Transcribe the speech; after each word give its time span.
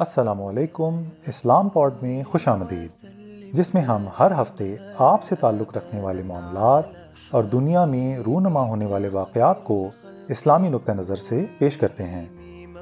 السلام 0.00 0.42
علیکم، 0.42 1.02
اسلام 1.26 1.68
پوڈ 1.68 1.94
میں 2.02 2.24
خوش 2.24 2.48
آمدید۔ 2.48 2.90
جس 3.52 3.74
میں 3.74 3.82
ہم 3.82 4.04
ہر 4.18 4.42
ہفتے 4.42 4.76
آپ 4.98 5.22
سے 5.22 5.34
تعلق 5.34 5.76
رکھنے 5.76 6.00
والے 6.00 6.22
معاملات 6.22 6.84
اور 7.30 7.44
دنیا 7.44 7.84
میں 7.84 8.18
رونما 8.18 8.62
ہونے 8.62 8.86
والے 8.86 9.08
واقعات 9.08 9.64
کو 9.64 9.88
اسلامی 10.28 10.68
نقطہ 10.68 10.92
نظر 10.92 11.16
سے 11.16 11.44
پیش 11.58 11.76
کرتے 11.76 12.04
ہیں۔ 12.04 12.28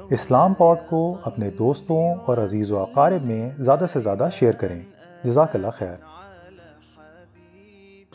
اسلام 0.09 0.53
پوڈ 0.53 0.77
کو 0.89 1.17
اپنے 1.23 1.49
دوستوں 1.49 2.15
اور 2.25 2.37
عزیز 2.37 2.71
و 2.71 2.79
اقارب 2.79 3.25
میں 3.25 3.49
زیادہ 3.57 3.85
سے 3.93 3.99
زیادہ 3.99 4.29
شیئر 4.31 4.51
کریں۔ 4.51 4.81
جزاک 5.23 5.55
اللہ 5.55 5.67
خیر۔ 5.73 5.95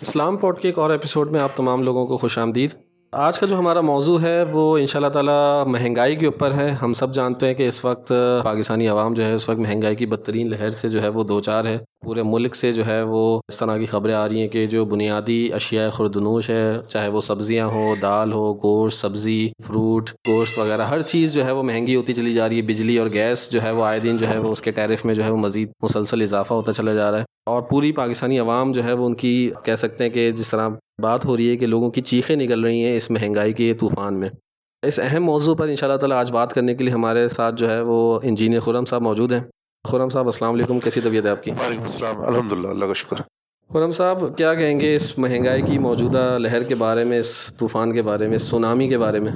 اسلام 0.00 0.36
پوڈ 0.36 0.61
کے 0.61 0.68
ایک 0.68 0.79
اور 0.79 0.91
ایپیسوڈ 0.91 1.30
میں 1.30 1.41
آپ 1.41 1.57
تمام 1.57 1.82
لوگوں 1.82 2.07
کو 2.07 2.16
خوش 2.16 2.39
آمدید۔ 2.39 2.84
آج 3.17 3.39
کا 3.39 3.46
جو 3.46 3.59
ہمارا 3.59 3.81
موضوع 3.81 4.21
ہے 4.21 4.43
وہ 4.43 4.79
ان 4.79 4.87
شاء 4.87 4.99
اللہ 4.99 5.09
تعالیٰ 5.09 5.67
مہنگائی 5.67 6.17
کے 6.17 6.27
اوپر 6.27 6.55
ہے۔ 6.55 6.69
ہم 6.71 6.93
سب 6.93 7.14
جانتے 7.14 7.46
ہیں 7.46 7.55
کہ 7.55 7.69
اس 7.69 7.85
وقت 7.85 8.13
پاکستانی 8.45 8.89
عوام 8.89 9.14
جو 9.14 9.25
ہے 9.25 9.35
اس 9.35 9.49
وقت 9.49 9.59
مہنگائی 9.59 9.96
کی 9.96 10.07
بدترین 10.07 10.51
لہر 10.51 10.71
سے 10.71 10.89
جو 10.89 11.03
ہے 11.03 11.09
وہ 11.09 11.25
دو 11.25 11.41
چار 11.41 11.64
ہے۔ 11.64 11.79
پورے 12.04 12.22
ملک 12.22 12.57
سے 12.57 12.72
جو 12.72 12.86
ہے 12.86 13.03
وہ 13.03 13.40
اس 13.49 13.57
طرح 13.57 13.76
کی 13.76 13.86
خبریں 13.86 14.14
آ 14.14 14.29
رہی 14.29 14.40
ہیں 14.40 14.49
کہ 14.49 14.67
جو 14.67 14.85
بنیادی 14.85 15.53
اشیاء 15.53 15.89
خوردنوش 15.89 16.50
ہے 16.50 16.79
چاہے 16.89 17.08
وہ 17.08 17.21
سبزیاں 17.21 17.67
ہوں، 17.67 17.96
دال 18.03 18.32
ہو، 18.32 18.54
گوشت، 18.54 18.99
سبزی، 18.99 19.49
فروٹ، 19.67 20.11
گوشت 20.29 20.58
وغیرہ، 20.58 20.82
ہر 20.82 21.00
چیز 21.00 21.35
جو 21.35 21.44
ہے 21.44 21.53
وہ 21.53 21.63
مہنگی 21.63 21.96
ہوتی 21.96 22.14
چلی 22.14 22.32
جا 22.32 22.49
رہی 22.49 22.57
ہے، 22.57 22.63
بجلی 22.63 22.99
اور 22.99 23.08
گیس 23.13 23.50
جو 23.50 23.63
ہے 23.63 23.71
وہ 23.71 23.85
آئے 23.85 24.00
دن 24.00 24.17
جو 24.17 24.29
ہے 24.29 24.39
وہ 24.39 24.53
اس 24.53 24.61
کے 24.61 24.71
ٹیرف 24.71 25.04
میں 25.04 25.14
جو 25.14 25.25
ہے 25.25 25.30
وہ 25.30 25.36
مزید 25.36 25.68
مسلسل 25.82 26.22
اضافہ 26.22 26.54
ہوتا 26.54 26.72
چلا 26.72 26.93
جا 26.93 27.11
رہا 27.11 27.18
ہے۔ 27.18 27.25
اور 27.46 27.63
پوری 27.63 27.93
پاکستانی 27.93 28.39
عوام 28.39 28.72
جو 28.72 28.85
ہے 28.85 28.93
وہ 28.93 29.07
ان 29.07 29.14
کی 29.14 29.50
کہہ 29.64 29.75
سکتے 29.75 30.05
ہیں 30.05 30.11
کہ 30.11 30.30
جس 30.30 30.50
طرح 30.50 30.68
بات 31.02 31.27
ہو 31.27 31.36
رہی 31.36 31.50
ہے 31.50 31.57
کہ 31.57 31.66
لوگوں 31.66 31.91
کی 31.91 32.00
چیخیں 32.00 32.36
نکل 32.36 32.64
رہی 32.64 32.84
ہیں 32.84 32.97
اس 32.97 33.11
مہنگائی 33.11 33.52
کے 33.52 33.75
طوفان 33.75 34.20
میں۔ 34.20 34.28
اس 34.83 35.00
اہم 35.02 35.25
موضوع 35.25 35.55
پر 35.55 35.69
ان 35.69 35.77
شاء 35.77 35.86
اللہ 35.86 35.98
تعالیٰ 35.98 36.16
آج 36.16 36.33
بات 36.33 36.52
کرنے 36.52 36.75
کے 36.75 36.84
لیے 36.84 36.92
ہمارے 36.92 37.28
ساتھ 37.28 37.55
جو 37.55 37.70
ہے 37.70 37.80
وہ 37.80 38.20
انجینئر 38.22 38.61
خرم 38.61 38.84
صاحب 38.84 39.02
موجود 39.02 39.33
ہیں۔ 39.33 39.41
خرم 39.84 40.08
صاحب 40.08 40.24
السلام 40.24 40.55
علیکم 40.55 40.80
کیسی 40.80 41.00
طبیعت 41.00 41.24
ہے 41.24 41.30
آپ 41.30 41.42
کی؟ 41.42 41.50
وعلیکم 41.50 41.83
السلام 41.83 42.20
الحمد 42.20 42.52
للہ 42.52 42.68
اللہ 42.68 42.84
کا 42.84 42.92
شکر۔ 42.92 43.16
خرم 43.72 43.91
صاحب 43.91 44.36
کیا 44.36 44.54
کہیں 44.54 44.80
گے 44.80 44.96
اس 44.96 45.18
مہنگائی 45.18 45.62
کی 45.62 45.78
موجودہ 45.78 46.38
لہر 46.38 46.62
کے 46.62 46.74
بارے 46.74 47.04
میں 47.04 47.18
اس 47.18 47.54
طوفان 47.58 47.92
کے 47.92 48.02
بارے 48.02 48.28
میں 48.28 48.38
سونامی 48.38 48.88
کے 48.88 48.98
بارے 48.98 49.20
میں؟ 49.20 49.32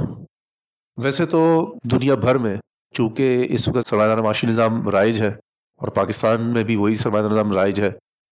ویسے 0.96 1.26
تو 1.26 1.40
دنیا 1.84 2.14
بھر 2.14 2.38
میں 2.38 2.56
چونکہ 2.94 3.46
اس 3.50 3.68
وقت 3.68 3.88
سرمایہ 3.88 4.16
معاشی 4.16 4.46
نظام 4.46 4.88
رائج 4.88 5.20
ہے 5.20 5.28
اور 5.76 5.88
پاکستان 5.88 6.52
میں 6.52 6.64
بھی 6.64 6.76
وہی 6.76 6.96
سرمایہ 6.96 7.22
نظام 7.22 7.52
رائج 7.52 7.80
ہے 7.80 7.90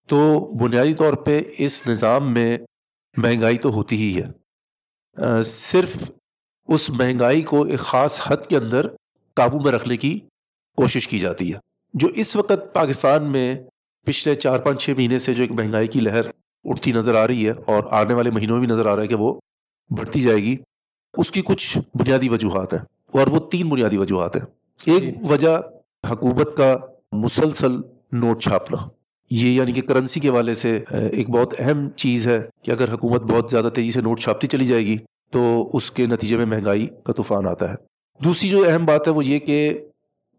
تو 0.08 0.40
بنیادی 0.64 0.94
طور 0.94 1.12
پہ 1.12 1.42
اس 1.58 1.88
نظام 1.88 2.34
میں 2.34 2.58
مہنگائی 3.16 3.56
تو 3.56 3.70
ہوتی 3.70 3.96
ہی 3.96 4.22
ہے۔ 4.22 5.42
صرف 5.42 6.10
اس 6.66 6.90
مہنگائی 6.90 7.42
کو 7.42 7.62
ایک 7.62 7.78
خاص 7.78 8.20
حد 8.26 8.46
کے 8.48 8.56
اندر 8.56 8.86
قابو 9.34 9.60
میں 9.60 9.72
رکھنے 9.72 9.96
کی 9.96 10.18
کوشش 10.76 11.08
کی 11.08 11.18
جاتی 11.18 11.54
ہے۔ 11.54 11.65
جو 12.00 12.08
اس 12.14 12.36
وقت 12.36 12.52
پاکستان 12.72 13.24
میں 13.24 13.56
پچھلے 14.06 14.34
چار 14.34 14.58
پانچ 14.58 14.84
چھ 14.84 14.90
مہینے 14.90 15.18
سے 15.18 15.34
جو 15.34 15.42
ایک 15.42 15.52
مہنگائی 15.52 15.88
کی 15.88 16.00
لہر 16.00 16.20
اٹھتی 16.64 16.92
نظر 16.92 17.14
آ 17.14 17.26
رہی 17.26 17.46
ہے 17.46 17.52
اور 17.66 17.82
آنے 17.90 18.14
والے 18.14 18.30
مہینوں 18.30 18.56
میں 18.56 18.66
بھی 18.66 18.74
نظر 18.74 18.86
آ 18.86 18.96
رہا 18.96 19.02
ہے 19.02 19.08
کہ 19.08 19.14
وہ 19.14 19.40
بڑھتی 19.90 20.20
جائے 20.20 20.36
گی 20.36 20.56
اس 21.16 21.30
کی 21.30 21.42
کچھ 21.42 21.78
بنیادی 21.94 22.28
وجوہات 22.28 22.72
ہیں 22.72 22.80
اور 23.18 23.26
وہ 23.26 23.38
تین 23.50 23.68
بنیادی 23.68 23.96
وجوہات 23.96 24.36
ہیں۔ 24.36 24.42
ایک 24.86 25.30
وجہ 25.30 25.60
حکومت 26.10 26.56
کا 26.56 26.76
مسلسل 27.12 27.72
نوٹ 28.12 28.42
چھاپنا۔ 28.42 28.88
یہ 29.30 29.48
یعنی 29.48 29.72
کہ 29.72 29.82
کرنسی 29.82 30.20
کے 30.20 30.30
والے 30.30 30.54
سے 30.54 30.84
ایک 30.90 31.30
بہت 31.30 31.54
اہم 31.58 31.90
چیز 31.90 32.26
ہے 32.26 32.48
کہ 32.62 32.70
اگر 32.70 32.92
حکومت 32.92 33.22
بہت 33.22 33.50
زیادہ 33.50 33.68
تیزی 33.74 33.90
سے 33.90 34.00
نوٹ 34.00 34.20
چھاپتی 34.20 34.46
چلی 34.46 34.66
جائے 34.66 34.86
گی 34.86 34.96
تو 35.30 35.70
اس 35.72 35.90
کے 35.90 36.06
نتیجے 36.06 36.36
میں 36.36 36.46
مہنگائی 36.46 36.86
کا 37.04 37.12
طوفان 37.12 37.46
آتا 37.46 37.70
ہے۔ 37.70 37.74
دوسری 38.24 38.48
جو 38.48 38.64
اہم 38.68 38.86
بات 38.86 39.08
ہے 39.08 39.12
وہ 39.12 39.24
یہ 39.24 39.38
کہ 39.38 39.84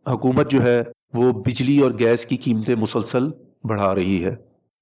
حکومت 0.07 0.51
جو 0.51 0.63
ہے 0.63 0.83
وہ 1.13 1.31
بجلی 1.31 1.79
اور 1.79 1.91
گیس 1.99 2.25
کی 2.25 2.37
قیمتیں 2.37 2.75
مسلسل 2.75 3.29
بڑھا 3.63 3.95
رہی 3.95 4.23
ہے 4.23 4.35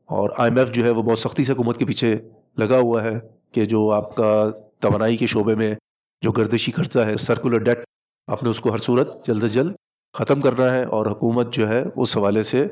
اور 0.05 0.29
آئی 0.37 0.51
ایم 0.51 0.59
ایف 0.59 0.71
جو 0.71 0.85
ہے 0.85 0.89
وہ 0.89 1.03
بہت 1.03 1.19
سختی 1.19 1.43
سے 1.43 1.51
حکومت 1.51 1.77
کے 1.77 1.85
پیچھے 1.85 2.15
لگا 2.57 2.77
ہوا 2.79 3.03
ہے 3.03 3.19
کہ 3.51 3.65
جو 3.65 3.91
آپ 3.91 4.15
کا 4.15 4.51
توانائی 4.79 5.17
کے 5.17 5.25
شعبے 5.25 5.55
میں 5.55 5.75
جو 6.21 6.31
گردشی 6.31 6.71
خرچہ 6.71 6.99
ہے 6.99 7.17
سرکولر 7.17 7.57
ڈیٹ 7.57 7.79
آپ 8.27 8.43
نے 8.43 8.49
اس 8.49 8.59
کو 8.59 8.71
ہر 8.71 8.77
صورت 8.77 9.27
جلد 9.27 9.43
از 9.43 9.53
جلد 9.53 9.75
ختم 10.13 10.41
کرنا 10.41 10.73
ہے 10.73 10.83
اور 10.83 11.05
حکومت 11.05 11.53
جو 11.53 11.69
ہے 11.69 11.83
اس 11.95 12.17
حوالے 12.17 12.43
سے 12.43 12.67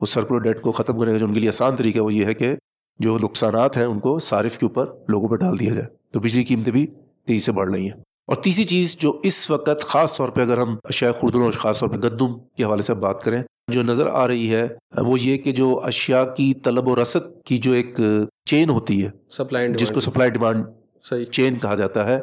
اس 0.00 0.10
سرکولر 0.10 0.40
ڈیٹ 0.40 0.62
کو 0.62 0.72
ختم 0.72 1.00
کرنے 1.00 1.12
کا 1.12 1.18
جو 1.18 1.26
ان 1.26 1.34
کے 1.34 1.40
لیے 1.40 1.48
آسان 1.48 1.76
طریقہ 1.76 1.98
وہ 1.98 2.14
یہ 2.14 2.24
ہے 2.24 2.34
کہ 2.34 2.56
جو 2.98 3.18
نقصانات 3.18 3.76
ہیں 3.76 3.84
ان 3.84 4.00
کو 4.00 4.18
صارف 4.18 4.58
کے 4.58 4.66
اوپر 4.66 4.86
لوگوں 5.08 5.28
پہ 5.28 5.36
ڈال 5.36 5.58
دیا 5.58 5.72
جائے۔ 5.72 5.86
تو 6.10 6.20
بجلی 6.20 6.44
قیمتیں 6.44 6.72
بھی 6.72 6.86
تیزی 7.24 7.40
سے 7.40 7.52
بڑھ 7.52 7.70
رہی 7.70 7.90
ہیں۔ 7.90 8.02
اور 8.28 8.36
تیسری 8.36 8.64
چیز 8.64 8.94
جو 8.96 9.10
اس 9.24 9.38
وقت 9.50 9.84
خاص 9.84 10.16
طور 10.16 10.28
پہ 10.28 10.40
اگر 10.40 10.58
ہم 10.58 10.76
اشیاء 10.84 11.10
خوردن 11.10 11.42
اور 11.42 11.52
خاص 11.58 11.78
طور 11.80 11.88
پہ 11.88 11.96
گندم 11.98 12.32
کے 12.56 12.64
حوالے 12.64 12.82
سے 12.82 12.94
بات 12.96 13.22
کریں 13.22 13.42
جو 13.72 13.82
نظر 13.82 14.06
آ 14.12 14.26
رہی 14.28 14.54
ہے 14.54 14.66
وہ 15.02 15.18
یہ 15.20 15.36
کہ 15.36 15.52
جو 15.52 15.68
اشیاء 15.84 16.22
کی 16.34 16.52
طلب 16.64 16.88
و 16.88 16.96
رسد 16.96 17.30
کی 17.46 17.58
جو 17.58 17.72
ایک 17.72 18.00
چین 18.46 18.70
ہوتی 18.70 19.04
ہے 19.04 19.10
سپلائی 19.30 19.72
جس 19.74 19.90
کو 19.90 20.00
سپلائی 20.00 20.30
ڈیمانڈ 20.30 21.22
چین 21.30 21.58
کہا 21.58 21.74
جاتا 21.74 22.06
ہے 22.06 22.18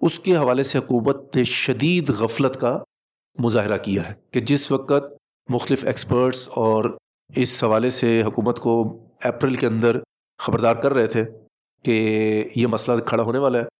اس 0.00 0.18
کے 0.18 0.36
حوالے 0.36 0.62
سے 0.62 0.78
حکومت 0.78 1.36
نے 1.36 1.44
شدید 1.44 2.10
غفلت 2.18 2.60
کا 2.60 2.76
مظاہرہ 3.38 3.76
کیا 3.78 4.08
ہے 4.08 4.14
کہ 4.32 4.40
جس 4.42 4.70
وقت 4.72 5.12
مختلف 5.48 5.84
ایکسپرٹس 5.84 6.48
اور 6.56 6.90
اس 7.30 7.62
حوالے 7.64 7.90
سے 7.90 8.20
حکومت 8.22 8.58
کو 8.58 8.76
اپریل 9.24 9.56
کے 9.56 9.66
اندر 9.66 9.98
خبردار 10.40 10.76
کر 10.76 10.94
رہے 10.94 11.06
تھے 11.06 11.24
کہ 11.84 11.98
یہ 12.56 12.66
مسئلہ 12.66 13.00
کھڑا 13.04 13.22
ہونے 13.22 13.38
والا 13.38 13.58
ہے 13.58 13.77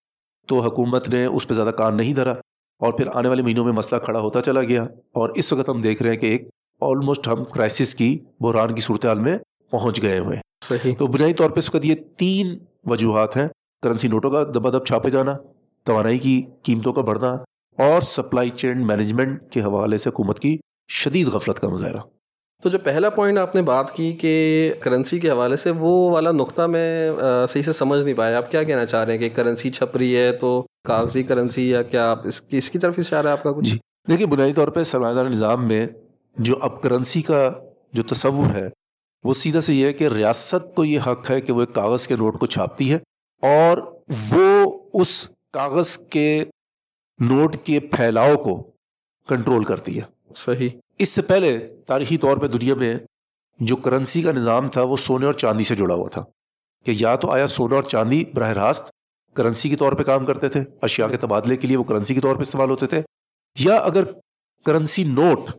تو 0.48 0.60
حکومت 0.60 1.08
نے 1.08 1.24
اس 1.24 1.48
پہ 1.48 1.54
زیادہ 1.54 1.68
کان 1.68 1.96
نہیں 1.96 2.14
دھرا 2.14 2.32
اور 2.80 2.92
پھر 2.92 3.08
آنے 3.14 3.28
والے 3.28 3.42
مہینوں 3.42 3.64
میں 3.64 3.72
مسئلہ 3.72 4.00
کھڑا 4.00 4.20
ہوتا 4.20 4.40
چلا 4.40 4.62
گیا 4.62 4.82
اور 4.82 5.30
اس 5.34 5.52
وقت 5.52 5.68
ہم 5.68 5.80
دیکھ 5.80 6.02
رہے 6.02 6.10
ہیں 6.10 6.18
کہ 6.18 6.26
ایک 6.26 6.48
آلموسٹ 6.80 7.28
ہم 7.28 7.44
کرائسس 7.44 7.94
کی 7.94 8.18
بحران 8.40 8.74
کی 8.74 8.80
صورتحال 8.80 9.20
میں 9.20 9.38
پہنچ 9.70 10.02
گئے 10.02 10.18
ہوئے 10.18 10.36
صحیح۔ 10.64 10.94
تو 10.98 11.06
بنیادی 11.06 11.32
طور 11.32 11.50
پہ 11.50 11.58
اس 11.58 11.74
وقت 11.74 11.84
یہ 11.84 11.94
تین 12.16 12.58
وجوہات 12.84 13.36
ہیں 13.36 13.48
کرنسی 13.82 14.08
نوٹوں 14.08 14.30
کا 14.30 14.42
دبا 14.54 14.70
دب 14.70 14.84
چھاپے 14.84 15.10
جانا 15.10 15.36
توانائی 15.84 16.18
کی 16.18 16.42
قیمتوں 16.62 16.92
کا 16.92 17.02
بڑھنا 17.02 17.32
اور 17.78 18.00
سپلائی 18.00 18.50
چین 18.50 18.86
مینجمنٹ 18.86 19.50
کے 19.50 19.60
حوالے 19.60 19.98
سے 19.98 20.08
حکومت 20.10 20.40
کی 20.40 20.58
شدید 20.88 21.28
غفلت 21.28 21.60
کا 21.60 21.68
مظاہرہ۔ 21.68 21.98
تو 22.62 22.68
جو 22.68 22.78
پہلا 22.78 23.10
پوائنٹ 23.10 23.38
آپ 23.38 23.54
نے 23.54 23.62
بات 23.62 23.94
کی 23.94 24.12
کہ 24.12 24.74
کرنسی 24.80 25.18
کے 25.18 25.30
حوالے 25.30 25.56
سے 25.56 25.70
وہ 25.70 26.10
والا 26.10 26.30
نقطہ 26.30 26.62
میں 26.62 27.12
صحیح 27.48 27.62
سے 27.62 27.72
سمجھ 27.72 28.02
نہیں 28.02 28.14
پایا۔ 28.14 28.36
آپ 28.36 28.50
کیا 28.50 28.62
کہنا 28.62 28.86
چاہ 28.86 29.04
رہے 29.04 29.12
ہیں 29.12 29.20
کہ 29.20 29.28
کرنسی 29.28 29.70
چھپ 29.70 29.96
رہی 29.96 30.16
ہے 30.16 30.32
تو 30.32 30.66
کاغذی 30.84 31.22
کرنسی 31.22 31.70
یا 31.70 31.82
کیا 31.82 32.10
آپ 32.10 32.26
اس 32.26 32.40
کی 32.40 32.58
اس 32.58 32.70
کی 32.70 32.78
طرف 32.78 32.94
اشارہ 32.98 33.26
ہے 33.26 33.32
آپ 33.32 33.42
کا 33.42 33.52
کچھ؟ 33.52 33.68
جی۔ 33.68 33.78
دیکھیے 34.08 34.26
بنیادی 34.26 34.52
طور 34.52 34.68
پہ 34.68 34.82
سرمایہ 34.82 35.14
دار 35.14 35.24
نظام 35.24 35.68
میں 35.68 35.86
جو 36.36 36.54
اب 36.60 36.82
کرنسی 36.82 37.22
کا 37.22 37.50
جو 37.92 38.02
تصور 38.02 38.54
ہے 38.54 38.68
وہ 39.24 39.34
سیدھا 39.34 39.60
سے 39.60 39.74
یہ 39.74 39.86
ہے 39.86 39.92
کہ 39.92 40.08
ریاست 40.08 40.74
کو 40.74 40.84
یہ 40.84 41.00
حق 41.06 41.30
ہے 41.30 41.40
کہ 41.40 41.52
وہ 41.52 41.60
ایک 41.60 41.74
کاغذ 41.74 42.06
کے 42.06 42.16
نوٹ 42.16 42.38
کو 42.40 42.46
چھاپتی 42.46 42.92
ہے 42.92 42.98
اور 43.42 43.78
وہ 44.30 44.78
اس 44.94 45.30
کاغذ 45.52 45.98
کے 45.98 46.44
نوٹ 47.18 47.56
کے 47.64 47.80
پھیلاؤ 47.80 48.36
کو 48.36 48.70
کنٹرول 49.28 49.64
کرتی 49.64 49.96
ہے۔ 49.96 50.02
صحیح۔ 50.36 50.68
اس 50.98 51.08
سے 51.08 51.22
پہلے 51.22 51.58
تاریخی 51.86 52.16
طور 52.16 52.36
پہ 52.36 52.46
دنیا 52.46 52.74
میں 52.74 52.96
جو 53.60 53.76
کرنسی 53.76 54.22
کا 54.22 54.32
نظام 54.32 54.68
تھا، 54.68 54.82
وہ 54.82 54.96
سونے 54.96 55.26
اور 55.26 55.34
چاندی 55.34 55.64
سے 55.64 55.74
جڑا 55.76 55.94
ہوا 55.94 56.08
تھا 56.08 56.24
کہ 56.86 56.92
یا 56.94 57.14
تو 57.16 57.30
آیا 57.30 57.46
سونا 57.46 57.74
اور 57.74 57.82
چاندی 57.82 58.24
براہ 58.34 58.52
راست 58.52 58.90
کرنسی 59.36 59.68
کے 59.68 59.76
طور 59.76 59.92
پہ 59.92 60.02
کام 60.02 60.26
کرتے 60.26 60.48
تھے، 60.48 60.60
اشیاء 60.82 61.06
کے 61.06 61.16
تبادلے 61.16 61.56
کے 61.56 61.68
لیے 61.68 61.76
وہ 61.76 61.84
کرنسی 61.84 62.14
کے 62.14 62.20
طور 62.20 62.36
پہ 62.36 62.40
استعمال 62.40 62.70
ہوتے 62.70 62.86
تھے، 62.86 63.02
یا 63.56 63.76
اگر 63.76 64.04
کرنسی 64.66 65.04
نوٹ 65.04 65.50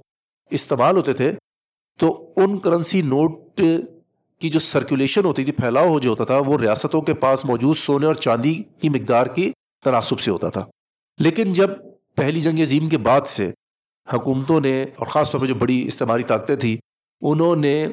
استعمال 0.52 0.98
ہوتے 0.98 1.14
تھے، 1.14 1.32
تو 2.00 2.34
ان 2.38 2.58
کرنسی 2.60 3.02
نوٹ 3.02 3.62
کی 4.42 4.50
جو 4.50 4.60
سرکولیشن 4.60 5.26
ہوتی 5.26 5.44
تھی، 5.44 5.52
پھیلاؤ 5.52 6.00
جو 6.00 6.10
ہوتا 6.10 6.24
تھا، 6.24 6.38
وہ 6.46 6.58
ریاستوں 6.58 7.02
کے 7.02 7.14
پاس 7.14 7.46
موجود 7.46 7.76
سونے 7.76 8.06
اور 8.06 8.16
چاندی 8.16 8.54
کی 8.82 8.90
مقدار 8.90 9.26
کی 9.26 9.52
تناسب 9.84 10.20
سے 10.20 10.32
ہوتا 10.32 10.50
تھا۔ 10.50 10.66
لیکن 11.20 11.54
جب 11.54 11.70
پہلی 12.16 12.42
جنگ 12.42 12.60
عظیم 12.60 12.90
کے 12.90 12.98
بعد 12.98 13.28
سے 13.28 13.52
حکومتوں 14.14 14.60
نے 14.62 14.82
اور 14.84 15.08
خاص 15.08 15.32
طور 15.32 15.40
پہ 15.40 15.46
جو 15.46 15.56
بڑی 15.56 15.82
استعماری 15.88 16.24
طاقتیں 16.24 16.56
تھیں، 16.56 16.76
انہوں 17.22 17.56
نے 17.56 17.88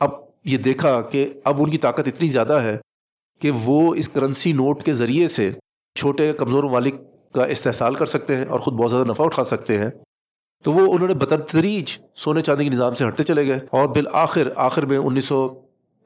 اب 0.00 0.10
یہ 0.44 0.58
دیکھا 0.58 1.00
کہ 1.00 1.26
اب 1.44 1.62
ان 1.62 1.70
کی 1.70 1.78
طاقت 1.78 2.08
اتنی 2.08 2.28
زیادہ 2.28 2.60
ہے 2.62 2.76
کہ 3.42 3.50
وہ 3.64 3.94
اس 3.94 4.08
کرنسی 4.08 4.52
نوٹ 4.52 4.82
کے 4.82 4.92
ذریعے 4.94 5.28
سے 5.28 5.50
چھوٹے 5.96 6.32
کمزور 6.32 6.64
ممالک 6.64 6.94
کا 7.34 7.44
استحصال 7.44 7.94
کر 7.94 8.06
سکتے 8.06 8.36
ہیں 8.36 8.44
اور 8.44 8.58
خود 8.58 8.74
بہت 8.74 8.90
زیادہ 8.90 9.08
نفع 9.08 9.24
اٹھا 9.24 9.44
سکتے 9.44 9.78
ہیں۔ 9.78 9.90
تو 10.64 10.72
وہ 10.72 10.92
انہوں 10.94 11.08
نے 11.08 11.14
بتدریج 11.14 11.90
سونے 12.16 12.40
چاندی 12.40 12.64
کے 12.64 12.70
نظام 12.70 12.94
سے 12.94 13.06
ہٹتے 13.08 13.22
چلے 13.22 13.46
گئے 13.46 13.58
اور 13.70 13.88
بالآخر، 13.88 14.48
آخر 14.56 14.86
میں 14.86 14.98
انیس 14.98 15.24
سو 15.24 15.46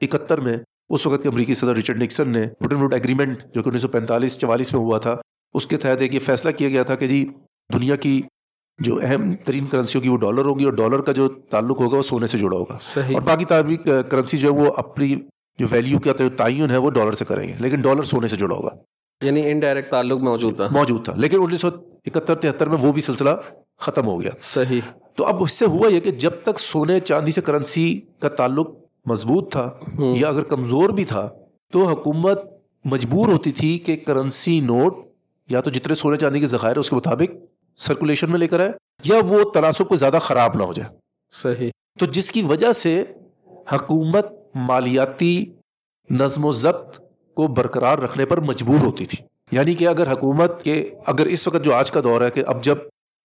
اکہتر 0.01 0.39
میں 0.39 0.57
اس 0.89 1.05
وقت 1.05 1.23
کے 1.23 1.29
امریکی 1.29 1.53
صدر 1.53 1.75
رچرڈ 1.75 2.01
نکسن 2.01 2.29
نے 2.29 2.45
بٹن 2.59 2.75
ووڈ 2.75 2.93
ایگریمنٹ 2.93 3.43
جو 3.53 3.63
کہ 3.63 3.69
انیس 3.69 3.81
سو 3.81 3.87
پینتالیس 3.87 4.37
چوالیس 4.39 4.73
میں 4.73 4.81
ہوا 4.81 4.97
تھا، 4.97 5.15
اس 5.55 5.67
کے 5.67 5.77
تحت 5.77 6.01
ایک 6.01 6.13
یہ 6.13 6.19
فیصلہ 6.19 6.51
کیا 6.51 6.69
گیا 6.69 6.83
تھا 6.83 6.95
کہ 6.95 7.07
جی 7.07 7.25
دنیا 7.73 7.95
کی 7.95 8.21
جو 8.79 8.99
اہم 9.03 9.35
ترین 9.35 9.65
کرنسی 9.65 9.97
ہوگی 9.97 10.09
وہ 10.09 10.17
ڈالر 10.17 10.45
ہوگی 10.45 10.63
اور 10.63 10.73
ڈالر 10.73 11.01
کا 11.01 11.11
جو 11.11 11.27
تعلق 11.27 11.81
ہوگا 11.81 11.97
وہ 11.97 12.01
سونے 12.01 12.27
سے 12.27 12.37
جڑا 12.37 12.57
ہوگا۔ 12.57 12.77
صحیح۔ 12.81 13.13
اور 13.13 13.21
باقی 13.21 13.45
تعبیر 13.45 14.01
کرنسی 14.01 14.37
جو 14.37 14.53
ہے 14.53 14.61
وہ 14.61 14.71
اپنی 14.77 15.15
جو 15.59 15.67
ویلیو 15.71 15.99
کا 15.99 16.11
تعین 16.37 16.71
ہے 16.71 16.77
وہ 16.77 16.89
ڈالر 16.91 17.11
سے 17.11 17.25
کریں 17.25 17.47
گے 17.47 17.53
لیکن 17.59 17.81
ڈالر 17.81 18.03
سونے 18.03 18.27
سے 18.27 18.37
جڑا 18.37 18.55
ہوگا۔ 18.55 18.69
یعنی 19.21 19.51
انڈائریکٹ 19.51 19.89
تعلق 19.89 20.19
موجود 20.19 20.55
تھا۔ 20.55 20.67
موجود 20.71 21.05
تھا 21.05 21.13
لیکن 21.15 21.37
انیس 21.41 21.61
سو 21.61 21.67
اکہتر 22.05 22.35
تہتر 22.35 22.69
میں 22.69 22.77
وہ 22.81 22.93
بھی 22.93 23.01
سلسلہ 23.01 23.29
ختم 23.79 24.07
ہو 24.07 24.21
گیا۔ 24.21 24.31
صحیح۔ 24.41 24.81
تو 25.15 25.25
اب 25.25 25.43
اس 25.43 25.51
سے 25.51 25.65
ہوا 25.65 25.87
یہ 25.87 25.99
کہ 25.99 26.11
جب 26.11 26.31
تک 26.43 26.59
سونے 26.59 26.99
چاندی 26.99 27.31
سے 27.31 27.41
کرنسی 27.41 28.01
کا 28.19 28.29
تعلق 28.29 28.69
مضبوط 29.05 29.51
تھا 29.51 29.71
یا 29.99 30.27
اگر 30.27 30.43
کمزور 30.43 30.89
بھی 30.89 31.05
تھا 31.05 31.29
تو 31.71 31.83
حکومت 31.83 32.39
مجبور 32.85 33.27
ہوتی 33.27 33.51
تھی 33.51 33.79
کہ 33.79 33.95
کرنسی 33.95 34.59
نوٹ 34.59 34.95
یا 35.49 35.61
تو 35.61 35.69
جتنے 35.69 35.95
سونے 35.95 36.17
چاندی 36.17 36.39
کے 36.39 36.47
ذخائر 36.47 36.75
اس 36.75 36.89
کے 36.89 36.95
مطابق 36.95 37.35
سرکولیشن 37.77 38.31
میں 38.31 38.39
لے 38.39 38.47
کر 38.47 38.59
آئے 38.59 38.71
یا 39.03 39.15
وہ 39.29 39.51
تناسب 39.51 39.87
کو 39.87 39.95
زیادہ 39.95 40.17
خراب 40.21 40.55
نہ 40.55 40.63
ہو 40.63 40.73
جائے۔ 40.73 40.89
صحیح۔ 41.31 41.69
تو 41.99 42.05
جس 42.05 42.31
کی 42.31 42.41
وجہ 42.41 42.71
سے 42.71 43.03
حکومت 43.47 44.25
مالیاتی 44.55 45.45
نظم 46.09 46.45
و 46.45 46.53
ضبط 46.53 46.99
کو 47.33 47.47
برقرار 47.47 47.97
رکھنے 47.97 48.25
پر 48.25 48.39
مجبور 48.39 48.85
ہوتی 48.85 49.05
تھی۔ 49.05 49.25
یعنی 49.51 49.73
کہ 49.73 49.87
اگر 49.87 50.11
حکومت 50.11 50.63
کے 50.63 50.93
اگر 51.05 51.25
اس 51.25 51.47
وقت 51.47 51.63
جو 51.63 51.73
آج 51.73 51.91
کا 51.91 52.01
دور 52.03 52.21
ہے 52.21 52.29
کہ 52.29 52.43
اب 52.47 52.63
جب 52.63 52.77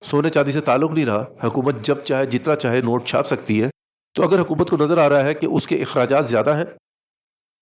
سونے 0.04 0.30
چاندی 0.30 0.52
سے 0.52 0.60
تعلق 0.60 0.90
نہیں 0.90 1.06
رہا 1.06 1.24
حکومت 1.44 1.74
جب 1.82 1.98
چاہے 1.98 2.26
جتنا 2.26 2.54
چاہے 2.54 2.80
نوٹ 2.80 3.04
چھاپ 3.04 3.26
سکتی 3.26 3.62
ہے 3.62 3.70
تو 4.14 4.22
اگر 4.22 4.40
حکومت 4.40 4.70
کو 4.70 4.76
نظر 4.76 4.98
آ 4.98 5.08
رہا 5.08 5.24
ہے 5.24 5.34
کہ 5.34 5.46
اس 5.46 5.66
کے 5.66 5.76
اخراجات 5.76 6.28
زیادہ 6.28 6.56
ہیں 6.56 6.64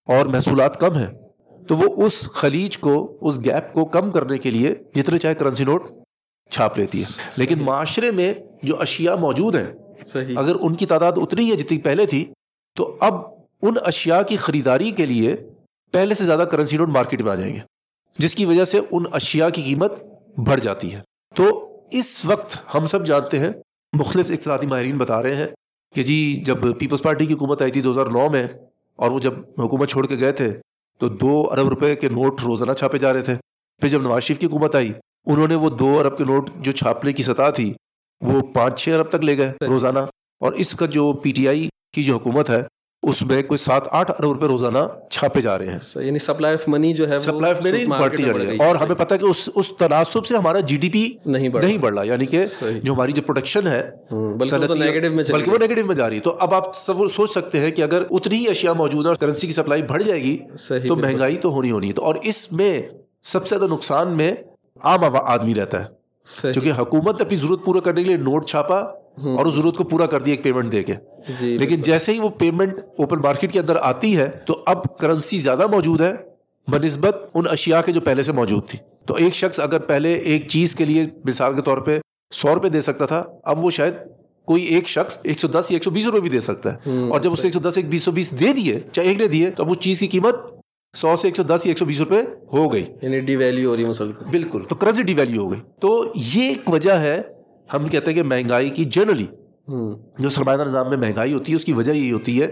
اور 0.06 0.26
محصولات 0.26 0.80
کم 0.80 0.92
ہیں 0.92 1.06
تو 1.68 1.76
وہ 1.76 2.06
اس 2.06 2.22
خلیج 2.30 2.78
کو 2.78 3.18
اس 3.20 3.44
گیپ 3.44 3.72
کو 3.72 3.84
کم 3.84 4.10
کرنے 4.10 4.38
کے 4.38 4.50
لیے 4.50 4.74
جتنے 4.94 5.18
چاہے 5.18 5.34
کرنسی 5.34 5.64
نوٹ 5.64 5.82
چھاپ 6.50 6.78
لیتی 6.78 7.02
ہے۔ 7.02 7.06
لیکن 7.36 7.62
معاشرے 7.62 8.10
میں 8.10 8.34
جو 8.62 8.80
اشیاء 8.80 9.14
موجود 9.14 9.54
ہیں 9.54 9.66
صحیح۔ 10.12 10.34
اگر 10.36 10.56
ان 10.60 10.74
کی 10.74 10.86
تعداد 10.86 11.12
اتنی 11.16 11.50
ہے 11.50 11.56
جتنی 11.56 11.78
پہلے 11.78 12.06
تھی 12.06 12.32
تو 12.76 12.96
اب 13.00 13.14
ان 13.62 13.74
اشیاء 13.82 14.22
کی 14.22 14.36
خریداری 14.36 14.90
کے 14.90 15.06
لیے 15.06 15.36
پہلے 15.92 16.14
سے 16.14 16.24
زیادہ 16.24 16.40
کرنسی 16.40 16.76
نوٹ 16.76 16.88
مارکیٹ 16.88 17.22
میں 17.22 17.32
آ 17.32 17.34
جائیں 17.34 17.54
گے 17.54 17.60
جس 18.18 18.34
کی 18.34 18.44
وجہ 18.44 18.64
سے 18.64 18.80
ان 18.90 19.04
اشیاء 19.12 19.48
کی 19.48 19.62
قیمت 19.62 19.92
بڑھ 20.38 20.60
جاتی 20.60 20.94
ہے۔ 20.94 21.00
تو 21.34 21.68
اس 21.92 22.24
وقت 22.24 22.74
ہم 22.74 22.86
سب 22.86 23.06
جانتے 23.06 23.38
ہیں 23.38 23.50
مختلف 23.92 24.30
اقتصادی 24.30 24.66
ماہرین 24.66 24.98
بتا 24.98 25.22
رہے 25.22 25.34
ہیں 25.34 25.46
کہ 25.94 26.02
جی 26.02 26.34
جب 26.44 26.78
پیپلز 26.78 27.02
پارٹی 27.02 27.26
کی 27.26 27.34
حکومت 27.34 27.62
آئی 27.62 27.70
تھی 27.70 27.80
دو 27.80 27.92
ہزار 27.92 28.06
نو 28.06 28.28
میں 28.28 28.46
اور 28.96 29.10
وہ 29.10 29.20
جب 29.20 29.34
حکومت 29.58 29.88
چھوڑ 29.88 30.06
کے 30.06 30.16
گئے 30.18 30.32
تھے 30.32 30.60
تو 30.98 31.08
دو 31.08 31.48
ارب 31.52 31.68
روپے 31.68 31.94
کے 31.94 32.08
نوٹ 32.08 32.40
روزانہ 32.44 32.72
چھاپے 32.72 32.98
جا 32.98 33.12
رہے 33.12 33.20
تھے۔ 33.20 33.34
پھر 33.80 33.88
جب 33.88 34.02
نواز 34.02 34.22
شریف 34.22 34.38
کی 34.38 34.46
حکومت 34.46 34.74
آئی 34.74 34.92
انہوں 35.26 35.48
نے 35.48 35.54
وہ 35.54 35.70
دو 35.70 35.98
ارب 35.98 36.18
کے 36.18 36.24
نوٹ 36.24 36.50
جو 36.56 36.72
چھاپنے 36.72 37.12
کی 37.12 37.22
سطح 37.22 37.50
تھی 37.50 37.72
وہ 38.20 38.40
پانچ 38.40 38.80
چھ 38.84 38.88
ارب 38.88 39.08
تک 39.08 39.24
لے 39.24 39.38
گئے 39.38 39.52
روزانہ۔ 39.68 39.98
اور 40.40 40.52
اس 40.52 40.72
کا 40.72 40.86
جو 40.86 41.12
پی 41.12 41.32
ٹی 41.32 41.48
آئی 41.48 41.68
کی 41.94 42.04
جو 42.04 42.14
حکومت 42.14 42.50
ہے 42.50 42.62
اس 43.02 43.22
میں 43.22 43.42
کوئی 43.42 43.58
سات 43.58 43.82
آٹھ 43.90 44.10
ارب 44.10 44.28
روپے 44.28 44.46
روزانہ 44.46 44.78
چھاپے 45.10 45.40
جا 45.40 45.58
رہے 45.58 45.70
ہیں۔ 45.70 45.78
یعنی 45.96 46.18
سپلائی 46.18 46.54
آف 46.54 46.68
منی 46.68 46.92
جو 46.92 47.08
ہے 47.08 47.18
سپلائی 47.18 47.54
آف 47.54 47.64
منی 47.64 47.84
بڑھتی 47.86 48.22
جا 48.22 48.32
رہی 48.32 48.58
ہے۔ 48.58 48.66
اور 48.66 48.76
ہمیں 48.76 48.94
پتا 48.94 49.16
کہ 49.16 49.24
اس 49.24 49.48
اس 49.54 49.70
تناسب 49.78 50.26
سے 50.26 50.36
ہمارا 50.36 50.60
جی 50.60 50.76
ڈی 50.76 50.88
پی 50.88 51.08
نہیں 51.64 51.78
بڑھ 51.78 51.94
رہا۔ 51.94 52.02
یعنی 52.02 52.26
کہ 52.26 52.44
جو 52.82 52.92
ہماری 52.92 53.12
جو 53.12 53.22
پروڈکشن 53.22 53.66
ہے 53.66 53.90
بلکہ 55.28 55.50
وہ 55.50 55.58
نیگیٹو 55.58 55.86
میں 55.86 55.94
جا 55.94 56.08
رہی 56.08 56.16
ہے۔ 56.16 56.20
تو 56.20 56.36
اب 56.40 56.54
آپ 56.54 56.76
سوچ 56.76 57.30
سکتے 57.30 57.60
ہیں 57.60 57.70
کہ 57.70 57.82
اگر 57.82 58.02
اتنی 58.10 58.36
ہی 58.36 58.48
اشیاء 58.48 58.72
موجود 58.72 59.02
ہے 59.04 59.08
اور 59.08 59.16
کرنسی 59.16 59.46
کی 59.46 59.52
سپلائی 59.52 59.82
بڑھ 59.82 60.02
جائے 60.02 60.22
گی 60.22 60.38
تو 60.88 60.96
مہنگائی 60.96 61.36
تو 61.36 61.48
ہونی 61.50 61.70
ہونی 61.70 61.88
ہے۔ 61.88 61.92
تو 61.92 62.04
اور 62.04 62.14
اس 62.22 62.52
میں 62.52 62.82
سب 63.22 63.46
سے 63.48 63.58
زیادہ 63.58 63.72
نقصان 63.72 64.16
میں 64.16 64.32
عام 64.82 65.04
آدمی 65.24 65.54
رہتا 65.54 65.84
ہے۔ 65.84 65.98
کیونکہ 66.52 66.80
حکومت 66.80 67.20
اپنی 67.20 67.36
ضرورت 67.36 67.64
پورا 67.64 67.80
کرنے 67.80 68.02
کے 68.02 68.08
لیے 68.08 68.16
نوٹ 68.16 68.46
چھاپا 68.46 68.78
اور 69.36 69.46
اس 69.46 69.54
ضرورت 69.54 69.76
کو 69.76 69.84
پورا 69.84 70.06
کر 70.06 70.20
دیا 70.20 70.32
ایک 70.32 70.42
پیمنٹ 70.44 70.72
دے 70.72 70.82
کے۔ 70.82 70.94
جی، 71.40 71.58
لیکن 71.58 71.82
جیسے 71.82 72.12
ہی 72.12 72.18
وہ 72.18 72.28
پیمنٹ 72.28 72.74
اوپن 72.98 73.18
مارکیٹ 73.18 73.52
کے 73.52 73.60
اندر 73.60 73.76
آتی 73.80 74.16
ہے 74.16 74.30
تو 74.46 74.62
اب 74.66 74.98
کرنسی 74.98 75.38
زیادہ 75.38 75.66
موجود 75.66 76.00
ہے۔ 76.00 76.12
بنسبت 76.68 77.16
ان 77.34 77.44
اشیاء 77.50 77.80
کے 77.80 77.92
جو 77.92 78.00
پہلے 78.00 78.22
سے 78.22 78.32
موجود 78.32 78.68
تھی۔ 78.68 78.78
تو 79.06 79.14
ایک 79.14 79.34
شخص 79.34 79.60
اگر 79.60 79.78
پہلے 79.78 80.14
ایک 80.14 80.48
چیز 80.48 80.74
کے 80.74 80.84
لیے 80.84 81.04
مثال 81.24 81.54
کے 81.54 81.62
طور 81.62 81.78
پہ 81.78 82.00
سو 82.32 82.54
روپے 82.54 82.68
دے 82.68 82.80
سکتا 82.80 83.06
تھا 83.06 83.24
اب 83.44 83.64
وہ 83.64 83.70
شاید 83.70 83.94
کوئی 84.44 84.64
ایک 84.64 84.88
شخص 84.88 85.18
ایک 85.22 85.38
سو 85.38 85.48
دس 85.48 85.66
یا 85.70 85.74
ایک 85.74 85.84
سو 85.84 85.90
بیس 85.90 86.06
روپے 86.06 86.20
بھی 86.20 86.30
دے 86.30 86.40
سکتا 86.40 86.72
ہے۔ 86.72 87.08
اور 87.08 87.20
جب 87.20 87.32
اس 87.32 87.40
ایک 87.42 87.52
سو 87.52 87.58
دس 87.58 87.76
ایک 87.76 87.88
بیس 87.88 88.02
سو 88.02 88.12
بیس 88.12 88.40
دے 88.40 88.52
دیے 88.52 88.80
چاہے 88.92 89.06
ایک 89.08 89.18
نے 89.20 89.26
دیے 89.26 89.50
تو 89.50 89.64
اب 89.64 89.70
اس 89.70 89.78
چیز 89.78 90.00
کی 90.00 90.06
قیمت 90.06 90.34
سو 91.00 91.16
سے 91.16 91.28
ایک 91.28 91.36
سو 91.36 91.42
دس 91.42 91.60
یا 91.64 91.70
ایک 91.70 91.78
سو 91.78 91.84
بیس 91.84 91.98
روپے 91.98 92.22
ہو 92.52 92.72
گئی۔ 92.72 92.84
یعنی 93.02 93.20
ڈی 93.20 93.36
ویلیو 93.36 93.70
ہو 93.70 93.76
رہی 93.76 93.84
ہے 93.84 94.30
بالکل 94.30 94.62
تو 94.68 94.74
کرنسی 94.74 95.02
ڈی 95.02 95.14
ویلیو 95.14 95.42
ہو 95.42 95.50
گئی۔ 95.50 95.60
تو 95.80 96.12
یہ 96.14 96.48
ایک 96.48 96.70
وجہ 96.70 96.92
ہے 96.92 97.22
ہم 97.74 97.88
کہتے 97.88 98.10
ہیں 98.10 98.14
کہ 98.14 98.22
مہنگائی 98.22 98.70
کی 98.70 98.84
جنرلی 98.84 99.26
جو 100.18 100.30
سرمایہ 100.30 100.56
نظام 100.56 100.88
میں 100.88 100.96
مہنگائی 100.96 101.32
ہوتی 101.32 101.52
ہے 101.52 101.56
اس 101.56 101.64
کی 101.64 101.72
وجہ 101.72 101.92
یہی 101.92 102.12
ہوتی 102.12 102.42
ہے 102.42 102.46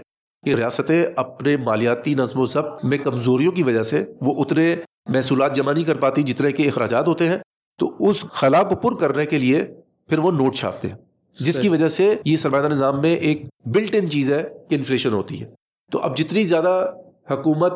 کہ 0.45 0.55
ریاستیں 0.55 1.05
اپنے 1.15 1.57
مالیاتی 1.57 2.13
نظم 2.13 2.39
و 2.39 2.45
ضبط 2.45 2.85
میں 2.85 2.97
کمزوریوں 3.03 3.51
کی 3.51 3.63
وجہ 3.63 3.83
سے 3.83 4.05
وہ 4.21 4.43
اتنے 4.43 4.75
محصولات 5.09 5.55
جمع 5.55 5.71
نہیں 5.71 5.83
کر 5.83 5.95
پاتی 5.95 6.23
جتنے 6.23 6.51
کے 6.51 6.63
اخراجات 6.67 7.07
ہوتے 7.07 7.27
ہیں۔ 7.27 7.37
تو 7.79 7.95
اس 7.99 8.21
خلا 8.21 8.63
کو 8.63 8.75
پر 8.75 8.95
کرنے 8.99 9.25
کے 9.25 9.39
لیے 9.39 9.63
پھر 10.07 10.19
وہ 10.19 10.31
نوٹ 10.31 10.55
چھاپتے 10.55 10.87
ہیں۔ 10.87 10.95
جس 11.39 11.59
کی 11.59 11.69
وجہ 11.69 11.87
سے 11.87 12.15
یہ 12.25 12.37
سرمایہ 12.37 12.63
نظام 12.63 13.01
میں 13.01 13.15
ایک 13.15 13.41
بلٹ 13.65 13.95
ان 13.95 14.09
چیز 14.09 14.31
ہے 14.31 14.43
کہ 14.69 14.75
انفلیشن 14.75 15.13
ہوتی 15.13 15.41
ہے۔ 15.41 15.45
تو 15.91 15.99
اب 15.99 16.17
جتنی 16.17 16.43
زیادہ 16.43 16.93
حکومت 17.31 17.73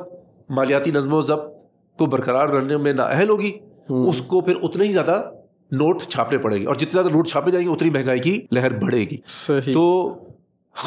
مالیاتی 0.52 0.92
نظم 0.92 1.14
و 1.14 1.22
ضبط 1.22 1.52
کو 2.00 2.06
برقرار 2.06 2.48
رکھنے 2.48 2.78
میں 2.78 2.94
نااہل 2.94 3.30
ہوگی 3.30 3.52
اس 3.90 4.22
کو 4.22 4.42
پھر 4.42 4.56
اتنا 4.64 4.84
ہی 4.84 4.92
زیادہ 4.92 5.22
نوٹ 5.72 6.04
چھاپنے 6.04 6.38
پڑے 6.38 6.56
گی 6.56 6.66
اور 6.66 6.76
جتنے 6.76 6.92
زیادہ 6.92 7.08
نوٹ 7.08 7.28
چھاپے 7.28 7.52
جائیں 7.52 7.68
گے 7.68 7.72
اتنی 7.72 7.90
مہنگائی 7.90 8.20
کی 8.20 8.42
لہر 8.52 8.72
بڑھے 8.80 9.06
گی۔ 9.12 9.18
تو 9.74 10.14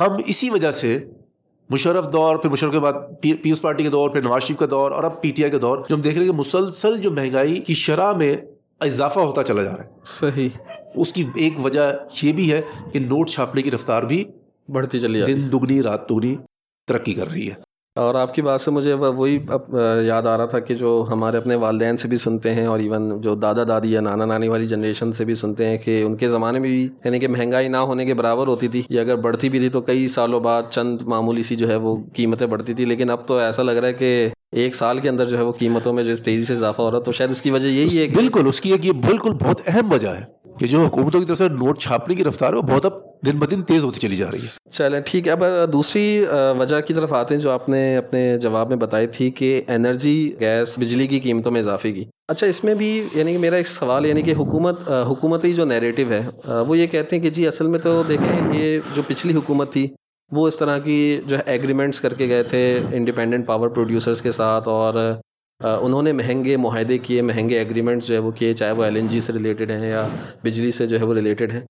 ہم 0.01 0.17
اسی 0.27 0.51
وجہ 0.51 0.71
سے 0.71 0.99
مشرف 1.71 2.13
دور 2.13 2.37
پھر 2.37 2.51
مشرف 2.51 2.73
کے 2.73 2.79
بعد 2.79 2.93
پیپلز 3.21 3.61
پارٹی 3.61 3.83
کے 3.83 3.89
دور 3.89 4.11
پھر 4.11 4.23
نواز 4.23 4.43
شریف 4.43 4.59
کا 4.59 4.67
دور 4.71 4.91
اور 4.91 5.05
اب 5.05 5.21
پی 5.23 5.31
ٹی 5.31 5.43
آئی 5.43 5.53
کا 5.53 5.59
دور 5.63 5.79
جو 5.89 5.95
ہم 5.95 6.01
دیکھ 6.01 6.17
رہے 6.19 6.25
ہیں 6.25 6.33
کہ 6.33 6.39
مسلسل 6.39 7.01
جو 7.01 7.11
مہنگائی 7.11 7.57
کی 7.57 7.75
شرح 7.75 8.13
میں 8.13 8.37
اضافہ 8.81 9.21
ہوتا 9.21 9.43
چلا 9.43 9.63
جا 9.63 9.77
رہا 9.77 9.85
ہے۔ 9.85 9.89
صحیح۔ 10.05 10.49
اس 10.95 11.13
کی 11.13 11.25
ایک 11.35 11.55
وجہ 11.65 11.93
یہ 12.23 12.33
بھی 12.33 12.53
ہے 12.53 12.61
کہ 12.93 12.99
نوٹ 12.99 13.29
چھاپنے 13.29 13.63
کی 13.63 13.71
رفتار 13.71 14.03
بھی 14.03 14.25
بڑھتی 14.69 14.99
چلی 14.99 15.25
دن 15.27 15.49
دگنی 15.53 15.83
رات 15.83 16.11
دگنی 16.11 16.37
ترقی 16.89 17.15
کر 17.15 17.31
رہی 17.31 17.51
ہے۔ 17.51 17.64
اور 17.97 18.15
آپ 18.15 18.35
کی 18.35 18.43
بات 18.43 18.61
سے 18.61 18.71
مجھے 18.71 18.93
وہی 18.93 19.35
یاد 20.07 20.27
آ 20.27 20.37
رہا 20.37 20.45
تھا 20.45 20.59
کہ 20.59 20.75
جو 20.75 21.05
ہمارے 21.11 21.37
اپنے 21.37 21.55
والدین 21.55 21.97
سے 21.97 22.09
بھی 22.09 22.17
سنتے 22.17 22.55
ہیں 22.55 22.65
اور 22.67 22.81
ایون 22.81 23.21
جو 23.23 23.35
دادا 23.35 23.63
دادی 23.69 23.93
یا 23.93 24.01
نانا 24.01 24.25
نانی 24.25 24.49
والی 24.49 24.67
جنریشن 24.67 25.13
سے 25.13 25.25
بھی 25.25 25.35
سنتے 25.35 25.67
ہیں 25.67 25.77
کہ 25.79 26.03
ان 26.03 26.17
کے 26.17 26.29
زمانے 26.29 26.59
میں 26.59 26.71
بھی 26.71 26.83
یعنی 27.05 27.19
کہ 27.21 27.29
مہنگائی 27.29 27.69
نہ 27.69 27.77
ہونے 27.77 28.07
کے 28.07 28.15
برابر 28.15 28.49
ہوتی 28.49 28.69
تھی 28.69 28.83
یا 28.89 29.03
اگر 29.03 29.17
بڑھتی 29.17 29.49
بھی 29.49 29.59
تھی 29.59 29.69
تو 29.69 29.81
کئی 29.81 30.09
سالوں 30.09 30.41
بعد 30.41 30.63
چند 30.71 31.03
معمولی 31.07 31.43
سی 31.43 31.57
جو 31.57 31.69
ہے 31.69 31.77
وہ 31.77 31.97
قیمتیں 32.15 32.47
بڑھتی 32.47 32.75
تھی، 32.75 32.85
لیکن 32.85 33.11
اب 33.11 33.27
تو 33.27 33.39
ایسا 33.39 33.63
لگ 33.63 33.73
رہا 33.73 33.89
ہے 33.89 33.93
کہ 33.93 34.29
ایک 34.53 34.75
سال 34.75 34.99
کے 34.99 35.09
اندر 35.09 35.25
جو 35.25 35.39
ہے 35.39 35.43
وہ 35.43 35.53
قیمتوں 35.53 35.93
میں 35.93 36.05
جو 36.05 36.17
تیزی 36.17 36.45
سے 36.45 36.53
اضافہ 36.53 36.83
ہو 36.83 36.91
رہا 36.91 36.99
ہے، 36.99 37.05
تو 37.05 37.13
شاید 37.13 37.31
اس 37.31 37.43
کی 37.43 37.51
وجہ 37.51 37.69
یہی 37.69 37.99
ہے 37.99 38.07
بالکل، 38.15 38.47
اس 38.47 38.61
کی 38.61 38.73
ایک 38.73 38.87
یہ 38.87 38.93
بالکل 39.07 39.35
بہت 39.41 39.61
اہم 39.67 39.93
وجہ 39.93 40.09
ہے۔ 40.09 40.25
کہ 40.59 40.67
جو 40.67 40.81
حکومتوں 40.81 41.21
کی 41.21 41.27
طرف 41.27 41.39
سے 41.39 41.49
نوٹ 41.49 41.79
چھاپنے 41.81 42.15
کی 42.15 42.25
رفتار 42.25 42.53
ہے 42.53 42.59
وہ 42.59 42.63
بہت 42.63 42.85
اب 42.85 42.93
دن 43.27 43.39
بدن 43.39 43.63
تیز 43.63 43.83
ہوتی 43.83 44.01
چلی 44.01 44.17
جا 44.17 44.31
رہی 44.31 44.39
ہے۔ 44.39 44.71
چلیں 44.71 45.01
ٹھیک 45.01 45.27
ہے، 45.27 45.33
اب 45.33 45.43
دوسری 45.73 46.25
وجہ 46.59 46.81
کی 46.81 46.95
طرف 46.95 47.13
آتے 47.13 47.35
ہیں 47.35 47.41
جو 47.41 47.51
آپ 47.51 47.69
نے 47.69 47.97
اپنے 47.97 48.37
جواب 48.43 48.69
میں 48.69 48.77
بتائی 48.77 49.07
تھی 49.07 49.31
کہ 49.31 49.61
انرجی، 49.69 50.33
گیس، 50.41 50.79
بجلی 50.79 51.07
کی 51.07 51.21
قیمتوں 51.21 51.53
میں 51.53 51.61
اضافے 51.61 51.93
کی۔ 51.93 52.05
اچھا 52.29 52.47
اس 52.47 52.63
میں 52.65 52.75
بھی 52.75 52.91
یعنی 53.15 53.33
کہ 53.33 53.39
میرا 53.39 53.57
ایک 53.57 53.69
سوال 53.69 54.07
یعنی 54.07 54.23
کہ 54.23 54.35
حکومت 54.39 54.89
حکومتی 55.09 55.53
جو 55.55 55.65
نیریٹو 55.65 56.11
ہے 56.11 56.21
وہ 56.69 56.79
یہ 56.79 56.87
کہتے 56.87 57.17
ہیں 57.17 57.23
کہ 57.23 57.31
جی 57.31 57.47
اصل 57.47 57.67
میں 57.67 57.79
تو 57.79 58.03
دیکھیں، 58.09 58.55
یہ 58.55 58.79
جو 58.95 59.03
پچھلی 59.07 59.35
حکومت 59.35 59.73
تھی، 59.73 59.87
وہ 60.33 60.47
اس 60.49 60.57
طرح 60.57 60.79
کی 60.79 61.21
جو 61.27 61.37
ہے 61.37 61.43
ایگریمنٹس 61.47 62.01
کر 62.01 62.15
کے 62.15 62.29
گئے 62.29 62.43
تھے 62.43 62.65
انڈیپینڈنٹ 62.93 63.47
پاور 63.47 63.69
پروڈیوسرس 63.69 64.23
کے 64.23 64.33
ساتھ 64.33 64.69
اور 64.69 64.95
انہوں 65.61 66.03
نے 66.03 66.13
مہنگے 66.13 66.57
معاہدے 66.57 66.99
کیے، 66.99 67.23
مہنگے 67.23 67.59
ایگریمنٹس 67.59 68.07
جو 68.07 68.15
ہے 68.15 68.21
وہ 68.21 68.31
کیے، 68.31 68.55
چاہے 68.55 68.73
وہ 68.73 68.85
ایل 68.85 68.97
این 68.97 69.07
جی 69.07 69.21
سے 69.21 69.33
ریلیٹڈ 69.33 69.71
ہیں 69.71 69.91
یا 69.91 70.09
بجلی 70.45 70.71
سے 70.71 70.87
جو 70.87 70.99
ہے 70.99 71.05
وہ 71.05 71.15
ریلیٹڈ 71.15 71.53
ہیں۔ 71.53 71.61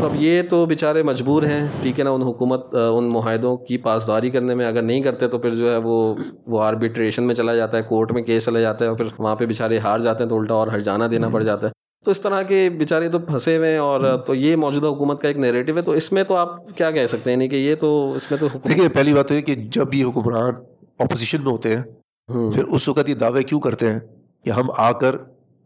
تو 0.00 0.04
اب 0.04 0.14
یہ 0.14 0.42
تو 0.42 0.66
بیچارے 0.66 1.02
مجبور 1.02 1.42
ہیں، 1.42 1.66
ٹھیک 1.82 1.98
ہے 1.98 2.04
نا، 2.04 2.10
ان 2.10 2.22
حکومت 2.22 2.74
ان 2.74 3.04
معاہدوں 3.04 3.56
کی 3.56 3.78
پاسداری 3.78 4.30
کرنے 4.30 4.54
میں 4.54 4.66
اگر 4.66 4.82
نہیں 4.82 5.00
کرتے 5.00 5.28
تو 5.28 5.38
پھر 5.38 5.54
جو 5.54 5.72
ہے 5.72 5.76
وہ 5.76 6.14
وہ 6.46 6.62
آربیٹریشن 6.62 7.22
میں 7.22 7.34
چلا 7.34 7.54
جاتا 7.54 7.76
ہے 7.76 7.82
کورٹ 7.82 8.12
میں 8.12 8.22
کیس 8.22 8.44
چلا 8.44 8.60
جاتا 8.60 8.84
ہے 8.84 8.90
اور 8.90 8.96
پھر 8.96 9.06
وہاں 9.18 9.36
پہ 9.36 9.46
بیچارے 9.46 9.78
ہار 9.78 9.98
جاتے 9.98 10.24
ہیں 10.24 10.30
تو 10.30 10.38
الٹا 10.38 10.54
اور 10.54 10.68
ہرجانہ 10.68 11.04
دینا 11.04 11.28
پڑ 11.28 11.42
جاتا 11.42 11.66
ہے۔ 11.66 11.72
تو 12.04 12.10
اس 12.10 12.20
طرح 12.20 12.42
کے 12.42 12.70
بیچارے 12.78 13.08
تو 13.08 13.18
پھنسے 13.18 13.56
ہوئے 13.56 13.70
ہیں 13.70 13.78
اور 13.78 14.18
تو 14.18 14.34
یہ 14.34 14.56
موجودہ 14.56 14.86
حکومت 14.86 15.22
کا 15.22 15.28
ایک 15.28 15.36
نیریٹو 15.36 15.76
ہے۔ 15.76 15.82
تو 15.82 15.92
اس 15.92 16.12
میں 16.12 16.22
تو 16.22 16.36
آپ 16.36 16.76
کیا 16.76 16.90
کہہ 16.90 17.06
سکتے 17.06 17.30
ہیں؟ 17.30 17.36
یعنی 17.36 17.48
کہ 17.48 17.56
یہ 17.56 17.74
تو 17.74 18.12
اس 18.16 18.30
میں 18.30 18.38
تو 18.38 18.46
دیکھیے، 18.68 18.88
پہلی 18.88 19.14
بات 19.14 19.32
ہے 19.32 19.42
کہ 19.42 19.54
جب 19.54 19.94
یہ 19.94 20.04
حکمران 20.04 20.54
اپوزیشن 20.98 21.38
میں 21.44 21.52
ہوتے 21.52 21.76
ہیں 21.76 21.82
پھر 22.28 22.64
اس 22.64 22.88
وقت 22.88 23.08
یہ 23.08 23.14
دعوے 23.14 23.42
کیوں 23.42 23.60
کرتے 23.60 23.92
ہیں 23.92 23.98
کہ 24.44 24.50
ہم 24.50 24.68
آ 24.76 24.92
کر 24.92 25.16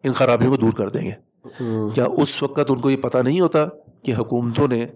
ان 0.03 0.13
خرابیوں 0.13 0.51
کو 0.51 0.57
دور 0.57 0.73
کر 0.73 0.89
دیں 0.89 1.03
گے؟ 1.03 1.13
کیا 1.95 2.05
اس 2.19 2.43
وقت 2.43 2.61
ان 2.69 2.79
کو 2.81 2.91
یہ 2.91 2.97
پتہ 2.97 3.19
نہیں 3.19 3.41
ہوتا 3.41 3.65
کہ 4.03 4.15
حکومتوں 4.15 4.69
نے 4.69 4.87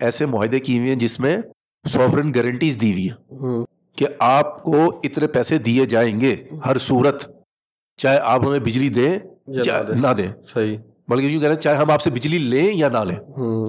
ایسے 0.00 0.26
معاہدے 0.26 0.60
کیے 0.60 0.78
ہوئے 0.78 0.88
ہیں 0.88 0.98
جس 0.98 1.20
میں 1.20 1.38
سوورن 1.84 2.32
گارنٹیز 2.34 2.80
دی 2.80 2.92
ہوئی 2.92 3.08
ہیں؟ 3.10 3.64
کہ 3.96 4.06
آپ 4.18 4.62
کو 4.62 5.00
اتنے 5.04 5.26
پیسے 5.26 5.58
دیے 5.58 5.84
جائیں 5.84 6.20
گے 6.20 6.36
ہر 6.66 6.78
صورت 6.78 7.30
چاہے 7.96 8.18
آپ 8.22 8.42
ہمیں 8.46 8.58
بجلی 8.58 8.88
دیں 8.88 9.18
نہ 9.94 10.12
دیں۔ 10.16 10.28
صحیح۔ 10.46 10.76
بلکہ 11.08 11.26
یوں 11.26 11.40
کہہ 11.40 11.48
رہے 11.48 11.54
ہیں 11.54 11.60
چاہے 11.60 11.76
ہم 11.76 11.90
آپ 11.90 12.00
سے 12.00 12.10
بجلی 12.10 12.38
لیں 12.38 12.70
یا 12.74 12.88
نہ 12.88 12.98
لیں 12.98 13.16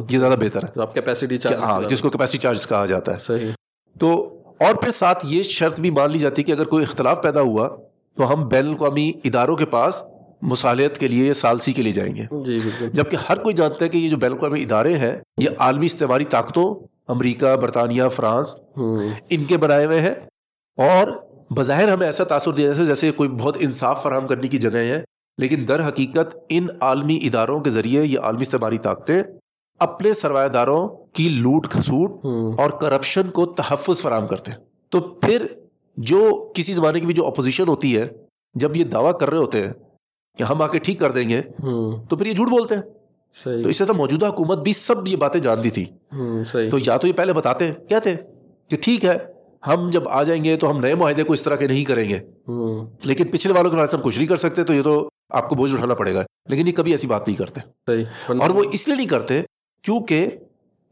یہ 0.10 0.18
زیادہ 0.18 0.36
بہتر 0.40 0.64
ہے۔ 0.64 0.82
آپ 0.82 0.94
کیپیسٹی 0.94 1.38
چارج 1.38 1.56
ہاں 1.56 1.82
جس 1.90 2.02
کو 2.02 2.10
کیپیسٹی 2.10 2.38
چارج 2.38 2.68
کہا 2.68 2.86
جاتا 2.86 3.14
ہے۔ 3.14 3.20
صحیح۔ 3.20 3.52
تو 4.00 4.37
اور 4.60 4.76
پھر 4.76 4.92
ساتھ 4.92 5.26
یہ 5.30 5.44
شرط 5.44 5.80
بھی 5.80 5.92
مان 5.92 6.12
لی 6.12 6.20
جاتی 6.20 6.42
ہے 6.42 6.44
کہ 6.44 6.52
اگر 6.52 6.66
کوئی 6.66 6.84
اختلاف 6.84 7.24
پیدا 7.24 7.42
ہوا 7.42 7.68
تو 8.18 8.34
ہم 8.34 8.48
بین 8.48 8.68
الاقوامی 8.68 9.12
اداروں 9.24 9.56
کے 9.56 9.66
پاس 9.66 10.04
مصالحت 10.42 10.98
کے 10.98 11.08
لیے 11.08 11.34
سالسی 11.34 11.74
کے 11.74 11.82
لیے 11.82 11.92
جائیں 11.92 12.16
گے۔ 12.16 12.26
جی 12.46 12.60
جبکہ 12.94 13.18
ہر 13.30 13.44
کوئی 13.44 13.56
جانتا 13.56 13.86
ہے 13.86 13.90
کہ 13.90 13.98
یہ 13.98 14.10
جو 14.10 14.18
بین 14.18 14.32
الاقوامی 14.32 14.62
ادارے 14.62 14.98
ہیں 14.98 15.16
یہ 15.38 15.50
عالمی 15.60 15.86
استعماری 15.86 16.26
طاقتوں 16.26 16.88
امریکہ 17.08 17.56
برطانیہ 17.56 18.04
فرانس 18.16 18.56
ان 19.30 19.44
کے 19.44 19.58
بنائے 19.58 19.86
ہوئے 19.86 20.00
ہیں۔ 20.00 20.16
اور 20.78 21.08
بظاہر 21.56 21.88
ہمیں 21.88 22.06
ایسا 22.06 22.24
تاثر 22.24 22.52
دیا 22.52 22.68
جیسے 22.68 22.86
جیسے 22.86 23.12
کوئی 23.12 23.30
بہت 23.30 23.58
انصاف 23.60 24.04
فراہم 24.04 24.28
کرنے 24.28 24.48
کی 24.48 24.58
جگہ 24.58 24.78
ہے 24.78 25.04
لیکن 25.38 25.66
در 25.68 25.88
حقیقت 25.88 26.38
ان 26.50 26.68
عالمی 26.82 27.20
اداروں 27.24 27.60
کے 27.60 27.70
ذریعے 27.70 28.04
یہ 28.04 28.20
عالمی 28.20 28.42
استعماری 28.42 28.78
طاقتیں 28.78 29.24
اپنے 29.80 30.14
سرمایہ 30.14 30.48
داروں 30.48 30.88
کی 31.18 31.30
لوٹ 31.30 31.68
کھسوٹ 31.68 32.12
اور 32.60 32.70
کرپشن 32.70 33.30
کو 33.30 33.46
تحفظ 33.46 34.02
فراہم 34.02 34.28
کرتے 34.28 34.52
ہیں۔ 34.52 34.58
تو 34.90 35.00
پھر 35.00 35.46
جو 35.98 36.52
کسی 36.56 36.74
زمانے 36.74 37.00
کی 37.00 37.06
بھی 37.06 37.14
جو 37.14 37.28
اپوزیشن 37.28 37.68
ہوتی 37.68 37.98
ہے 37.98 38.08
جب 38.54 38.76
یہ 38.76 38.84
دعویٰ 38.84 39.18
کر 39.20 39.30
رہے 39.30 39.38
ہوتے 39.38 39.66
ہیں 39.66 39.74
کہ 40.38 40.44
ہم 40.44 40.62
آ 40.62 40.68
کے 40.68 40.80
ٹھیک 40.80 41.00
کر 41.00 41.12
دیں 41.12 41.30
گے 41.30 41.42
تو 42.10 42.16
پھر 42.18 42.26
یہ 42.26 42.34
جھوٹ 42.34 42.48
بولتے 42.48 42.76
ہیں۔ 42.76 42.82
تو 43.64 43.70
اس 43.70 43.78
سے 43.78 43.86
تو 43.86 43.94
موجودہ 43.94 44.28
حکومت 44.28 44.58
بھی 44.58 44.74
سب 44.74 45.08
یہ 45.08 45.16
باتیں 45.18 45.42
جانتی 45.42 45.70
تھی۔ 45.70 45.86
صحیح۔ 46.46 46.70
تو 46.70 46.78
یا 46.86 46.98
تو 46.98 47.08
یہ 47.08 47.14
پہلے 47.14 47.34
بتاتے 47.34 47.72
کہتے 47.90 48.16
کہ 48.68 48.78
ٹھیک 48.78 49.06
ہے 49.06 49.18
ہم 49.68 49.90
جب 49.90 50.10
آ 50.10 50.24
جائیں 50.24 50.44
گے 50.44 50.56
تو 50.56 50.72
ہم 50.72 50.80
نئے 50.80 50.96
معاہدے 50.96 51.24
کو 51.24 51.34
اس 51.34 51.42
طرح 51.42 51.56
کے 51.56 51.68
نہیں 51.68 51.84
کریں 51.84 52.10
گے۔ 52.10 52.20
لیکن 53.04 53.28
پچھلے 53.28 53.54
والوں 53.54 53.72
کے 53.72 53.88
سے 53.88 53.98
ہم 53.98 54.04
کچھ 54.04 54.18
نہیں 54.18 54.28
کر 54.28 54.36
سکتے 54.36 54.64
تو 54.64 54.74
یہ 54.74 54.82
تو 54.82 55.10
آپ 55.30 55.50
کو 55.50 55.56
بوجھ 55.56 55.74
اٹھانا 55.74 55.94
پڑے 55.94 56.16
گا۔ 56.16 56.24
لیکن 56.50 56.68
یہ 56.68 56.72
کبھی 56.72 56.92
ایسی 56.92 57.08
بات 57.08 57.28
نہیں 57.28 57.38
کرتے۔ 57.38 57.62
صحیح۔ 57.88 58.06
اور 58.42 58.50
وہ 58.50 58.64
اس 58.72 58.88
لیے 58.88 58.98
نہیں 58.98 59.08
کرتے 59.08 59.42
کیونکہ 59.82 60.28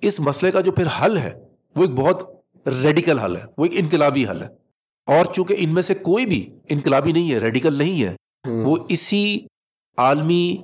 اس 0.08 0.20
مسئلے 0.20 0.52
کا 0.52 0.62
جو 0.62 0.72
پھر 0.72 0.88
حل 1.02 1.18
ہے 1.18 1.34
وہ 1.76 1.82
ایک 1.82 1.92
بہت 1.92 2.30
ریڈیکل 2.68 3.20
حل 3.20 3.36
ہے 3.36 3.42
وہ 3.58 3.66
ایک 3.66 3.74
انقلابی 3.76 4.28
حل 4.28 4.42
ہے۔ 4.42 4.48
اور 5.06 5.34
چونکہ 5.34 5.56
ان 5.58 5.70
میں 5.70 5.82
سے 5.82 5.94
کوئی 5.94 6.26
بھی 6.26 6.56
انقلابی 6.70 7.12
نہیں 7.12 7.32
ہے 7.32 7.38
ریڈیکل 7.38 7.74
نہیں 7.74 8.04
ہے 8.04 8.16
وہ 8.48 8.78
اسی 8.90 9.40
عالمی 9.98 10.58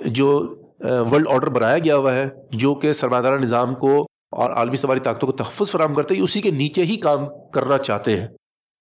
جو 0.00 0.54
ورلڈ 0.80 1.28
آرڈر 1.28 1.48
بنایا 1.48 1.78
گیا 1.78 1.96
ہوا 1.96 2.14
ہے 2.14 2.28
جو 2.50 2.74
کہ 2.74 2.92
سرمایہ 2.92 3.22
دارہ 3.22 3.38
نظام 3.38 3.74
کو 3.74 4.06
اور 4.30 4.50
عالمی 4.50 4.76
سواری 4.76 5.00
طاقتوں 5.00 5.28
کو 5.28 5.32
تحفظ 5.32 5.70
فراہم 5.70 5.94
کرتے 5.94 6.14
ہیں 6.14 6.22
اسی 6.22 6.40
کے 6.40 6.50
نیچے 6.50 6.84
ہی 6.84 6.96
کام 6.96 7.20
کرنا 7.52 7.78
چاہتے 7.78 8.20
ہیں۔ 8.20 8.28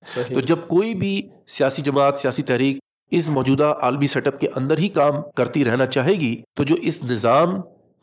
صحیح۔ 0.06 0.36
تو 0.36 0.42
جب 0.42 0.60
کوئی 0.68 0.96
بھی 0.96 1.30
سیاسی 1.48 1.82
جماعت 1.82 2.18
سیاسی 2.18 2.44
تحریک 2.44 2.78
اس 3.12 3.30
موجودہ 3.30 3.74
عالمی 3.82 4.08
سیٹ 4.08 4.28
اپ 4.28 4.40
کے 4.40 4.48
اندر 4.56 4.78
ہی 4.78 4.88
کام 4.88 5.14
کرتی 5.36 5.66
رہنا 5.66 5.86
چاہے 5.86 6.14
گی 6.14 6.42
تو 6.56 6.64
جو 6.64 6.76
اس 6.76 7.04
نظام 7.04 7.50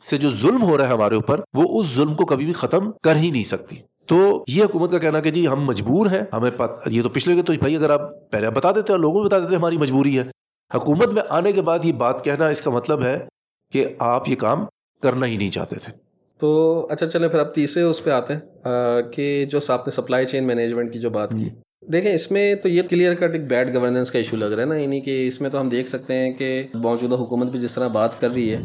سے 0.01 0.17
جو 0.17 0.31
ظلم 0.31 0.63
ہو 0.63 0.77
رہا 0.77 0.87
ہے 0.87 0.93
ہمارے 0.93 1.15
اوپر 1.15 1.39
وہ 1.53 1.79
اس 1.79 1.87
ظلم 1.87 2.13
کو 2.13 2.25
کبھی 2.25 2.45
بھی 2.45 2.53
ختم 2.53 2.91
کر 3.03 3.15
ہی 3.15 3.31
نہیں 3.31 3.43
سکتی۔ 3.43 3.75
تو 4.05 4.43
یہ 4.47 4.63
حکومت 4.63 4.91
کا 4.91 4.97
کہنا 4.97 5.19
کہ 5.19 5.31
جی 5.31 5.47
ہم 5.47 5.65
مجبور 5.65 6.05
ہیں 6.05 6.21
ہمیں 6.33 6.51
پت... 6.57 6.71
یہ 6.85 7.01
تو 7.01 7.09
پچھلے 7.09 7.35
کے 7.35 7.41
تو 7.41 7.53
بھائی 7.59 7.75
اگر 7.75 7.89
آپ 7.89 8.31
پہلے 8.31 8.49
بتا 8.49 8.71
دیتے 8.71 8.91
اور 8.93 8.99
لوگوں 8.99 9.19
کو 9.19 9.25
بتا 9.25 9.39
دیتے 9.39 9.55
ہماری 9.55 9.77
مجبوری 9.77 10.19
ہے۔ 10.19 10.23
حکومت 10.75 11.07
میں 11.07 11.23
آنے 11.29 11.51
کے 11.51 11.61
بعد 11.61 11.85
یہ 11.85 11.93
بات 11.93 12.23
کہنا 12.23 12.47
اس 12.47 12.61
کا 12.61 12.71
مطلب 12.71 13.01
ہے 13.01 13.25
کہ 13.71 13.85
آپ 13.99 14.29
یہ 14.29 14.35
کام 14.35 14.65
کرنا 15.03 15.25
ہی 15.25 15.37
نہیں 15.37 15.49
چاہتے 15.49 15.75
تھے۔ 15.75 15.93
تو 16.37 16.87
اچھا 16.89 17.05
چلیں 17.05 17.27
پھر 17.27 17.39
اب 17.39 17.53
تیسرے 17.53 17.83
اس 17.83 18.03
پہ 18.03 18.09
آتے 18.09 18.33
ہیں 18.33 18.41
کہ 19.11 19.45
جو 19.45 19.59
آپ 19.67 19.87
نے 19.87 19.91
سپلائی 19.91 20.25
چین 20.25 20.47
مینجمنٹ 20.47 20.93
کی 20.93 20.99
جو 20.99 21.09
بات 21.09 21.31
کی۔ 21.31 21.49
دیکھیں، 21.81 22.13
اس 22.13 22.31
میں 22.31 22.55
تو 22.55 22.69
یہ 22.69 22.81
کلیئر 22.89 23.13
کٹ 23.13 23.31
ایک 23.33 23.47
بیڈ 23.47 23.75
گورننس 23.75 24.11
کا 24.11 24.17
ایشو 24.17 24.35
لگ 24.35 24.45
رہا 24.45 24.61
ہے 24.61 24.67
نا 24.67 24.75
یعنی 24.75 25.01
کہ 25.01 25.27
اس 25.27 25.41
میں 25.41 25.49
تو 25.49 25.61
ہم 25.61 25.69
دیکھ 25.69 25.89
سکتے 25.89 26.13
ہیں 26.13 26.33
کہ 26.33 26.63
موجودہ 26.73 27.15
حکومت 27.15 27.47
بھی 27.47 27.59
جس 27.59 27.73
طرح 27.73 27.87
بات 27.87 28.21
کر 28.21 28.31
رہی 28.31 28.53
ہے 28.53 28.59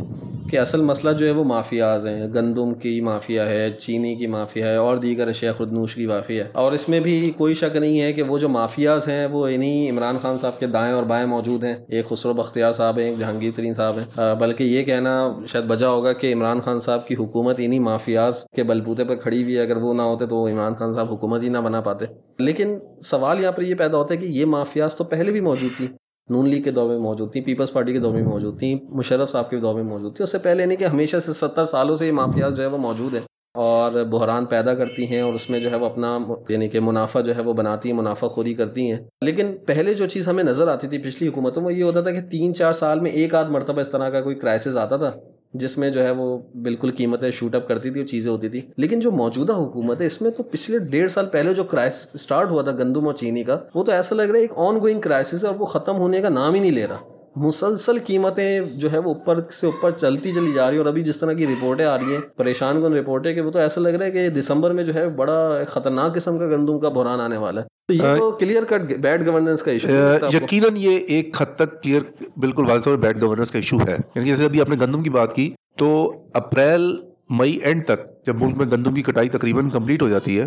کہ 0.50 0.58
اصل 0.58 0.80
مسئلہ 0.80 1.12
جو 1.12 1.26
ہے 1.26 1.30
وہ 1.30 1.44
مافیاز 1.44 2.06
ہیں، 2.06 2.26
گندم 2.34 2.74
کی 2.74 3.00
مافیا 3.00 3.48
ہے، 3.48 3.70
چینی 3.70 4.14
کی 4.14 4.26
مافیا 4.26 4.66
ہے، 4.66 4.76
اور 4.76 4.96
دیگر 4.96 5.28
اشیاء 5.28 5.52
خردنوش 5.52 5.94
کی 5.94 6.06
مافیا 6.06 6.44
ہے۔ 6.44 6.50
اور 6.52 6.72
اس 6.72 6.88
میں 6.88 7.00
بھی 7.00 7.32
کوئی 7.36 7.54
شک 7.54 7.76
نہیں 7.76 8.00
ہے 8.00 8.12
کہ 8.12 8.22
وہ 8.22 8.38
جو 8.38 8.48
مافیاز 8.48 9.08
ہیں، 9.08 9.26
وہ 9.26 9.46
انہیں 9.46 9.90
عمران 9.90 10.18
خان 10.22 10.38
صاحب 10.38 10.60
کے 10.60 10.66
دائیں 10.66 10.94
اور 10.94 11.02
بائیں 11.02 11.26
موجود 11.26 11.64
ہیں۔ 11.64 11.76
ایک 11.88 12.08
خسرو 12.08 12.32
بختیار 12.32 12.72
صاحب 12.72 12.98
ہیں، 12.98 13.08
ایک 13.08 13.18
جہانگیر 13.18 13.50
ترین 13.56 13.74
صاحب 13.74 13.98
ہیں۔ 13.98 14.34
بلکہ 14.34 14.64
یہ 14.64 14.82
کہنا 14.82 15.38
شاید 15.48 15.64
بجا 15.64 15.88
ہوگا 15.88 16.12
کہ 16.12 16.32
عمران 16.32 16.60
خان 16.60 16.80
صاحب 16.80 17.06
کی 17.08 17.14
حکومت 17.14 17.56
انہیں 17.58 17.80
مافیاز 17.80 18.44
کے 18.56 18.62
بلبوتے 18.62 19.04
پر 19.04 19.14
کھڑی 19.14 19.42
ہوئی 19.42 19.56
ہے۔ 19.56 19.60
اگر 19.60 19.76
وہ 19.76 19.94
نہ 19.94 20.02
ہوتے 20.02 20.26
تو 20.26 20.46
عمران 20.46 20.74
خان 20.74 20.92
صاحب 20.92 21.06
حکومت 21.10 21.42
ہی 21.42 21.48
نہ 21.48 21.58
بنا 21.58 21.80
پاتے۔ 21.80 22.04
لیکن 22.38 22.78
سوال 23.12 23.40
یہاں 23.40 23.52
پر 23.52 23.62
یہ 23.62 23.74
پیدا 23.74 23.98
ہوتا 23.98 24.14
ہے 24.14 24.20
کہ 24.20 24.26
یہ 24.26 24.44
مافیاز 24.44 24.94
تو 24.96 25.04
پہلے 25.04 25.32
بھی 25.32 25.40
موجود 25.40 25.76
تھی 25.76 25.88
نون 26.30 26.48
لیگ 26.48 26.62
کے 26.62 26.70
دور 26.70 26.88
میں 26.88 26.98
موجود 26.98 27.32
تھی 27.32 27.40
پیپلز 27.40 27.72
پارٹی 27.72 27.92
کے 27.92 27.98
دور 27.98 28.12
میں 28.12 28.22
موجود 28.22 28.58
تھی 28.58 28.78
مشرف 28.88 29.30
صاحب 29.30 29.50
کے 29.50 29.56
دور 29.56 29.74
میں 29.74 29.82
موجود 29.82 30.16
تھی 30.16 30.22
اس 30.22 30.32
سے 30.32 30.38
پہلے 30.38 30.66
نہیں 30.66 30.78
کہ 30.78 30.84
ہمیشہ 30.84 31.16
سے 31.16 31.32
ستر 31.32 31.64
سالوں 31.64 31.94
سے 31.94 32.06
یہ 32.06 32.12
مافیاز 32.12 32.56
جو 32.56 32.62
ہے 32.62 32.68
وہ 32.68 32.78
موجود 32.78 33.14
ہیں 33.14 33.20
اور 33.54 33.92
بحران 34.04 34.44
پیدا 34.44 34.74
کرتی 34.74 35.06
ہیں 35.06 35.20
اور 35.20 35.34
اس 35.34 35.50
میں 35.50 35.60
جو 35.60 35.70
ہے 35.70 35.76
وہ 35.76 35.86
اپنا 35.86 36.18
یعنی 36.48 36.68
کہ 36.68 36.80
منافع 36.80 37.20
جو 37.20 37.36
ہے 37.36 37.42
وہ 37.42 37.52
بناتی 37.52 37.90
ہیں، 37.90 37.96
منافع 37.96 38.26
خوری 38.26 38.54
کرتی 38.54 38.90
ہیں۔ 38.90 38.98
لیکن 39.20 39.46
پہلے 39.66 39.94
جو 39.94 40.06
چیز 40.06 40.28
ہمیں 40.28 40.44
نظر 40.44 40.68
آتی 40.68 40.86
تھی 40.88 40.98
پچھلی 40.98 41.28
حکومتوں 41.28 41.62
میں، 41.62 41.74
یہ 41.74 41.82
ہوتا 41.82 42.00
تھا 42.00 42.10
کہ 42.10 42.20
تین 42.20 42.54
چار 42.54 42.72
سال 42.72 43.00
میں 43.00 43.10
ایک 43.10 43.34
آدھ 43.34 43.50
مرتبہ 43.50 43.80
اس 43.80 43.90
طرح 43.90 44.08
کا 44.08 44.20
کوئی 44.20 44.36
کرائسس 44.36 44.76
آتا 44.76 44.96
تھا۔ 44.96 45.10
جس 45.54 45.78
میں 45.78 45.90
جو 45.90 46.04
ہے 46.04 46.10
وہ 46.10 46.38
بالکل 46.62 46.90
قیمتیں 46.90 47.30
شوٹ 47.30 47.54
اپ 47.54 47.68
کرتی 47.68 47.90
تھی 47.90 48.00
اور 48.00 48.06
چیزیں 48.06 48.32
ہوتی 48.32 48.48
تھی۔ 48.48 48.60
لیکن 48.76 49.00
جو 49.00 49.10
موجودہ 49.10 49.52
حکومت 49.52 50.00
ہے، 50.00 50.06
اس 50.06 50.22
میں 50.22 50.30
تو 50.30 50.42
پچھلے 50.42 50.78
ڈیڑھ 50.78 51.10
سال 51.10 51.26
پہلے 51.26 51.54
جو 51.54 51.64
کرائس 51.64 52.08
اسٹارٹ 52.14 52.50
ہوا 52.50 52.62
تھا 52.62 52.72
گندم 52.72 53.06
اور 53.06 53.14
چینی 53.14 53.44
کا، 53.44 53.58
وہ 53.74 53.84
تو 53.84 53.92
ایسا 53.92 54.14
لگ 54.14 54.22
رہا 54.22 54.34
ہے 54.34 54.40
ایک 54.40 54.52
آن 54.56 54.80
گوئنگ 54.80 55.00
کرائسس 55.00 55.44
ہے 55.44 55.48
اور 55.48 55.56
وہ 55.56 55.66
ختم 55.66 55.96
ہونے 55.96 56.20
کا 56.20 56.28
نام 56.28 56.54
ہی 56.54 56.60
نہیں 56.60 56.70
لے 56.70 56.86
رہا۔ 56.86 57.11
مسلسل 57.36 57.98
قیمتیں 57.98 58.60
جو 58.60 58.92
ہے 58.92 58.98
وہ 58.98 59.14
اوپر 59.14 59.38
سے 59.50 59.66
اوپر 59.66 59.90
چلتی 59.90 60.32
چلی 60.32 60.52
جا 60.52 60.66
رہی 60.66 60.74
ہے 60.74 60.78
اور 60.78 60.86
ابھی 60.86 61.02
جس 61.02 61.18
طرح 61.18 61.32
کی 61.32 61.46
رپورٹیں 61.46 61.84
آ 61.84 61.98
رہی 61.98 62.12
ہیں 62.12 62.20
پریشان 62.36 62.82
کن 62.82 62.92
رپورٹیں 62.92 63.34
کہ 63.34 63.40
وہ 63.40 63.50
تو 63.50 63.58
ایسا 63.58 63.80
لگ 63.80 63.88
رہا 63.88 64.06
ہے 64.06 64.10
کہ 64.10 64.28
دسمبر 64.28 64.70
میں 64.70 64.84
جو 64.84 64.94
ہے 64.94 65.08
بڑا 65.08 65.38
خطرناک 65.68 66.14
قسم 66.14 66.38
کا 66.38 66.46
گندم 66.46 66.80
کا 66.80 66.88
بحران 66.88 67.20
آنے 67.20 67.36
والا 67.36 67.60
ہے۔ 67.60 67.66
تو 67.88 67.94
یہ 67.94 68.16
تو 68.18 68.30
کلیئر 68.30 68.62
کٹ 68.64 68.92
بیڈ 68.98 69.26
گورننس 69.26 69.62
کا 69.62 69.70
ایشو 69.70 69.88
یقیناً 70.32 70.76
یہ 70.76 70.98
ایک 71.08 71.42
حد 71.42 71.56
تک 71.56 71.82
کلیئر 71.82 72.02
بالکل 72.36 72.70
واضح 72.70 72.84
طور 72.84 72.96
بیڈ 72.96 73.22
گورننس 73.22 73.50
کا 73.50 73.58
ایشو 73.58 73.76
ہے۔ 73.88 73.96
یعنی 74.14 74.28
جیسے 74.28 74.44
ابھی 74.44 74.60
آپ 74.60 74.68
نے 74.68 74.76
گندم 74.80 75.02
کی 75.02 75.10
بات 75.10 75.34
کی 75.34 75.50
تو 75.78 75.90
اپریل 76.34 76.94
مئی 77.30 77.52
اینڈ 77.52 77.84
تک 77.86 78.26
جب 78.26 78.36
ملک 78.36 78.56
میں 78.56 78.66
گندم 78.72 78.94
کی 78.94 79.02
کٹائی 79.02 79.28
تقریباً 79.28 79.68
کمپلیٹ 79.68 80.02
ہو 80.02 80.08
جاتی 80.08 80.40
ہے 80.40 80.46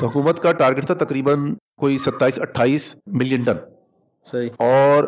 تو 0.00 0.06
حکومت 0.06 0.40
کا 0.40 0.52
ٹارگیٹ 0.52 0.86
تھا 0.86 0.94
تقریباً 0.94 1.54
کوئی 1.76 1.98
ستائیس 1.98 2.40
اٹھائیس 2.40 2.96
ملین 3.06 3.42
ٹن 3.42 3.56
صحیح۔ 4.26 4.48
اور 4.58 5.04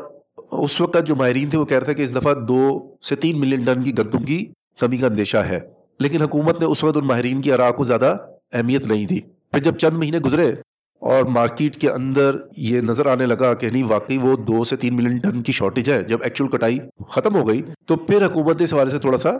اس 0.50 0.80
وقت 0.80 0.96
جو 1.06 1.16
ماہرین 1.16 1.50
تھے 1.50 1.58
وہ 1.58 1.64
کہہ 1.64 1.76
رہے 1.76 1.84
تھے 1.84 1.94
کہ 1.94 2.02
اس 2.02 2.14
دفعہ 2.14 2.34
دو 2.34 2.90
سے 3.02 3.16
تین 3.16 3.40
ملین 3.40 3.64
ٹن 3.64 3.82
کی 3.82 3.98
گندم 3.98 4.18
کی 4.18 4.46
کمی 4.80 4.96
کا 4.96 5.06
اندیشہ 5.06 5.36
ہے۔ 5.36 5.60
لیکن 6.00 6.22
حکومت 6.22 6.60
نے 6.60 6.66
اس 6.66 6.84
وقت 6.84 6.96
ان 6.96 7.06
ماہرین 7.06 7.40
کی 7.40 7.52
آراء 7.52 7.70
کو 7.70 7.84
زیادہ 7.84 8.16
اہمیت 8.52 8.86
نہیں 8.86 9.06
دی۔ 9.06 9.20
پھر 9.20 9.58
جب 9.58 9.76
چند 9.76 9.96
مہینے 9.96 10.18
گزرے 10.18 10.54
اور 11.00 11.24
مارکیٹ 11.24 11.76
کے 11.76 11.90
اندر 11.90 12.36
یہ 12.56 12.80
نظر 12.80 13.06
آنے 13.06 13.26
لگا 13.26 13.54
کہ 13.54 13.70
نہیں، 13.70 13.84
واقعی 13.84 14.18
وہ 14.18 14.36
دو 14.36 14.64
سے 14.64 14.76
تین 14.76 14.96
ملین 14.96 15.18
ٹن 15.18 15.42
کی 15.42 15.52
شارٹیج 15.52 15.90
ہے، 15.90 16.02
جب 16.02 16.18
ایکچوئل 16.22 16.50
کٹائی 16.50 16.78
ختم 17.08 17.34
ہو 17.34 17.48
گئی 17.48 17.62
تو 17.86 17.96
پھر 17.96 18.26
حکومت 18.26 18.56
نے 18.56 18.64
اس 18.64 18.74
حوالے 18.74 18.90
سے 18.90 18.98
تھوڑا 18.98 19.18
سا 19.18 19.30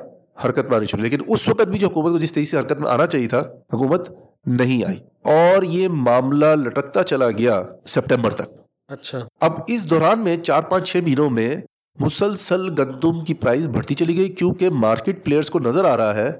حرکت 0.44 0.68
میں 0.68 0.76
آنی 0.76 0.86
شروع۔ 0.86 1.04
لیکن 1.04 1.18
اس 1.28 1.48
وقت 1.48 1.62
بھی 1.62 1.78
جو 1.78 1.86
حکومت 1.86 2.12
کو 2.12 2.18
جس 2.18 2.32
طریقے 2.32 2.50
سے 2.50 2.58
حرکت 2.58 2.80
میں 2.80 2.90
آنا 2.90 3.06
چاہیے 3.06 3.26
تھا، 3.26 3.38
حکومت 3.72 4.10
نہیں 4.46 4.84
آئی۔ 4.84 4.98
اور 5.24 5.62
یہ 5.62 5.88
معاملہ 5.88 6.46
لٹکتا 6.46 7.02
چلا 7.02 7.30
گیا 7.30 7.62
سپٹمبر 7.86 8.30
تک۔ 8.30 8.65
اچھا۔ 8.88 9.18
اب 9.40 9.52
اس 9.66 9.90
دوران 9.90 10.18
میں 10.18 10.36
چار 10.36 10.62
پانچ 10.62 10.90
چھ 10.90 10.96
مہینوں 10.96 11.30
میں 11.30 11.56
مسلسل 11.98 12.68
گندم 12.78 13.24
کی 13.24 13.34
پرائز 13.34 13.68
بڑھتی 13.68 13.94
چلی 13.94 14.16
گئی 14.16 14.28
کیونکہ 14.28 14.70
مارکیٹ 14.70 15.24
پلیئرز 15.24 15.50
کو 15.50 15.58
نظر 15.58 15.84
آ 15.84 15.96
رہا 15.96 16.14
ہے 16.14 16.30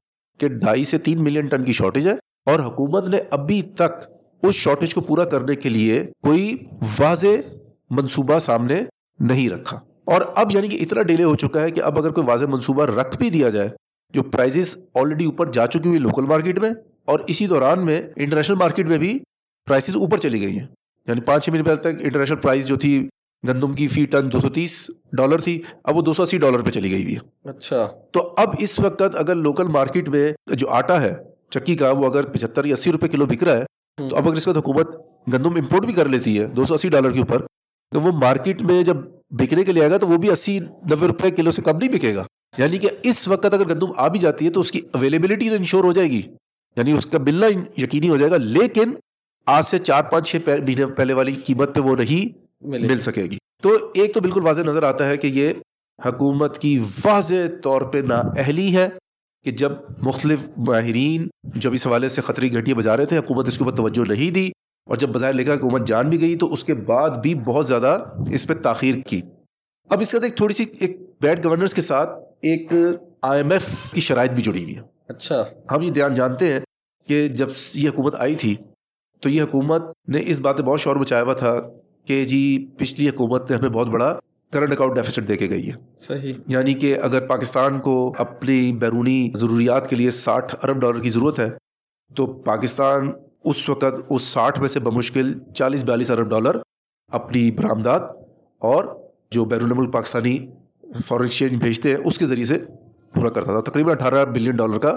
کہ 0.40 0.48
ڈھائی 0.48 0.84
سے 0.84 0.98
تین 0.98 1.24
ملین 1.24 1.46
ٹن 1.46 1.64
کی 1.64 1.72
شارٹیج 1.72 2.08
ہے 2.08 2.12
اور 2.46 2.60
حکومت 2.60 3.08
نے 3.08 3.18
ابھی 3.30 3.62
تک 3.62 4.04
اس 4.42 4.54
شارٹیج 4.54 4.94
کو 4.94 5.00
پورا 5.00 5.24
کرنے 5.24 5.54
کے 5.54 5.68
لیے 5.68 6.04
کوئی 6.22 6.56
واضح 6.98 7.48
منصوبہ 7.90 8.38
سامنے 8.38 8.82
نہیں 9.20 9.50
رکھا۔ 9.50 9.76
اور 10.04 10.22
اب 10.34 10.52
یعنی 10.52 10.68
کہ 10.68 10.78
اتنا 10.80 11.02
ڈیلے 11.02 11.24
ہو 11.24 11.34
چکا 11.36 11.62
ہے 11.62 11.70
کہ 11.70 11.80
اب 11.80 11.98
اگر 11.98 12.10
کوئی 12.10 12.26
واضح 12.26 12.46
منصوبہ 12.46 12.84
رکھ 12.84 13.18
بھی 13.18 13.30
دیا 13.30 13.48
جائے 13.48 13.68
جو 14.14 14.22
پرائزز 14.22 14.78
آلریڈی 14.94 15.24
اوپر 15.24 15.50
جا 15.50 15.66
چکی 15.66 15.88
ہوئی 15.88 15.98
لوکل 15.98 16.26
مارکیٹ 16.26 16.58
میں 16.58 16.70
اور 17.04 17.20
اسی 17.26 17.46
دوران 17.46 17.86
میں 17.86 18.02
انٹرنیشنل 18.16 18.56
مارکیٹ 18.56 18.88
میں 18.88 18.98
بھی 18.98 19.18
پرائسز 19.66 19.96
اوپر 19.96 20.18
چلی 20.18 20.40
گئی 20.40 20.58
ہیں۔ 20.58 20.66
یعنی 21.06 21.20
پانچ 21.20 21.44
چھ 21.44 21.50
مہینے 21.50 21.64
پہلے 21.64 21.76
تک 21.76 22.00
انٹرنیشنل 22.00 22.38
پرائز 22.38 22.66
جو 22.66 22.76
تھی 22.76 23.08
گندم 23.48 23.72
کی 23.72 23.88
فی 23.88 24.06
ٹن 24.06 24.32
دو 24.32 24.40
سو 24.40 24.48
تیس 24.48 24.90
ڈالر 25.12 25.38
تھی 25.38 25.62
اب 25.84 25.96
وہ 25.96 26.02
دو 26.02 26.14
سو 26.14 26.22
اسی 26.22 26.38
ڈالر 26.38 26.60
پہ 26.62 26.70
چلی 26.70 26.90
گئی 26.90 27.02
ہوئی 27.02 27.16
ہے۔ 27.16 27.48
اچھا۔ 27.48 27.88
تو 28.12 28.34
اب 28.36 28.54
اس 28.58 28.80
وقت 28.80 29.02
اگر 29.14 29.34
لوکل 29.34 29.68
مارکیٹ 29.68 30.08
میں 30.08 30.32
جو 30.46 30.68
آٹا 30.68 31.00
ہے 31.00 31.14
چکی 31.50 31.74
کا 31.74 31.90
وہ 31.90 32.06
اگر 32.06 32.26
پچہتر 32.26 32.64
یا 32.64 32.72
اسی 32.72 32.92
روپے 32.92 33.08
کلو 33.08 33.26
بک 33.26 33.42
رہا 33.42 33.56
ہے 33.56 33.64
تو 34.10 34.16
اب 34.16 34.26
اگر 34.26 34.36
اس 34.36 34.48
وقت 34.48 34.56
حکومت 34.56 34.88
گندم 35.32 35.54
امپورٹ 35.54 35.84
بھی 35.84 35.92
کر 35.92 36.08
لیتی 36.08 36.40
ہے 36.40 36.46
دو 36.46 36.64
سو 36.64 36.74
اسی 36.74 36.88
ڈالر 36.88 37.10
کے 37.10 37.18
اوپر 37.18 37.42
تو 37.92 38.00
وہ 38.00 38.12
مارکیٹ 38.12 38.62
میں 38.62 38.82
جب 38.82 38.96
بکنے 39.30 39.64
کے 39.64 39.72
لیے 39.72 39.82
آئے 39.82 39.90
گا 39.90 39.96
تو 39.96 40.06
وہ 40.06 40.16
بھی 40.16 40.30
اسی 40.30 40.58
نبے 40.58 41.06
روپے 41.06 41.30
کلو 41.30 41.50
سے 41.50 41.62
کم 41.62 41.76
نہیں 41.76 41.88
بکے 41.88 42.14
گا۔ 42.14 42.24
یعنی 42.58 42.78
کہ 42.78 42.88
اس 43.02 43.28
وقت 43.28 43.54
اگر 43.54 43.68
گندم 43.68 43.86
آ 43.96 44.08
بھی 44.08 44.18
جاتی 44.18 44.44
ہے 44.44 44.50
تو 44.50 44.60
اس 44.60 44.70
کی 44.70 44.80
اویلیبلٹی 44.92 45.48
تو 45.48 45.54
انشور 45.54 45.84
ہو 45.84 45.92
جائے 45.92 46.10
گی۔ 46.10 46.22
یعنی 46.76 46.92
اس 46.92 47.06
کا 47.06 47.18
ملنا 47.18 47.46
یقینی 47.78 48.08
ہو 48.08 48.16
جائے 48.16 48.30
گا 48.32 48.36
لیکن 48.36 48.94
آج 49.46 49.64
سے 49.64 49.78
چار 49.78 50.02
پانچ 50.02 50.30
چھ 50.30 50.36
مہینے 50.46 50.86
پہلے 50.86 51.12
والی 51.12 51.34
قیمت 51.34 51.74
پہ 51.74 51.80
وہ 51.80 51.96
نہیں 51.96 52.38
مل 52.68 53.00
سکے 53.00 53.22
گی۔ 53.22 53.38
تو 53.62 53.70
ایک 53.94 54.14
تو 54.14 54.20
بالکل 54.20 54.42
واضح 54.42 54.62
نظر 54.62 54.82
آتا 54.82 55.06
ہے 55.06 55.16
کہ 55.16 55.26
یہ 55.26 55.52
حکومت 55.98 56.58
کی 56.58 56.78
واضح 57.04 57.46
طور 57.62 57.82
پہ 57.82 57.98
نااہلی 57.98 58.76
ہے 58.76 58.88
کہ 59.44 59.50
جب 59.50 59.72
مختلف 60.02 60.48
ماہرین 60.56 61.28
جب 61.54 61.72
اس 61.72 61.86
حوالے 61.86 62.08
سے 62.08 62.20
خطری 62.20 62.52
گھٹیاں 62.58 62.76
بجا 62.76 62.96
رہے 62.96 63.04
تھے 63.04 63.18
حکومت 63.18 63.48
اس 63.48 63.58
کے 63.58 63.64
اوپر 63.64 63.76
توجہ 63.76 64.08
نہیں 64.08 64.30
دی 64.30 64.46
اور 64.86 64.96
جب 64.96 65.08
بظاہر 65.08 65.32
لکھا 65.32 65.54
حکومت 65.54 65.86
جان 65.86 66.08
بھی 66.10 66.20
گئی 66.20 66.36
تو 66.36 66.52
اس 66.52 66.64
کے 66.64 66.74
بعد 66.74 67.10
بھی 67.10 67.34
بہت 67.34 67.66
زیادہ 67.66 67.96
اس 68.32 68.46
پہ 68.46 68.54
تاخیر 68.54 68.94
کی۔ 69.06 69.20
اب 69.90 70.00
اس 70.00 70.10
کے 70.10 70.16
ساتھ 70.16 70.24
ایک 70.24 70.36
تھوڑی 70.36 70.54
سی 70.54 70.64
ایک 70.80 70.96
بیڈ 71.20 71.44
گورننس 71.44 71.74
کے 71.74 71.82
ساتھ 71.82 72.10
ایک 72.42 72.72
آئی 73.22 73.42
ایم 73.42 73.50
ایف 73.50 73.68
کی 73.92 74.00
شرائط 74.00 74.30
بھی 74.30 74.42
جڑی 74.42 74.62
ہوئی 74.62 74.76
ہے 74.76 74.82
اچھا۔ 75.08 75.42
ہم 75.70 75.82
یہ 75.82 75.90
دھیان 75.90 76.14
جانتے 76.14 76.52
ہیں 76.52 76.60
کہ 77.08 77.26
جب 77.28 77.48
یہ 77.74 77.88
حکومت 77.88 78.14
آئی 78.18 78.34
تھی 78.34 78.54
تو 79.20 79.28
یہ 79.28 79.42
حکومت 79.42 79.82
نے 80.08 80.18
اس 80.26 80.40
بات 80.40 80.60
بہت 80.60 80.80
شور 80.80 80.96
بچایا 80.96 81.22
ہوا 81.22 81.32
تھا 81.32 81.54
کہ 82.04 82.24
جی 82.24 82.68
پچھلی 82.78 83.08
حکومت 83.08 83.50
نے 83.50 83.56
ہمیں 83.56 83.68
بہت 83.68 83.86
بڑا 83.86 84.18
کرنٹ 84.52 84.72
اکاؤنٹ 84.72 84.94
ڈیفیسٹ 84.94 85.28
دے 85.28 85.36
کے 85.36 85.50
گئی 85.50 85.68
ہے۔ 85.68 85.72
صحیح۔ 85.98 86.32
یعنی 86.46 86.74
کہ 86.74 86.96
اگر 87.02 87.26
پاکستان 87.26 87.78
کو 87.78 88.14
اپنی 88.18 88.72
بیرونی 88.72 89.30
ضروریات 89.34 89.90
کے 89.90 89.96
لیے 89.96 90.10
ساٹھ 90.10 90.56
ارب 90.62 90.80
ڈالر 90.80 91.00
کی 91.00 91.10
ضرورت 91.10 91.38
ہے 91.38 91.50
تو 92.16 92.26
پاکستان 92.26 93.10
اس 93.44 93.68
وقت 93.68 93.84
اس 94.10 94.22
ساٹھ 94.22 94.60
میں 94.60 94.68
سے 94.68 94.80
بمشکل 94.80 95.38
چالیس 95.54 95.84
بیالیس 95.84 96.10
ارب 96.10 96.30
ڈالر 96.30 96.56
اپنی 97.12 97.50
برآمدات 97.50 98.02
اور 98.58 98.84
جو 99.30 99.44
بیرون 99.44 99.72
ملک 99.76 99.92
پاکستانی 99.92 100.38
فارن 101.06 101.22
ایکسچینج 101.22 101.62
بھیجتے 101.62 101.90
ہیں 101.90 101.96
اس 102.04 102.18
کے 102.18 102.26
ذریعے 102.26 102.46
سے 102.46 102.58
پورا 103.14 103.28
کرتا 103.28 103.60
تھا۔ 103.60 103.70
تقریباً 103.70 103.92
اٹھارہ 103.92 104.24
بلین 104.24 104.56
ڈالر 104.56 104.78
کا 104.78 104.96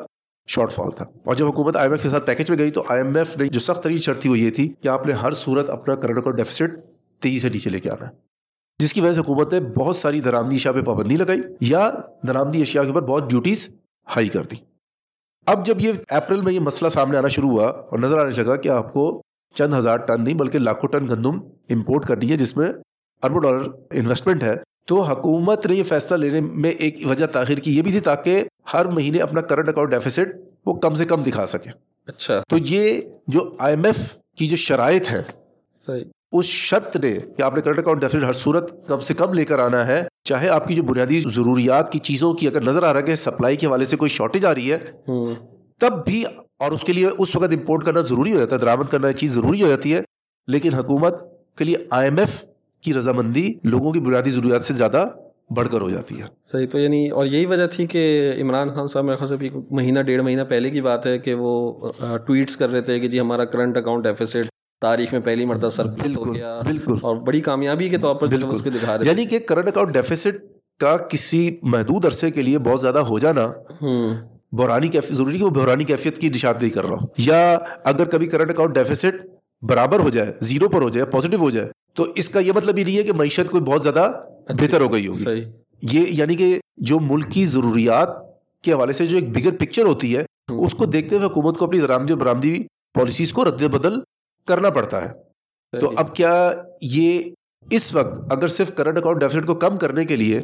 شارٹ 0.49 0.71
فال 0.71 0.91
تھا۔ 0.91 1.05
اور 1.23 1.35
جب 1.35 1.47
حکومت 1.47 1.75
آئی 1.75 1.85
ایم 1.85 1.91
ایف 1.91 2.03
کے 2.03 2.09
ساتھ 2.09 2.25
پیکج 2.25 2.49
میں 2.49 2.57
گئی 2.57 2.71
تو 2.71 2.83
آئی 2.89 3.01
ایم 3.01 3.15
ایف 3.15 3.37
نے 3.37 3.47
جو 3.47 3.59
سخت 3.59 3.83
ترین 3.83 3.97
شرط 3.97 4.21
تھی 4.21 4.29
وہ 4.29 4.39
یہ 4.39 4.51
تھی 4.51 4.73
کہ 4.81 4.87
آپ 4.87 5.05
نے 5.05 5.13
ہر 5.13 5.31
صورت 5.31 5.69
اپنا 5.69 5.95
کرنٹ 5.95 6.17
اکاؤنٹ 6.17 6.37
ڈیفیسٹ 6.37 6.63
تیزی 7.19 7.39
سے 7.39 7.49
نیچے 7.49 7.69
لے 7.69 7.79
کے 7.79 7.89
آنا 7.89 8.05
ہے۔ 8.07 8.11
جس 8.79 8.93
کی 8.93 9.01
وجہ 9.01 9.13
سے 9.13 9.19
حکومت 9.19 9.53
نے 9.53 9.59
بہت 9.59 9.95
ساری 9.95 10.19
درآمدی 10.19 10.55
اشیاء 10.55 10.71
پہ 10.71 10.81
پابندی 10.81 11.17
لگائی 11.17 11.41
یا 11.61 11.91
درآمدی 12.27 12.61
اشیاء 12.61 12.81
کے 12.81 12.87
اوپر 12.87 13.01
بہت 13.01 13.29
ڈیوٹیز 13.29 13.69
ہائی 14.15 14.27
کر 14.27 14.43
دی۔ 14.43 14.55
اب 15.45 15.65
جب 15.65 15.77
یہ 15.79 15.91
اپریل 16.09 16.41
میں 16.41 16.53
یہ 16.53 16.59
مسئلہ 16.59 16.89
سامنے 16.89 17.17
آنا 17.17 17.27
شروع 17.27 17.49
ہوا 17.49 17.65
اور 17.65 17.99
نظر 17.99 18.17
آنے 18.17 18.43
لگا 18.43 18.55
کہ 18.55 18.69
آپ 18.69 18.93
کو 18.93 19.21
چند 19.55 19.73
ہزار 19.73 19.97
ٹن 19.97 20.23
نہیں 20.23 20.33
بلکہ 20.33 20.59
لاکھوں 20.59 20.89
ٹن 20.89 21.07
گندم 21.07 21.39
امپورٹ 21.69 22.05
کرنی 22.07 22.31
ہے، 22.31 22.37
جس 22.37 22.57
میں 22.57 22.67
اربوں 23.23 23.41
ڈالر 23.41 23.67
انویسٹمنٹ 23.91 24.43
ہے 24.43 24.55
تو 24.89 25.01
حکومت 25.01 25.65
نے 25.65 25.75
یہ 25.75 25.83
فیصلہ 25.83 26.17
لینے 26.17 26.41
میں 26.41 26.69
ایک 26.69 26.97
وجہ 27.09 27.25
تاخیر 27.25 27.57
کی 27.57 27.77
یہ 27.77 27.81
بھی 27.81 27.91
تھی 27.91 27.99
تاکہ 27.99 28.43
ہر 28.73 28.85
مہینے 28.85 29.19
اپنا 29.19 29.41
کرنٹ 29.41 29.69
اکاؤنٹ 29.69 29.91
ڈیفیسٹ 29.91 30.19
وہ 30.65 30.73
کم 30.73 30.95
سے 30.95 31.05
کم 31.05 31.23
دکھا 31.23 31.45
سکے۔ 31.45 31.69
اچھا۔ 32.07 32.41
تو 32.49 32.57
یہ 32.57 33.01
جو 33.27 33.55
آئی 33.59 33.75
ایم 33.75 33.85
ایف 33.85 34.17
کی 34.37 34.47
جو 34.47 34.55
شرائط 34.55 35.11
ہے 35.11 35.21
صحیح۔ 35.85 36.03
اس 36.31 36.45
شرط 36.45 36.97
نے 36.97 37.19
کہ 37.37 37.41
آپ 37.41 37.55
نے 37.55 37.61
کرنٹ 37.61 37.79
اکاؤنٹ 37.79 38.01
ڈیفیسٹ 38.01 38.23
ہر 38.23 38.33
صورت 38.33 38.87
کم 38.87 38.99
سے 38.99 39.13
کم 39.13 39.33
لے 39.33 39.45
کر 39.45 39.59
آنا 39.59 39.87
ہے 39.87 40.03
چاہے 40.23 40.49
آپ 40.49 40.67
کی 40.67 40.75
جو 40.75 40.83
بنیادی 40.83 41.19
ضروریات 41.19 41.91
کی 41.91 41.99
چیزوں 41.99 42.33
کی 42.33 42.47
اگر 42.47 42.61
نظر 42.61 42.83
آ 42.83 42.93
رہا 42.93 42.99
ہے 42.99 43.05
کہ 43.05 43.15
سپلائی 43.15 43.55
کے 43.55 43.67
حوالے 43.67 43.85
سے 43.85 43.97
کوئی 43.97 44.09
شارٹیج 44.09 44.45
آ 44.45 44.55
رہی 44.55 44.73
ہے 44.73 44.77
تب 45.77 46.05
بھی 46.05 46.23
اور 46.57 46.71
اس 46.71 46.81
کے 46.81 46.93
لیے 46.93 47.07
اس 47.19 47.35
وقت 47.35 47.51
امپورٹ 47.51 47.85
کرنا 47.85 48.01
ضروری 48.01 48.33
ہو 48.33 48.39
جاتا 48.39 48.55
ہے 48.55 48.61
درآمد 48.61 48.91
کرنا 48.91 49.13
چیز 49.13 49.33
ضروری 49.33 49.63
ہو 49.63 49.67
جاتی 49.67 49.93
ہے 49.93 50.01
لیکن 50.47 50.73
حکومت 50.73 51.13
کے 51.57 51.63
لیے 51.63 51.75
آئی 51.89 52.09
ایم 52.09 52.19
ایف 52.19 52.45
کی 52.81 52.93
رضامندی 52.93 53.53
لوگوں 53.63 53.91
کی 53.91 53.99
بنیادی 53.99 54.29
ضروریات 54.29 54.61
سے 54.61 54.73
زیادہ 54.73 55.05
بڑھ 55.55 55.67
کر 55.71 55.81
ہو 55.81 55.89
جاتی 55.89 56.17
ہے۔ 56.17 56.25
صحیح 56.51 56.67
تو 56.67 56.79
یعنی 56.79 57.09
اور 57.09 57.25
یہی 57.25 57.45
وجہ 57.45 57.67
تھی 57.67 57.85
کہ 57.85 58.33
عمران 58.41 58.67
خان 58.67 58.87
صاحب 58.87 59.05
میرے 59.05 59.15
خیال 59.15 59.29
سے 59.29 59.35
بھی 59.35 59.49
مہینہ 59.71 59.99
ڈیڑھ 59.99 60.21
مہینہ 60.21 60.41
پہلے 60.41 60.69
کی 60.69 60.81
بات 60.81 61.07
ہے 61.07 61.17
کہ 61.17 61.33
وہ 61.33 61.73
ٹویٹس 62.27 62.57
کر 62.57 62.69
رہے 62.69 62.81
تھے 62.81 62.99
کہ 62.99 63.07
جی 63.07 63.19
ہمارا 63.19 63.45
کرنٹ 63.45 63.77
اکاؤنٹ 63.77 64.03
ڈیفیسٹ 64.03 64.37
تاریخ 64.81 65.13
میں 65.13 65.21
پہلی 65.21 65.45
مرتبہ 65.45 65.69
سرپلس 65.69 66.17
ہو 66.17 66.23
بالکل 66.23 66.37
گیا 66.37 66.61
بالکل۔ 66.65 66.97
اور 67.01 67.15
بڑی 67.15 67.41
کامیابی 67.41 67.89
کے 67.89 67.97
طور 67.97 68.15
پر 68.15 68.27
بالکل۔ 68.27 68.55
اس 68.55 68.61
کے 68.61 68.69
دکھا 68.69 68.97
رہے 68.97 69.05
یعنی 69.05 69.25
کہ 69.25 69.39
کرنٹ 69.39 69.67
اکاؤنٹ 69.67 69.93
ڈیفیسٹ 69.93 70.27
کا 70.79 70.97
کسی 70.97 71.57
محدود 71.61 72.05
عرصے 72.05 72.31
کے 72.31 72.41
لیے 72.41 72.59
بہت 72.59 72.81
زیادہ 72.81 72.99
ہو 72.99 73.19
جانا 73.19 73.51
بحرانی 74.51 74.87
کیفیت 74.87 75.13
ضروری 75.13 75.37
کہ 75.37 75.43
وہ 75.43 75.49
بحرانی 75.49 75.83
کیفیت 75.83 76.17
کی 76.17 76.29
نشاندہی 76.29 76.69
کر 76.69 76.85
رہا 76.85 76.95
ہوں 76.95 77.07
یا 77.17 77.57
اگر 77.83 78.05
کبھی 78.05 78.27
کرنٹ 78.27 78.49
اکاؤنٹ 78.49 78.75
ڈیفیسٹ 78.75 79.27
برابر 79.61 79.99
ہو 79.99 80.09
جائے 80.09 80.33
زیرو 80.39 80.69
پر 80.69 80.81
ہو 80.81 80.89
جائے 80.89 81.05
پازیٹیو 81.05 81.39
ہو 81.39 81.49
جائے 81.49 81.69
تو 81.99 82.11
اس 82.15 82.29
کا 82.29 82.39
یہ 82.39 82.51
مطلب 82.55 82.77
یہ 82.77 82.83
نہیں 82.83 82.97
ہے 82.97 83.03
کہ 83.03 83.13
معیشت 83.13 83.51
کوئی 83.51 83.63
بہت 83.63 83.83
زیادہ 83.83 84.11
بہتر 84.49 84.81
ہو 84.81 84.93
گئی 84.93 85.07
ہوگی۔ 85.07 85.23
صحیح۔ 85.23 85.43
یہ 85.81 86.05
یعنی 86.09 86.35
کہ 86.35 86.59
جو 86.77 86.99
ملک 86.99 87.31
کی 87.31 87.45
ضروریات 87.45 88.09
کے 88.63 88.73
حوالے 88.73 88.93
سے 88.93 89.07
جو 89.07 89.15
ایک 89.17 89.29
بگر 89.29 89.57
پکچر 89.59 89.85
ہوتی 89.85 90.17
ہے 90.17 90.23
اس 90.49 90.73
کو 90.73 90.85
دیکھتے 90.85 91.15
ہوئے 91.15 91.27
حکومت 91.27 91.57
کو 91.57 91.65
اپنی 91.65 91.79
درآمدی 91.79 92.13
اور 92.13 92.21
برآمدی 92.21 92.63
پالیسیز 92.93 93.33
کو 93.33 93.45
رد 93.45 93.63
بدل 93.63 93.93
کرنا 94.47 94.69
پڑتا 94.69 95.09
ہے۔ 95.09 95.13
تو۔ 95.81 95.91
اب 95.97 96.15
کیا 96.15 96.53
یہ 96.81 97.23
اس 97.69 97.95
وقت 97.95 98.33
اگر 98.33 98.47
صرف 98.47 98.75
کرنٹ 98.75 98.97
اکاؤنٹ 98.97 99.19
ڈیفیسٹ 99.19 99.47
کو 99.47 99.55
کم 99.55 99.77
کرنے 99.77 100.05
کے 100.05 100.15
لیے 100.15 100.41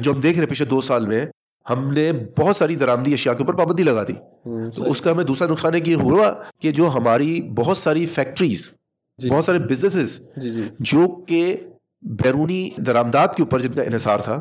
جو 0.00 0.12
ہم 0.12 0.20
دیکھ 0.20 0.38
رہے 0.38 0.46
پچھلے 0.46 0.68
دو 0.68 0.80
سال 0.80 1.06
میں 1.06 1.26
ہم 1.70 1.92
نے 1.92 2.12
بہت 2.38 2.56
ساری 2.56 2.76
درآمدی 2.76 3.12
اشیاء 3.12 3.32
کے 3.32 3.42
اوپر 3.42 3.54
پابندی 3.54 3.82
لگا 3.82 4.02
دی۔ 4.02 4.12
ہوں، 4.12 4.70
تو۔ 4.70 4.90
اس 4.90 5.00
کا 5.00 5.10
ہمیں 5.10 5.24
دوسرا 5.24 5.48
نقصان 5.48 5.72
یہ 5.86 5.94
ہوا 5.94 6.32
کہ 6.60 6.70
جو 6.70 6.88
ہماری 6.88 7.42
بہت 7.42 7.78
ساری 7.78 8.06
فیکٹریز 8.06 8.70
جی 8.70 8.83
بہت 9.18 9.44
سارے 9.44 9.58
بزنسز 9.58 10.20
جی 10.36 10.50
جی۔ 10.50 10.62
جو 10.80 11.06
کہ 11.26 11.56
بیرونی 12.02 12.70
درآمدات 12.76 13.36
کے 13.36 13.42
اوپر 13.42 13.60
جن 13.60 13.72
کا 13.72 13.82
انحصار 13.82 14.18
تھا 14.18 14.40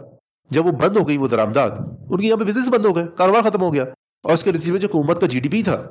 جب 0.51 0.65
وہ 0.65 0.71
بند 0.71 0.97
ہو 0.97 1.07
گئی 1.07 1.17
وہ 1.17 1.27
درآمدات 1.27 1.71
ان 1.79 2.19
کے 2.19 2.27
یہاں 2.27 2.38
پہ 2.38 2.43
بزنس 2.43 2.69
بند 2.69 2.86
ہو 2.86 2.95
گئے 2.95 3.05
کاروبار 3.17 3.41
ختم 3.41 3.62
ہو 3.62 3.73
گیا۔ 3.73 3.83
اور 4.23 4.33
اس 4.33 4.43
کے 4.43 4.51
نتیجے 4.51 4.71
میں 4.71 4.79
جو 4.79 4.88
حکومت 4.88 5.21
کا 5.21 5.27
جی 5.27 5.39
ڈی 5.39 5.49
پی 5.49 5.62
تھا 5.63 5.89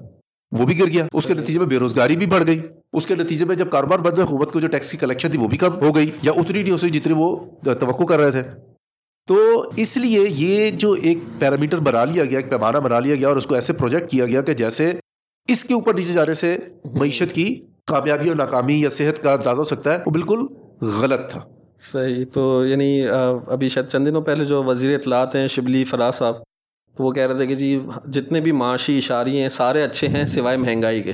وہ 0.53 0.67
بھی 0.67 0.79
گر 0.79 0.87
گیا۔ 0.87 1.07
اس 1.15 1.27
کے 1.27 1.35
نتیجے 1.35 1.59
میں 1.59 1.67
بے 1.67 1.79
روزگاری 1.79 2.17
بھی 2.17 2.27
بڑھ 2.27 2.47
گئی۔ 2.47 2.61
اس 2.93 3.07
کے 3.07 3.15
نتیجے 3.15 3.45
میں 3.45 3.57
جب 3.57 3.71
کاروبار 3.71 3.99
بند 3.99 4.19
ہوا 4.19 4.25
حکومت 4.25 4.53
کو 4.53 4.61
جو 4.61 4.69
ٹیکس 4.69 4.91
کی 4.91 4.97
کلیکشن 4.97 5.31
تھی 5.31 5.39
وہ 5.39 5.49
بھی 5.49 5.57
کم 5.57 5.75
ہو 5.83 5.95
گئی 5.95 6.11
یا 6.23 6.33
اتنی 6.37 6.63
نہیں 6.63 6.73
ہو 6.73 6.77
سکی 6.77 6.91
جتنی 6.91 7.13
وہ 7.17 7.37
توقع 7.65 8.05
کر 8.05 8.19
رہے 8.21 8.31
تھے۔ 8.31 8.43
تو 9.29 9.37
اس 9.77 9.97
لیے 9.97 10.21
یہ 10.29 10.71
جو 10.71 10.93
ایک 10.93 11.19
پیرامیٹر 11.39 11.79
بنا 11.79 12.05
لیا 12.05 12.25
گیا 12.25 12.39
ایک 12.39 12.51
پیمانہ 12.51 12.79
بنا 12.79 13.01
لیا 13.01 13.15
گیا 13.15 13.29
اور 13.29 13.37
اس 13.37 13.47
کو 13.47 13.55
ایسے 13.55 13.73
پروجیکٹ 13.73 14.11
کیا 14.11 14.27
گیا 14.27 14.41
کہ 14.41 14.53
جیسے 14.53 14.93
اس 15.49 15.65
کے 15.65 15.75
اوپر 15.75 15.95
نیچے 15.95 16.13
جانے 16.13 16.35
سے 16.35 16.59
معیشت 16.95 17.35
کی 17.35 17.67
کامیابی 17.87 18.29
اور 18.29 18.37
ناکامی 18.37 18.81
یا 18.81 18.89
صحت 18.89 19.23
کا 19.23 19.33
اندازہ 19.33 19.61
ہو 19.61 19.65
سکتا 19.65 19.93
ہے، 19.93 19.99
وہ 20.07 20.11
بالکل 20.11 20.47
غلط 21.01 21.31
تھا۔ 21.31 21.41
صحیح، 21.93 22.25
تو 22.33 22.65
یعنی 22.67 23.07
ابھی 23.47 23.69
شاید 23.69 23.87
چند 23.87 24.07
دنوں 24.07 24.23
پہلے 24.23 24.45
جو 24.45 24.63
وزیر 24.65 24.95
اطلاعات 24.95 25.35
ہیں، 25.35 25.47
شبلی 25.47 25.85
فراز 25.85 26.15
صاحب 26.15 26.35
وہ 27.03 27.13
کہہ 27.13 27.27
رہے 27.27 27.35
تھے 27.35 27.47
کہ 27.47 27.55
جی 27.55 27.81
جتنے 28.11 28.41
بھی 28.41 28.53
معاشی 28.53 28.99
اشارے 28.99 29.43
ہیں 29.43 29.49
سارے 29.49 29.83
اچھے 29.83 30.09
ہیں 30.09 30.27
سوائے 30.27 30.57
مہنگائی 30.57 31.03
کے۔ 31.03 31.13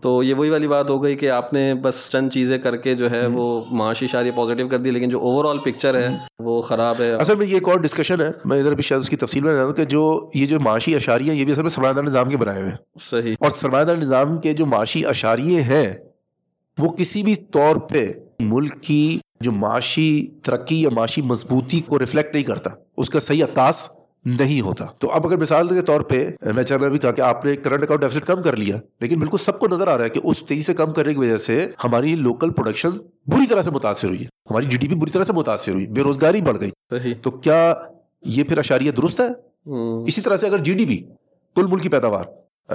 تو 0.00 0.22
یہ 0.22 0.34
وہی 0.34 0.50
والی 0.50 0.68
بات 0.68 0.90
ہو 0.90 1.02
گئی 1.02 1.16
کہ 1.16 1.30
آپ 1.30 1.52
نے 1.52 1.74
بس 1.74 2.08
چند 2.10 2.30
چیزیں 2.32 2.58
کر 2.58 2.76
کے 2.76 2.94
جو 2.94 3.10
ہے 3.10 3.26
وہ 3.26 3.64
معاشی 3.70 4.04
اشاریہ 4.04 4.32
پازیٹیو 4.36 4.68
کر 4.68 4.78
دی 4.78 4.90
لیکن 4.90 5.08
جو 5.08 5.20
اوور 5.20 5.44
آل 5.44 5.58
پکچر 5.58 5.94
ہے 5.94 6.08
وہ 6.38 6.60
خراب 6.60 6.94
ہے۔ 7.00 7.12
اصل 7.12 7.36
میں 7.36 7.46
یہ 7.46 7.54
ایک 7.54 7.68
اور 7.68 7.78
ڈسکشن 7.78 8.20
ہے۔ 8.20 8.28
میں 8.44 8.58
ادھر 8.58 8.74
بھی 8.74 8.82
شاید 8.82 9.00
اس 9.00 9.08
کی 9.08 9.16
تفصیل 9.16 9.44
میں 9.44 9.64
ہوں 9.64 9.72
کہ 9.72 9.84
جو 9.84 10.30
یہ 10.34 10.46
جو 10.46 10.60
معاشی 10.60 10.94
اشاریہ 10.94 11.32
ہیں 11.32 11.38
یہ 11.38 11.44
بھی 11.44 11.52
اصل 11.52 11.62
میں 11.62 11.70
سرمایہ 11.70 11.92
دار 11.92 12.02
نظام 12.02 12.30
کے 12.30 12.36
بنائے 12.36 12.60
ہوئے 12.60 12.70
ہیں۔ 12.70 12.78
صحیح۔ 13.00 13.34
اور 13.40 13.50
سرمایہ 13.50 13.84
دار 13.84 13.96
نظام 13.96 14.38
کے 14.38 14.52
جو 14.52 14.66
معاشی 14.66 15.06
اشاریے 15.06 15.60
ہیں 15.60 15.92
وہ 16.78 16.92
کسی 16.92 17.22
بھی 17.22 17.34
طور 17.34 17.76
پہ 17.76 18.12
ملک 18.40 18.82
کی 18.82 19.18
جو 19.40 19.52
معاشی 19.52 20.26
ترقی 20.42 20.82
یا 20.82 20.88
معاشی 20.90 21.22
مضبوطی 21.22 21.80
کو 21.80 21.98
ریفلیکٹ 21.98 22.34
نہیں 22.34 22.44
کرتا۔ 22.44 22.70
اس 22.96 23.10
کا 23.10 23.20
صحیح 23.20 23.44
عکاس 23.44 23.90
نہیں 24.24 24.60
ہوتا۔ 24.60 24.84
تو 24.98 25.10
اب 25.10 25.26
اگر 25.26 25.36
مثال 25.36 25.68
کے 25.68 25.82
طور 25.82 26.00
پہ 26.00 26.28
میں 26.54 26.62
چاہ 26.62 26.78
رہا 26.78 26.88
بھی 26.88 26.98
کہا 26.98 27.10
کہ 27.10 27.20
آپ 27.20 27.44
نے 27.44 27.56
کرنٹ 27.56 27.82
اکاؤنٹ 27.82 28.02
ڈیفیسٹ 28.02 28.26
کم 28.26 28.42
کر 28.42 28.56
لیا 28.56 28.76
لیکن 29.00 29.18
بالکل 29.18 29.38
سب 29.38 29.58
کو 29.58 29.66
نظر 29.70 29.88
آ 29.88 29.96
رہا 29.96 30.04
ہے 30.04 30.10
کہ 30.10 30.20
اس 30.24 30.42
تیزی 30.46 30.62
سے 30.62 30.74
کم 30.74 30.92
کرنے 30.92 31.12
کی 31.12 31.18
وجہ 31.18 31.36
سے 31.36 31.66
ہماری 31.84 32.14
لوکل 32.16 32.50
پروڈکشن 32.50 32.90
بری 33.26 33.46
طرح 33.46 33.62
سے 33.62 33.70
متاثر 33.70 34.08
ہوئی 34.08 34.20
ہے۔ 34.20 34.26
ہماری 34.50 34.64
جی 34.64 34.76
ڈی 34.76 34.88
پی 34.88 34.94
بری 34.94 35.10
طرح 35.10 35.22
سے 35.22 35.32
متاثر 35.32 35.72
ہوئی 35.72 35.86
بے 35.86 36.02
روزگاری 36.02 36.40
بڑھ 36.40 36.60
گئی۔ 36.60 36.70
صحیح۔ 36.90 37.14
تو 37.22 37.30
کیا 37.30 37.74
یہ 38.22 38.44
پھر 38.44 38.58
اشاریہ 38.58 38.90
درست 38.90 39.20
ہے؟ 39.20 39.26
ہوں، 39.26 40.04
اسی 40.06 40.20
طرح 40.20 40.36
سے 40.36 40.46
اگر 40.46 40.58
جی 40.58 40.72
ڈی 40.72 40.86
پی 40.86 40.96
کل 41.56 41.66
ملک 41.66 41.82
کی 41.82 41.88
پیداوار 41.88 42.24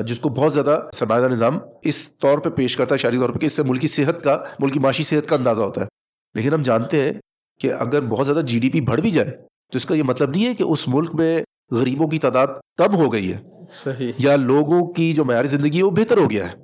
جس 0.01 0.19
کو 0.19 0.29
بہت 0.29 0.53
زیادہ 0.53 0.79
سرمایہ 0.93 1.27
نظام 1.27 1.57
اس 1.81 2.17
طور 2.17 2.39
پہ 2.39 2.49
پیش 2.49 2.77
کرتا 2.77 2.93
ہے 2.93 2.97
شہری 2.97 3.17
طور 3.17 3.29
پہ 3.29 3.37
کہ 3.39 3.45
اس 3.45 3.53
سے 3.53 3.63
ملکی 3.63 3.87
صحت 3.87 4.23
کا 4.23 4.43
ملکی 4.59 4.79
معاشی 4.79 5.03
صحت 5.03 5.29
کا 5.29 5.35
اندازہ 5.35 5.61
ہوتا 5.61 5.81
ہے۔ 5.81 5.85
لیکن 6.33 6.53
ہم 6.53 6.61
جانتے 6.61 7.01
ہیں 7.01 7.11
کہ 7.59 7.73
اگر 7.73 8.01
بہت 8.01 8.25
زیادہ 8.25 8.45
جی 8.45 8.59
ڈی 8.59 8.69
پی 8.69 8.81
بڑھ 8.81 9.01
بھی 9.01 9.11
جائے 9.11 9.37
تو 9.71 9.77
اس 9.77 9.85
کا 9.85 9.95
یہ 9.95 10.03
مطلب 10.03 10.29
نہیں 10.29 10.45
ہے 10.45 10.53
کہ 10.55 10.63
اس 10.63 10.87
ملک 10.87 11.15
میں 11.15 11.43
غریبوں 11.71 12.07
کی 12.07 12.19
تعداد 12.19 12.47
کم 12.77 12.95
ہو 12.95 13.13
گئی 13.13 13.33
ہے 13.33 13.37
صحیح۔ 13.73 14.11
یا 14.17 14.35
لوگوں 14.35 14.93
کی 14.93 15.13
جو 15.13 15.25
معیاری 15.25 15.47
زندگی 15.47 15.77
ہے 15.77 15.83
وہ 15.83 15.89
بہتر 15.89 16.17
ہو 16.17 16.29
گیا 16.31 16.51
ہے۔ 16.51 16.57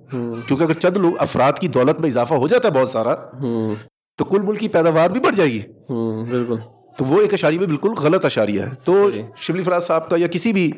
کیونکہ 0.47 0.63
اگر 0.63 0.73
چند 0.73 0.97
لوگ 0.97 1.11
افراد 1.19 1.53
کی 1.53 1.67
دولت 1.67 1.99
میں 1.99 2.09
اضافہ 2.09 2.33
ہو 2.33 2.47
جاتا 2.47 2.67
ہے 2.67 2.73
بہت 2.73 2.89
سارا 2.89 3.15
تو 4.17 4.25
کل 4.25 4.41
ملک 4.41 4.59
کی 4.59 4.67
پیداوار 4.67 5.09
بھی 5.09 5.19
بڑھ 5.19 5.35
جائے 5.35 5.49
گی۔ 5.49 5.61
بالکل۔ 6.31 6.55
تو 6.97 7.05
وہ 7.05 7.21
ایک 7.21 7.33
اشاری 7.33 7.59
میں 7.59 7.67
بالکل 7.67 7.91
غلط 8.01 8.25
اشاریہ 8.25 8.61
ہے۔ 8.61 8.69
تو۔ 8.83 9.09
شبلی 9.37 9.63
فراز 9.63 9.83
صاحب 9.83 10.09
کا 10.09 10.15
یا 10.19 10.27
کسی 10.27 10.53
بھی 10.53 10.71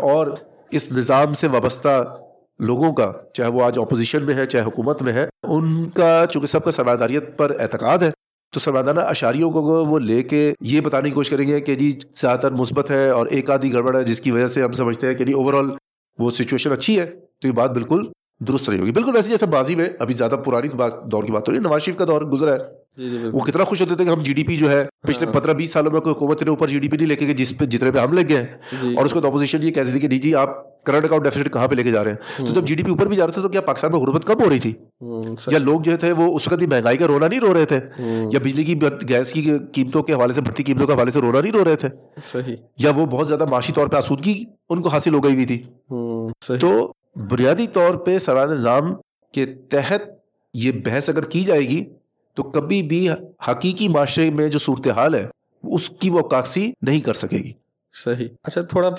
اور 0.00 0.26
اس 0.70 0.92
نظام 0.92 1.34
سے 1.34 1.46
وابستہ 1.46 2.18
لوگوں 2.58 2.92
کا 2.92 3.12
چاہے 3.32 3.50
وہ 3.50 3.64
آج 3.64 3.78
اپوزیشن 3.78 4.24
میں 4.24 4.34
ہے 4.34 4.46
چاہے 4.46 4.64
حکومت 4.64 5.02
میں 5.02 5.12
ہے 5.12 5.28
ان 5.42 5.90
کا 5.90 6.24
چونکہ 6.30 6.46
سب 6.46 6.64
کا 6.64 6.70
سرمایہ 6.70 6.96
داریت 6.96 7.38
پر 7.38 7.52
اعتقاد 7.60 7.98
ہے 7.98 8.10
تو 8.52 8.60
سرمایہ 8.60 8.82
دارانہ 8.82 9.06
اشاریوں 9.06 9.50
کو 9.50 9.60
وہ 9.86 9.98
لے 9.98 10.22
کے 10.22 10.52
یہ 10.60 10.80
بتانے 10.80 11.08
کی 11.08 11.14
کوشش 11.14 11.30
کریں 11.30 11.46
گے 11.48 11.60
کہ 11.60 11.74
جی 11.74 11.90
زیادہ 12.14 12.40
تر 12.40 12.50
مثبت 12.52 12.90
ہے 12.90 13.08
اور 13.08 13.26
ایک 13.26 13.50
آدھی 13.50 13.72
گڑبڑ 13.72 13.96
ہے 13.96 14.02
جس 14.04 14.20
کی 14.20 14.30
وجہ 14.30 14.46
سے 14.46 14.62
ہم 14.62 14.72
سمجھتے 14.72 15.06
ہیں 15.06 15.14
کہ 15.14 15.24
نہیں 15.24 15.34
اوور 15.34 15.54
آل 15.54 15.70
وہ 16.18 16.30
سچویشن 16.30 16.72
اچھی 16.72 16.98
ہے 17.00 17.06
تو 17.40 17.48
یہ 17.48 17.52
بات 17.52 17.70
بالکل 17.70 18.04
درست 18.40 18.68
نہیں 18.68 18.80
ہوگی۔ 18.80 18.92
بالکل 18.92 19.14
ویسے 19.14 19.28
جیسے 19.28 19.46
بازی 19.46 19.74
میں 19.74 19.86
ابھی 19.98 20.14
زیادہ 20.14 20.34
پرانی 20.44 20.68
دور 21.04 21.24
کی 21.24 21.32
بات 21.32 21.48
ہو 21.48 21.52
رہی 21.52 21.58
ہے 21.58 21.62
نواز 21.62 21.82
شریف 21.82 21.96
کا 21.96 22.04
دور 22.04 22.22
گزرا 22.22 22.52
ہے۔ 22.52 22.58
جی 22.98 23.08
جی 23.10 23.28
وہ 23.32 23.40
کتنا 23.40 23.64
خوش 23.64 23.80
ہوتے 23.80 23.94
تھے 23.94 24.04
کہ 24.04 24.10
ہم 24.10 24.20
جی 24.20 24.32
ڈی 24.32 24.44
پی 24.44 24.56
جو 24.56 24.70
ہے 24.70 24.84
پچھلے 25.06 25.26
ہاں۔ 25.26 25.32
پندرہ 25.32 25.52
بیس 25.52 25.72
سالوں 25.72 25.92
میں 25.92 26.00
کوئی 26.00 26.14
حکومت 26.14 26.42
نے 26.42 26.50
اوپر 26.50 26.68
جی 26.68 26.78
ڈی 26.78 26.88
پی 26.88 26.96
نہیں 26.96 27.08
لے 27.08 27.16
کے 27.16 27.32
جس 27.32 27.56
پہ 27.58 27.64
جتنے 27.64 27.90
پہ 27.90 27.98
ہم 27.98 28.12
لگ 28.12 28.28
گئے 28.28 28.36
ہیں۔ 28.36 28.82
جی۔ 28.82 28.94
اور 28.94 29.06
اس 29.06 29.12
کو 29.12 29.18
اپوزیشن 29.18 29.62
یہ 29.62 29.70
کہتی 29.70 29.92
تھی 29.92 30.00
کہ 30.00 30.08
جی 30.08 30.18
جی 30.18 30.34
آپ 30.34 30.50
کرنٹ 30.84 31.04
اکاؤنٹ 31.04 31.24
ڈیفیسٹ 31.24 31.52
کہاں 31.52 31.68
پہ 31.68 31.74
لے 31.74 31.82
کے 31.82 31.90
جا 31.90 32.04
رہے 32.04 32.10
ہیں؟ 32.10 32.18
تو 32.46 32.54
جب 32.54 32.66
جی 32.66 32.74
ڈی 32.74 32.82
پی 32.82 32.90
اوپر 32.90 33.06
بھی 33.06 33.16
جا 33.16 33.26
رہا 33.26 33.32
تھا 33.32 33.42
تو 33.42 33.48
کیا 33.48 33.60
پاکستان 33.60 33.92
میں 33.92 34.00
غربت 34.00 34.24
کم 34.24 34.42
ہو 34.42 34.50
رہی 34.50 34.58
تھی؟ 34.58 34.72
یا 35.52 35.58
لوگ 35.58 35.80
جو 35.80 35.96
تھے 35.96 36.12
وہ 36.12 36.36
اس 36.36 36.48
وقت 36.48 36.58
بھی 36.58 36.66
مہنگائی 36.66 36.96
کا 36.96 37.06
رونا 37.06 37.28
نہیں 37.28 37.40
رو 37.40 37.54
رہے 37.54 37.64
تھے؟ 37.64 37.80
یا 38.32 38.38
بجلی 38.38 38.64
کی 38.64 38.80
گیس 39.08 39.32
کی 39.32 39.50
قیمتوں 39.72 40.02
کے 40.02 40.12
حوالے 40.12 40.32
سے 40.32 40.40
بڑھتی 40.40 40.62
قیمتوں 40.62 40.86
کے 40.86 40.92
حوالے 40.92 41.10
سے 41.10 41.20
رونا 41.20 41.40
نہیں 41.40 41.52
رو 41.52 41.64
رہے 41.64 41.76
تھے؟ 41.76 41.88
یا 42.78 42.90
وہ 42.96 43.06
بہت 43.06 43.28
زیادہ 43.28 43.44
معاشی 43.44 43.72
طور 43.72 43.86
پہ 43.86 43.96
آسودگی 43.96 44.44
ان 44.70 44.82
کو 44.82 44.88
حاصل 44.88 45.14
ہو 45.14 45.24
گئی 45.24 45.34
ہوئی 45.34 45.44
تھی؟ 45.44 45.62
تو 46.58 46.92
بنیادی 47.16 47.66
طور 47.66 47.94
پہ 47.94 48.18
سرا 48.18 48.44
نظام 48.44 48.94
کے 49.32 49.46
تحت 49.46 50.02
یہ 50.54 50.72
بحث 50.84 51.08
اگر 51.08 51.24
کی 51.24 51.40
جائے 51.40 51.60
گی 51.60 51.84
تو 52.34 52.42
کبھی 52.42 52.82
بھی 52.82 53.08
حقیقی 53.50 53.88
معاشرے 53.88 54.30
میں 54.30 54.48
جو 54.48 54.58
صورتحال 54.58 55.14
ہے 55.14 55.26
اس 55.64 55.88
کی 55.88 56.10
وہ 56.10 56.20
عکاسی 56.20 56.72
نہیں 56.82 57.00
کر 57.00 57.14
سکے 57.14 57.36
گی۔ 57.36 57.52
صحیح۔ 57.92 58.28
اچھا 58.42 58.60
تھوڑا 58.60 58.90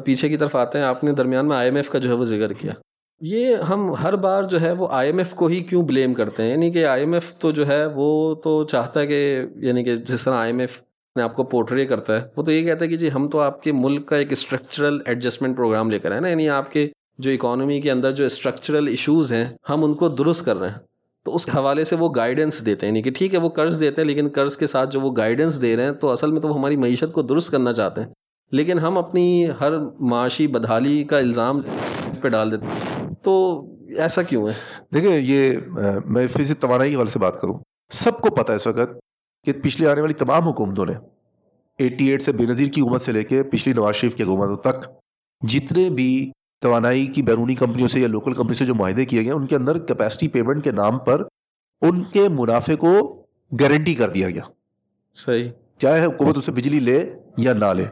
پیچھے 0.00 0.28
کی 0.28 0.36
طرف 0.36 0.56
آتے 0.56 0.78
ہیں۔ 0.78 0.84
آپ 0.84 1.04
نے 1.04 1.12
درمیان 1.12 1.48
میں 1.48 1.56
آئی 1.56 1.68
ایم 1.68 1.76
ایف 1.76 1.88
کا 1.88 1.98
جو 1.98 2.08
ہے 2.08 2.14
وہ 2.14 2.24
ذکر 2.24 2.52
کیا۔ 2.52 2.72
یہ 3.20 3.54
ہم 3.54 3.92
ہر 3.92 4.16
بار 4.16 4.42
جو 4.42 4.60
ہے 4.60 4.72
وہ 4.72 4.88
آئی 4.90 5.08
ایم 5.08 5.18
ایف 5.18 5.30
کو 5.30 5.46
ہی 5.46 5.60
کیوں 5.60 5.82
بلیم 5.82 6.14
کرتے 6.14 6.42
ہیں؟ 6.42 6.50
یعنی 6.50 6.70
کہ 6.70 6.86
آئی 6.86 7.02
ایم 7.02 7.12
ایف 7.12 7.34
تو 7.34 7.50
جو 7.50 7.66
ہے 7.66 7.86
وہ 7.86 8.34
تو 8.34 8.64
چاہتا 8.64 9.00
ہے 9.00 9.06
کہ 9.06 9.42
یعنی 9.56 9.84
کہ 9.84 9.96
جس 9.96 10.24
طرح 10.24 10.34
آئی 10.34 10.52
ایم 10.52 10.58
ایف 10.58 10.80
نے 11.16 11.22
آپ 11.22 11.36
کو 11.36 11.44
پورٹری 11.44 11.86
کرتا 11.86 12.16
ہے، 12.16 12.26
وہ 12.36 12.42
تو 12.42 12.52
یہ 12.52 12.62
کہتا 12.62 12.84
ہے 12.84 12.90
کہ 12.90 12.96
جی 12.96 13.10
ہم 13.14 13.28
تو 13.28 13.40
آپ 13.40 13.62
کے 13.62 13.72
ملک 13.72 14.06
کا 14.06 14.16
ایک 14.16 14.32
اسٹرکچرل 14.32 14.98
ایڈجسٹمنٹ 15.06 15.56
پروگرام 15.56 15.90
لے 15.90 15.98
کر 15.98 16.10
آئے 16.10 16.20
نا۔ 16.20 16.28
یعنی 16.28 16.48
آپ 16.48 16.72
کے 16.72 16.88
جو 17.18 17.30
اکانومی 17.30 17.80
کے 17.80 17.90
اندر 17.90 18.12
جو 18.12 18.24
اسٹرکچرل 18.24 18.88
ایشوز 18.88 19.32
ہیں، 19.32 19.44
ہم 19.70 19.84
ان 19.84 19.94
کو 19.94 20.08
درست 20.08 20.44
کر 20.44 20.56
رہے 20.56 20.68
ہیں۔ 20.68 20.78
تو 21.24 21.34
اس 21.34 21.48
حوالے 21.48 21.84
سے 21.84 21.96
وہ 21.96 22.08
گائیڈنس 22.16 22.66
دیتے 22.66 22.86
ہیں۔ 22.86 22.92
یعنی 22.92 23.02
کہ 23.02 23.10
ٹھیک 23.10 23.34
ہے، 23.34 23.38
وہ 23.38 23.48
قرض 23.48 23.80
دیتے 23.80 24.02
ہیں، 24.02 24.08
لیکن 24.08 24.28
قرض 24.28 24.56
کے 24.56 24.66
ساتھ 24.66 24.90
جو 24.90 25.00
وہ 25.00 25.14
گائیڈنس 25.16 25.62
دے 25.62 25.76
رہے 25.76 25.84
ہیں، 25.84 25.92
تو 25.92 26.10
اصل 26.10 26.30
میں 26.30 26.40
تو 26.40 26.48
وہ 26.48 26.54
ہماری 26.54 26.76
معیشت 26.76 27.12
کو 27.12 27.22
درست 27.22 27.50
کرنا 27.50 27.72
چاہتے 27.72 28.00
ہیں۔ 28.00 28.08
لیکن 28.50 28.78
ہم 28.78 28.98
اپنی 28.98 29.46
ہر 29.60 29.72
معاشی 30.00 30.46
بدحالی 30.46 31.04
کا 31.04 31.18
الزام 31.18 31.60
پہ 32.20 32.28
ڈال 32.28 32.50
دیتے 32.50 32.66
ہیں۔ 32.66 33.08
تو 33.22 33.64
ایسا 33.96 34.22
کیوں 34.22 34.48
ہے؟ 34.48 34.52
دیکھیں 34.94 35.16
یہ 35.16 35.58
میں 36.06 36.26
فض 36.26 36.58
توانائی 36.58 36.90
کے 36.90 36.96
حوالے 36.96 37.10
سے 37.10 37.18
بات 37.18 37.40
کروں۔ 37.40 37.58
سب 37.90 38.20
کو 38.20 38.34
پتہ 38.34 38.50
ہے 38.50 38.56
اس 38.56 38.66
وقت 38.66 38.98
کہ 39.44 39.52
پچھلی 39.52 39.88
آنے 39.88 40.00
والی 40.00 40.14
تمام 40.14 40.42
حکومتوں 40.42 40.86
نے 40.86 40.92
ایٹی 41.78 42.06
ایٹ 42.06 42.22
سے 42.22 42.32
بے 42.32 42.44
نظیر 42.46 42.68
کی 42.68 42.80
حکومت 42.80 43.00
سے 43.00 43.12
لے 43.12 43.24
کے 43.24 43.42
پچھلی 43.42 43.74
نواز 43.74 43.94
شریف 43.94 44.14
کی 44.14 44.22
حکومتوں 44.22 44.56
تک 44.56 44.88
جتنے 45.48 45.90
بھی 45.90 46.32
توانائی 46.62 47.06
کی 47.06 47.22
بیرونی 47.22 47.54
کمپنیوں 47.54 47.88
سے 47.88 48.00
یا 48.00 48.08
لوکل 48.08 48.32
کمپنی 48.32 48.54
سے 48.54 48.66
جو 48.66 48.74
معاہدے 48.74 49.04
کیے 49.04 49.22
گئے 49.22 49.32
ان 49.32 49.46
کے 49.46 49.56
اندر 49.56 49.78
کیپیسٹی 49.78 50.28
پیمنٹ 50.28 50.64
کے 50.64 50.70
نام 50.70 50.98
پر 50.98 51.22
ان 51.82 52.02
کے 52.02 52.28
منافع 52.28 52.74
کو 52.74 53.22
گارنٹی 53.60 53.94
کر 53.94 54.10
دیا 54.10 54.30
گیا۔ 54.30 54.42
صحیح۔ 55.16 55.48
چاہے 55.78 56.04
حکومت 56.04 56.38
اسے 56.38 56.52
بجلی 56.52 56.80
لے 56.80 57.14
یا 57.36 57.52
نہ 57.52 57.64
لے۔ 57.64 57.84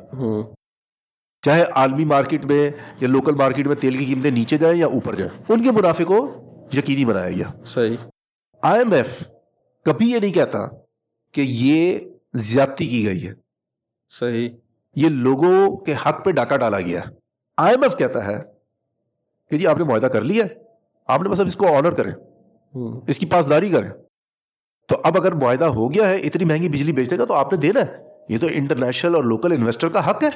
چاہے 1.43 1.65
عالمی 1.75 2.05
مارکیٹ 2.05 2.45
میں 2.45 2.71
یا 3.01 3.09
لوکل 3.09 3.35
مارکیٹ 3.35 3.67
میں 3.67 3.77
تیل 3.77 3.97
کی 3.97 4.05
قیمتیں 4.05 4.31
نیچے 4.31 4.59
جائیں 4.59 4.79
یا 4.79 4.87
اوپر 4.87 5.15
جائیں 5.15 5.43
ان 5.49 5.63
کے 5.63 5.71
منافع 5.71 6.05
کو 6.05 6.29
یقینی 6.77 7.05
بنایا 7.05 7.31
گیا۔ 7.31 7.65
صحیح۔ 7.65 7.97
آئی 8.63 8.79
ایم 8.79 8.93
ایف 8.93 9.29
کبھی 9.85 10.11
یہ 10.11 10.19
نہیں 10.19 10.33
کہتا 10.33 10.59
کہ 11.33 11.45
یہ 11.47 11.99
زیادتی 12.35 12.87
کی 12.87 13.07
گئی 13.07 13.29
ہے۔ 13.29 13.35
صحیح۔ 14.11 14.49
یہ 14.97 15.09
لوگوں 15.09 15.77
کے 15.77 15.95
حق 16.07 16.25
پہ 16.25 16.31
ڈاکہ 16.31 16.57
ڈالا 16.57 16.81
گیا۔ 16.81 17.01
آئی 17.57 17.75
ایم 17.75 17.83
ایف 17.83 17.97
کہتا 17.97 18.27
ہے 18.27 18.43
کہ 19.51 19.59
جی 19.59 19.67
آپ 19.67 19.79
نے 19.79 19.85
معاہدہ 19.85 20.07
کر 20.07 20.23
لیا 20.23 20.45
آپ 21.07 21.23
نے 21.23 21.29
بس 21.29 21.41
اب 21.41 21.47
اس 21.47 21.57
کو 21.57 21.77
آنر 21.77 21.91
کریں۔ 21.91 22.13
اس 23.09 23.19
کی 23.19 23.27
پاسداری 23.27 23.69
کریں۔ 23.69 23.91
تو 24.89 25.01
اب 25.05 25.17
اگر 25.17 25.33
معاہدہ 25.33 25.65
ہو 25.65 25.95
گیا 25.95 26.09
ہے 26.09 26.17
اتنی 26.17 26.45
مہنگی 26.45 26.69
بجلی 26.69 26.93
بیچنے 26.93 27.19
کا 27.19 27.25
تو 27.25 27.35
آپ 27.35 27.53
نے 27.53 27.59
دینا 27.59 27.81
ہے۔ 27.81 27.97
یہ 28.29 28.39
تو 28.39 28.47
انٹرنیشنل 28.53 29.15
اور 29.15 29.25
لوکل 29.25 29.53
انویسٹر 29.53 29.89
کا 29.89 30.11
حق 30.11 30.25
ہے۔ 30.25 30.29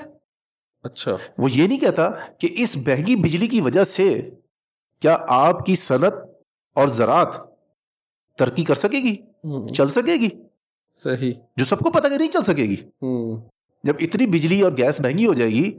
اچھا۔ 0.83 1.17
وہ 1.39 1.51
یہ 1.51 1.69
نہیں 1.69 1.79
کہتا 1.79 2.11
کہ 2.39 2.49
اس 2.51 2.77
مہنگی 2.77 3.17
بجلی 3.17 3.47
کی 3.47 3.61
وجہ 3.61 3.85
سے 3.85 4.31
کیا 5.01 5.17
آپ 5.29 5.67
کی 5.67 5.77
صنعت 5.77 6.15
اور 6.75 6.89
زراعت 6.89 7.29
ترقی 8.39 8.65
کر 8.65 8.75
سکے 8.75 8.99
گی؟ 8.99 9.17
چل 9.75 9.89
سکے 9.89 10.15
گی۔ 10.15 10.29
صحیح۔ 11.05 11.33
جو 11.57 11.65
سب 11.65 11.79
کو 11.79 11.91
پتا 11.91 12.09
کہ 12.09 12.19
نہیں 12.19 12.31
چل 12.31 12.43
سکے 12.43 12.63
گی۔ 12.63 12.77
جب 13.85 13.95
اتنی 14.01 14.27
بجلی 14.27 14.61
اور 14.61 14.73
گیس 14.77 15.01
مہنگی 15.01 15.27
ہو 15.27 15.35
جائے 15.35 15.51
گی 15.51 15.79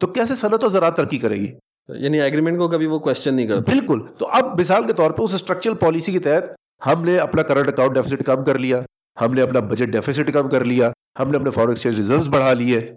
تو 0.00 0.06
کیسے 0.06 0.34
صنعت 0.34 0.62
اور 0.62 0.70
زراعت 0.70 0.96
ترقی 0.96 1.18
کرے 1.18 1.34
گی؟ 1.34 1.52
یعنی 1.88 2.20
ایگریمنٹ 2.20 2.58
کو 2.58 2.68
کبھی 2.68 2.86
وہ 2.86 2.98
کوشچن 2.98 3.34
نہیں 3.34 3.46
کرتا۔ 3.46 3.72
بالکل۔ 3.72 4.00
تو 4.18 4.26
اب 4.26 4.60
مثال 4.60 4.86
کے 4.86 4.92
طور 4.92 5.10
پہ 5.10 5.22
اس 5.22 5.34
اسٹرکچرل 5.34 5.74
پالیسی 5.74 6.12
کے 6.12 6.18
تحت 6.18 6.42
ہم 6.86 7.04
نے 7.04 7.18
اپنا 7.18 7.42
کرنٹ 7.42 7.68
اکاؤنٹ 7.68 7.94
ڈیفیسٹ 7.94 8.22
کم 8.22 8.44
کر 8.44 8.58
لیا 8.58 8.82
ہم 9.20 9.34
نے 9.34 9.42
اپنا 9.42 9.60
بجٹ 9.60 9.86
ڈیفیسٹ 9.86 10.32
کم 10.32 10.48
کر 10.48 10.64
لیا 10.64 10.92
ہم 11.18 11.30
نے 11.30 11.36
اپنے 11.36 11.50
فارن 11.50 11.68
ایکسچینج 11.68 11.96
ریزروز 11.96 12.28
بڑھا 12.28 12.52
لیے۔ 12.52 12.92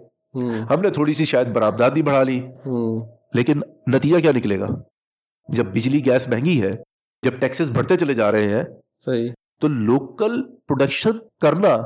ہم 0.70 0.80
نے 0.80 0.90
تھوڑی 0.90 1.12
سی 1.12 1.24
شاید 1.24 1.48
برآمدات 1.48 1.92
بھی 1.92 2.02
بڑھا 2.02 2.22
لی۔ 2.22 2.42
لیکن 3.34 3.60
نتیجہ 3.86 4.18
کیا 4.18 4.32
نکلے 4.32 4.60
گا؟ 4.60 4.66
جب 5.48 5.64
بجلی 5.64 6.06
گیس 6.06 6.28
مہنگی 6.28 6.62
ہے 6.62 6.76
جب 7.22 7.30
ٹیکسز 7.38 7.70
بڑھتے 7.70 7.96
چلے 7.96 8.14
جا 8.14 8.32
رہے 8.32 8.48
ہیں 8.48 8.64
صحیح۔ 9.04 9.28
تو 9.60 9.68
لوکل 9.68 10.42
پروڈکشن 10.42 11.10
کرنا 11.40 11.76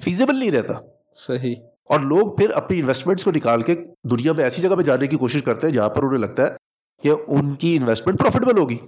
فیزیبل 0.00 0.36
نہیں 0.38 0.50
رہتا۔ 0.50 0.74
صحیح۔ 1.14 1.54
اور 1.88 2.00
لوگ 2.00 2.36
پھر 2.36 2.50
اپنی 2.50 2.80
انویسٹمنٹس 2.80 3.24
کو 3.24 3.30
نکال 3.30 3.62
کے 3.62 3.74
دنیا 4.04 4.32
میں 4.32 4.44
ایسی 4.44 4.62
جگہ 4.62 4.76
پہ 4.76 4.82
جانے 4.82 5.06
کی 5.06 5.16
کوشش 5.16 5.42
کرتے 5.42 5.66
ہیں 5.66 5.74
جہاں 5.74 5.88
پر 5.88 6.02
انہیں 6.02 6.18
لگتا 6.18 6.42
ہے 6.42 6.56
کہ 7.02 7.12
ان 7.28 7.54
کی 7.54 7.76
انویسٹمنٹ 7.76 8.18
پروفیٹیبل 8.18 8.58
ہوگی۔ 8.58 8.78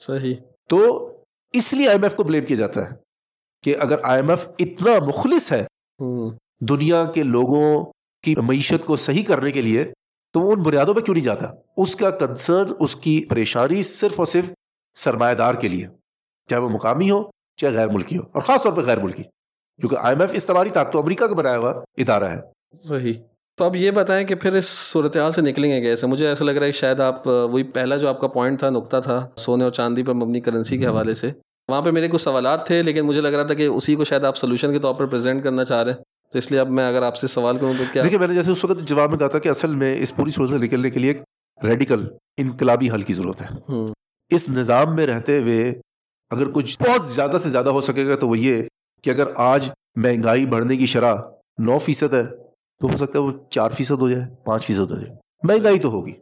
صحیح۔ 0.00 0.34
تو 0.68 1.10
اس 1.54 1.72
لیے 1.72 1.88
آئی 1.88 1.96
ایم 1.96 2.02
ایف 2.02 2.14
کو 2.14 2.22
بلیم 2.24 2.44
کیا 2.44 2.56
جاتا 2.56 2.84
ہے 2.84 2.94
کہ 3.64 3.76
اگر 3.80 3.96
آئی 4.02 4.20
ایم 4.20 4.30
ایف 4.30 4.48
اتنا 4.58 4.92
مخلص 5.06 5.52
ہے 5.52 5.64
دنیا 6.60 7.04
کے 7.14 7.22
لوگوں 7.22 7.92
کی 8.24 8.34
معیشت 8.42 8.86
کو 8.86 8.96
صحیح 8.96 9.22
کرنے 9.24 9.50
کے 9.50 9.62
لیے 9.62 9.84
تو 10.34 10.40
وہ 10.40 10.52
ان 10.52 10.62
بنیادوں 10.62 10.94
پہ 10.94 11.00
کیوں 11.00 11.14
نہیں 11.14 11.24
جاتا؟ 11.24 11.46
اس 11.76 11.96
کا 11.96 12.10
کنسرن 12.10 12.72
اس 12.80 12.96
کی 12.96 13.24
پریشانی 13.28 13.82
صرف 13.82 14.18
اور 14.18 14.26
صرف 14.26 14.50
سرمایہ 14.94 15.34
دار 15.34 15.54
کے 15.54 15.68
لیے 15.68 15.86
چاہے 16.48 16.60
وہ 16.60 16.68
مقامی 16.68 17.10
ہو 17.10 17.22
چاہے 17.56 17.72
غیر 17.72 17.88
ملکی 17.88 18.16
ہو 18.16 18.22
اور 18.22 18.42
خاص 18.42 18.62
طور 18.62 18.72
پہ 18.72 18.80
غیر 18.80 19.00
ملکی 19.00 19.22
کیونکہ 19.22 19.96
آئی 19.96 20.14
ایم 20.14 20.20
ایف 20.20 20.30
اس 20.32 20.46
تمہاری 20.46 20.70
طاقت 20.70 20.96
امریکہ 20.96 21.26
کا 21.26 21.34
بنایا 21.34 21.58
ہوا 21.58 21.70
ادارہ 21.96 22.24
ہے۔ 22.24 22.40
صحیح۔ 22.82 23.14
تو 23.56 23.64
اب 23.64 23.76
یہ 23.76 23.90
بتائیں 23.90 24.26
کہ 24.26 24.34
پھر 24.34 24.54
اس 24.54 24.64
صورتحال 24.68 25.30
سے 25.30 25.40
نکلیں 25.40 25.70
گے 25.70 25.80
کیسے؟ 25.80 26.06
مجھے 26.06 26.28
ایسا 26.28 26.44
لگ 26.44 26.50
رہا 26.50 26.66
ہے 26.66 26.72
کہ 26.72 26.78
شاید 26.78 27.00
آپ 27.00 27.26
وہی 27.26 27.62
پہلا 27.62 27.96
جو 27.96 28.08
آپ 28.08 28.20
کا 28.20 28.26
پوائنٹ 28.26 28.58
تھا 28.58 28.70
نقطہ 28.70 28.96
تھا 29.04 29.28
سونے 29.36 29.64
اور 29.64 29.72
چاندی 29.72 30.02
پر 30.02 30.12
مبنی 30.12 30.40
کرنسی 30.40 30.78
کے 30.78 30.86
حوالے 30.86 31.14
سے۔ 31.14 31.30
وہاں 31.68 31.82
پہ 31.82 31.90
میرے 31.90 32.08
کچھ 32.08 32.22
سوالات 32.22 32.66
تھے 32.66 32.82
لیکن 32.82 33.00
مجھے 33.00 33.20
لگ 33.20 33.28
رہا 33.28 33.42
تھا 33.42 33.54
کہ 33.54 33.66
اسی 33.66 33.94
کو 33.94 34.04
شاید 34.04 34.24
آپ 34.24 34.36
سولوشن 34.36 34.72
کے 34.72 34.78
طور 34.78 34.94
پر 34.94 35.06
پریزنٹ 35.06 35.44
کرنا 35.44 35.64
چاہ 35.64 35.82
رہے 35.82 35.92
ہیں۔ 35.92 35.98
تو 36.32 36.38
اس 36.38 36.50
لیے 36.50 36.60
اب 36.60 36.70
میں 36.70 36.88
اگر 36.88 37.02
آپ 37.02 37.16
سے 37.16 37.26
سوال 37.26 37.56
کروں 37.56 37.72
تو 37.78 37.84
کیا؟ 37.92 38.02
دیکھیے 38.02 38.18
میں 38.18 38.28
نے 38.28 38.34
جیسے 38.34 38.52
اس 38.52 38.64
وقت 38.64 38.78
جواب 38.80 39.10
میں 39.10 39.18
کہا 39.18 39.26
تھا 39.26 39.38
کہ 39.38 39.48
اصل 39.48 39.74
میں 39.74 40.02
اس 40.02 40.16
پوری 40.16 40.30
صورت 40.30 40.50
سے 40.50 40.58
نکلنے 40.58 40.90
کے 40.90 40.98
لیے 40.98 41.10
ایک 41.10 41.22
ریڈیکل 41.64 42.08
انقلابی 42.36 42.90
حل 42.90 43.02
کی 43.02 43.12
ضرورت 43.12 43.42
ہے۔ 43.42 43.74
اس 44.30 44.48
نظام 44.48 44.96
میں 44.96 45.06
رہتے 45.06 45.40
ہوئے 45.40 45.80
اگر 46.30 46.50
کچھ 46.50 46.82
بہت 46.82 47.04
زیادہ 47.04 47.36
سے 47.38 47.50
زیادہ 47.50 47.70
ہو 47.70 47.80
سکے 47.80 48.06
گا 48.06 48.16
تو 48.16 48.28
وہ 48.28 48.38
یہ 48.38 48.62
کہ 49.02 49.10
اگر 49.10 49.24
آج 49.36 49.70
مہنگائی 49.96 50.46
بڑھنے 50.46 50.76
کی 50.76 50.86
شرح 50.86 51.14
نو 51.58 51.78
فیصد 51.78 52.14
ہے 52.14 52.43
تو 52.80 52.88
ہو 52.88 52.96
سکتا 52.96 53.12
ہے 53.14 53.24
وہ 53.24 53.32
چار 53.50 53.70
فیصد 53.70 54.00
ہو 54.00 54.10
جائے 54.10 54.22
پانچ 54.44 54.64
فیصد 54.64 54.90
ہو 54.90 54.96
جائے۔ 54.96 55.16
مہنگائی 55.42 55.78
تو 55.78 55.88
ہوگی۔ 55.88 56.12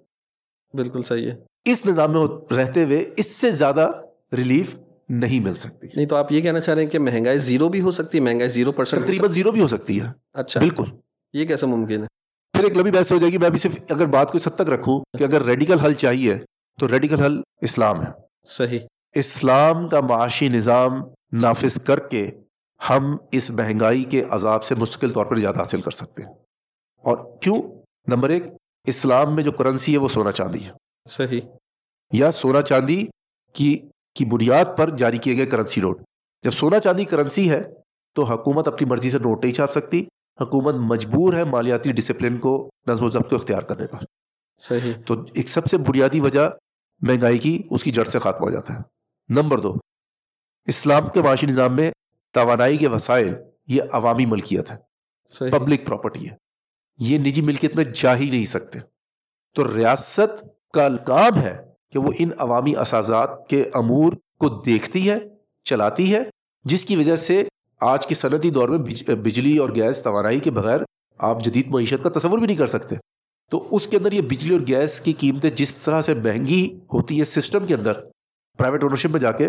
بالکل 0.75 1.03
صحیح 1.03 1.31
ہے۔ 1.31 1.37
اس 1.65 1.87
نظام 1.87 2.13
میں 2.13 2.55
رہتے 2.55 2.85
ہوئے 2.85 3.11
اس 3.17 3.37
سے 3.37 3.51
زیادہ 3.51 3.91
ریلیف 4.37 4.77
نہیں 5.09 5.41
مل 5.41 5.55
سکتی۔ 5.55 5.87
نہیں 5.97 6.07
تو 6.07 6.17
آپ 6.17 6.33
یہ 6.33 6.41
کہنا 6.41 6.61
چاہ 6.61 6.75
رہے 6.75 6.83
ہیں 6.83 6.91
کہ 6.91 6.99
مہنگائی 6.99 7.39
زیرو 7.39 7.69
بھی 7.69 7.81
ہو 7.81 7.91
سکتی 7.91 8.19
ہے 8.19 8.23
مہنگائی 8.23 8.51
زیرو 8.51 8.73
پرسینٹ 8.73 9.03
تقریباً 9.05 9.31
زیرو 9.31 9.53
بھی 9.53 9.61
ہو 9.63 9.67
سکتی 9.67 10.01
ہے۔ 10.01 10.07
اچھا۔ 10.33 10.61
بالکل۔ 10.61 10.85
یہ 11.33 11.45
کیسے 11.47 11.67
ممکن 11.67 12.03
ہے؟ 12.03 12.07
پھر 12.53 12.65
ایک 12.65 12.77
لمبی 12.77 12.91
بحث 12.91 13.13
ہو 13.13 13.19
جائے 13.19 13.33
گی۔ 13.33 13.39
میں 13.39 13.47
ابھی 13.47 13.59
صرف 13.59 13.79
اگر 13.91 14.07
بات 14.07 14.33
کو 14.33 14.37
اس 14.39 14.49
حد 14.49 14.55
تک 14.55 14.71
رکھوں 14.71 15.01
کہ 15.19 15.25
اگر 15.25 15.43
ریڈیکل 15.43 15.79
حل 15.79 15.95
چاہیے 15.95 16.39
تو 16.81 16.89
ریڈیکل 16.89 17.21
حل 17.21 17.41
اسلام 17.61 18.03
ہے۔ 18.03 18.11
صحیح۔ 18.47 18.79
اسلام 19.15 19.89
کا 19.89 20.01
معاشی 20.01 20.49
نظام 20.49 21.03
نافذ 21.33 21.83
کر 21.83 21.99
کے 21.99 22.31
ہم 22.91 23.17
اس 23.33 23.51
مہنگائی 23.51 24.05
کے 24.05 24.25
عذاب 24.31 24.65
سے 24.65 24.75
مستقل 24.75 25.11
طور 25.11 25.27
پر 25.27 25.37
نجات 25.37 25.57
حاصل 25.57 25.81
کر 25.81 25.91
سکتے 25.91 26.23
ہیں۔ 26.23 26.33
اور 27.03 27.39
کیوں؟ 27.41 27.63
نمبر 28.07 28.31
ایک 28.31 28.43
اسلام 28.87 29.35
میں 29.35 29.45
جو 29.45 29.53
کرنسی 29.53 29.93
ہے 29.93 29.99
وہ 29.99 30.09
سونا 30.09 30.33
چاندی 30.33 30.65
ہے۔ 30.65 30.71
صحیح۔ 31.09 31.41
یا 32.13 32.31
سونا 32.31 32.63
چاندی 32.63 33.07
کی 33.53 33.79
کی 34.15 34.25
بنیاد 34.25 34.65
پر 34.79 34.97
جاری 34.97 35.19
کیے 35.19 35.37
گئے 35.37 35.47
کرنسی 35.47 35.81
نوٹ۔ 35.81 36.01
جب 36.43 36.51
سونا 36.51 36.79
چاندی 36.79 37.05
کرنسی 37.05 37.51
ہے 37.51 37.63
تو 38.15 38.25
حکومت 38.25 38.69
اپنی 38.69 38.89
مرضی 38.89 39.11
سے 39.11 39.19
نوٹ 39.19 39.45
نہیں 39.45 39.55
چھاپ 39.55 39.71
سکتی۔ 39.71 40.05
حکومت 40.41 40.75
مجبور 40.75 41.35
ہے 41.35 41.45
مالیاتی 41.45 41.93
ڈسپلن 41.93 42.39
کو 42.39 42.71
نظم 42.87 43.05
و 43.05 43.11
ضبط 43.11 43.31
کو 43.31 43.37
اختیار 43.37 43.63
کرنے 43.63 43.87
پر۔ 43.87 43.99
صحیح۔ 44.61 44.93
تو 45.07 45.15
ایک 45.35 45.49
سب 45.49 45.67
سے 45.67 45.79
بنیادی 45.79 46.21
وجہ 46.21 46.49
مہنگائی 47.03 47.39
کی 47.39 47.63
اس 47.71 47.85
کی 47.85 47.91
جڑ 47.91 48.05
سے 48.05 48.19
خاتمہ 48.19 48.45
ہو 48.45 48.51
جاتا 48.51 48.75
ہے۔ 48.75 48.79
نمبر 49.29 49.59
دو 49.59 49.75
اسلام 50.67 51.09
کے 51.09 51.23
معاشی 51.23 51.47
نظام 51.47 51.77
میں 51.77 51.91
توانائی 52.31 52.77
کے 52.77 52.89
وسائل 52.89 53.35
یہ 53.67 53.83
عوامی 53.93 54.27
ملکیت 54.27 54.71
ہے۔ 54.71 54.77
پبلک 55.51 55.87
پراپرٹی 55.87 56.31
ہے۔ 56.31 56.42
یہ 57.03 57.19
نجی 57.19 57.41
ملکیت 57.41 57.77
میں 57.77 57.85
جا 57.95 58.17
ہی 58.17 58.31
نہیں 58.31 58.45
سکتے۔ 58.45 58.79
تو 59.55 59.77
ریاست 59.77 60.45
کا 60.73 60.89
کام 60.97 61.37
ہے 61.37 61.63
کہ 61.93 61.99
وہ 61.99 62.13
ان 62.19 62.29
عوامی 62.39 62.77
اسازات 62.77 63.49
کے 63.49 63.65
امور 63.75 64.13
کو 64.39 64.49
دیکھتی 64.49 65.11
ہے، 65.11 65.19
چلاتی 65.65 66.15
ہے، 66.15 66.23
جس 66.65 66.85
کی 66.85 66.97
وجہ 66.97 67.17
سے 67.17 67.45
آج 67.81 68.07
کی 68.07 68.15
صنعتی 68.15 68.51
دور 68.51 68.69
میں 68.69 68.79
بجلی 69.15 69.59
اور 69.59 69.69
گیس 69.75 70.03
توانائی 70.03 70.41
کے 70.41 70.51
بغیر 70.51 70.81
آپ 71.19 71.45
جدید 71.45 71.69
معیشت 71.69 72.03
کا 72.03 72.19
تصور 72.19 72.39
بھی 72.39 72.47
نہیں 72.47 72.57
کر 72.57 72.67
سکتے۔ 72.67 72.97
تو 73.51 73.69
اس 73.71 73.87
کے 73.87 73.97
اندر 73.97 74.13
یہ 74.13 74.21
بجلی 74.21 74.55
اور 74.55 74.67
گیس 74.67 75.01
کی 75.01 75.13
قیمتیں 75.13 75.51
جس 75.51 75.77
طرح 75.77 76.01
سے 76.01 76.15
مہنگی 76.15 76.79
ہوتی 76.95 77.19
ہے 77.19 77.25
سسٹم 77.25 77.67
کے 77.67 77.75
اندر 77.75 77.93
پرائیویٹ 78.59 78.83
اونرشپ 78.83 79.11
میں 79.11 79.21
جا 79.21 79.33
کے 79.33 79.49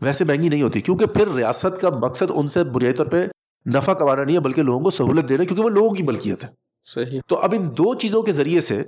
ویسے 0.00 0.24
مہنگی 0.24 0.48
نہیں 0.48 0.62
ہوتی۔ 0.62 0.80
کیونکہ 0.80 1.06
پھر 1.06 1.28
ریاست 1.28 1.80
کا 1.80 1.90
مقصد 1.90 2.30
ان 2.34 2.48
سے 2.48 2.64
بنیادی 2.64 2.96
طور 2.96 3.06
پہ 3.06 3.26
نفع 3.74 3.92
کمانا 3.92 4.24
نہیں 4.24 4.36
ہے، 4.36 4.40
بلکہ 4.40 4.62
لوگوں 4.62 4.80
کو 4.80 4.90
سہولت 4.90 5.28
دینا 5.28 5.44
کیونکہ 5.44 5.64
وہ 5.64 5.68
لوگوں 5.68 5.90
کی 5.90 6.02
ملکیت 6.02 6.44
ہے۔ 6.44 6.48
صحیح۔ 6.84 7.20
تو 7.26 7.36
اب 7.36 7.54
ان 7.58 7.68
دو 7.68 7.94
چیزوں 7.94 8.22
کے 8.22 8.32
ذریعے 8.32 8.60
سے 8.60 8.82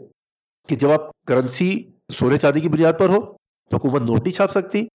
کہ 0.68 0.76
جب 0.76 0.90
آپ 0.90 1.24
کرنسی 1.26 1.84
سونے 2.12 2.38
چاندی 2.38 2.60
کی 2.60 2.68
بنیاد 2.68 2.92
پر 2.98 3.08
ہو 3.08 3.20
تو 3.70 3.76
حکومت 3.76 4.02
نوٹ 4.02 4.22
نہیں 4.22 4.34
چھاپ 4.34 4.50
سکتی 4.50 4.86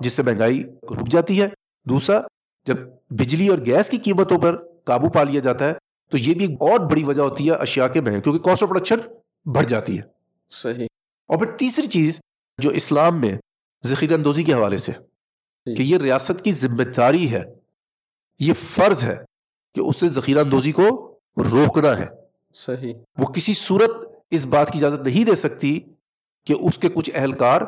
جس 0.00 0.12
سے 0.12 0.22
مہنگائی 0.22 0.64
رک 0.82 1.08
جاتی 1.10 1.42
ہے۔ 1.42 1.46
دوسرا 1.84 2.20
جب 2.66 2.76
بجلی 3.10 3.48
اور 3.48 3.58
گیس 3.66 3.90
کی 3.90 3.96
قیمتوں 3.96 4.38
پر 4.38 4.64
قابو 4.84 5.08
پا 5.08 5.22
لیا 5.22 5.40
جاتا 5.40 5.68
ہے 5.68 5.72
تو 6.10 6.18
یہ 6.18 6.34
بھی 6.34 6.46
ایک 6.46 6.62
اور 6.62 6.78
بڑی 6.78 7.04
وجہ 7.04 7.22
ہوتی 7.22 7.46
ہے 7.46 7.54
اشیاء 7.54 7.86
کے 7.86 8.00
مہنگے 8.00 8.20
کیونکہ 8.20 8.44
کاسٹ 8.44 8.62
آف 8.62 8.68
پروڈکشن 8.68 8.98
بڑھ 9.44 9.66
جاتی 9.66 9.98
ہے۔ 9.98 10.02
صحیح۔ 10.50 10.86
اور 11.26 11.38
پھر 11.38 11.56
تیسری 11.56 11.86
چیز 11.86 12.20
جو 12.58 12.70
اسلام 12.70 13.20
میں 13.20 13.38
ذخیرہ 13.86 14.14
اندوزی 14.14 14.42
کے 14.42 14.54
حوالے 14.54 14.78
سے 14.78 14.92
کہ 15.66 15.82
یہ 15.82 15.98
ریاست 15.98 16.44
کی 16.44 16.52
ذمہ 16.52 16.82
داری 16.82 17.32
ہے 17.32 17.42
یہ 18.38 18.52
فرض 18.52 19.04
ہے 19.04 19.16
کہ 19.74 19.80
اس 19.80 20.00
سے 20.00 20.08
ذخیرہ 20.08 20.38
اندوزی 20.38 20.72
کو 20.72 21.18
روکنا 21.36 21.98
ہے۔ 21.98 22.21
صحیح۔ 22.54 22.94
وہ 23.18 23.26
کسی 23.26 23.52
صورت 23.52 23.90
اس 24.30 24.46
بات 24.46 24.70
کی 24.70 24.78
اجازت 24.78 25.06
نہیں 25.06 25.24
دے 25.24 25.34
سکتی 25.34 25.80
کہ 26.46 26.52
اس 26.52 26.78
کے 26.78 26.88
کچھ 26.88 27.10
اہلکار 27.14 27.62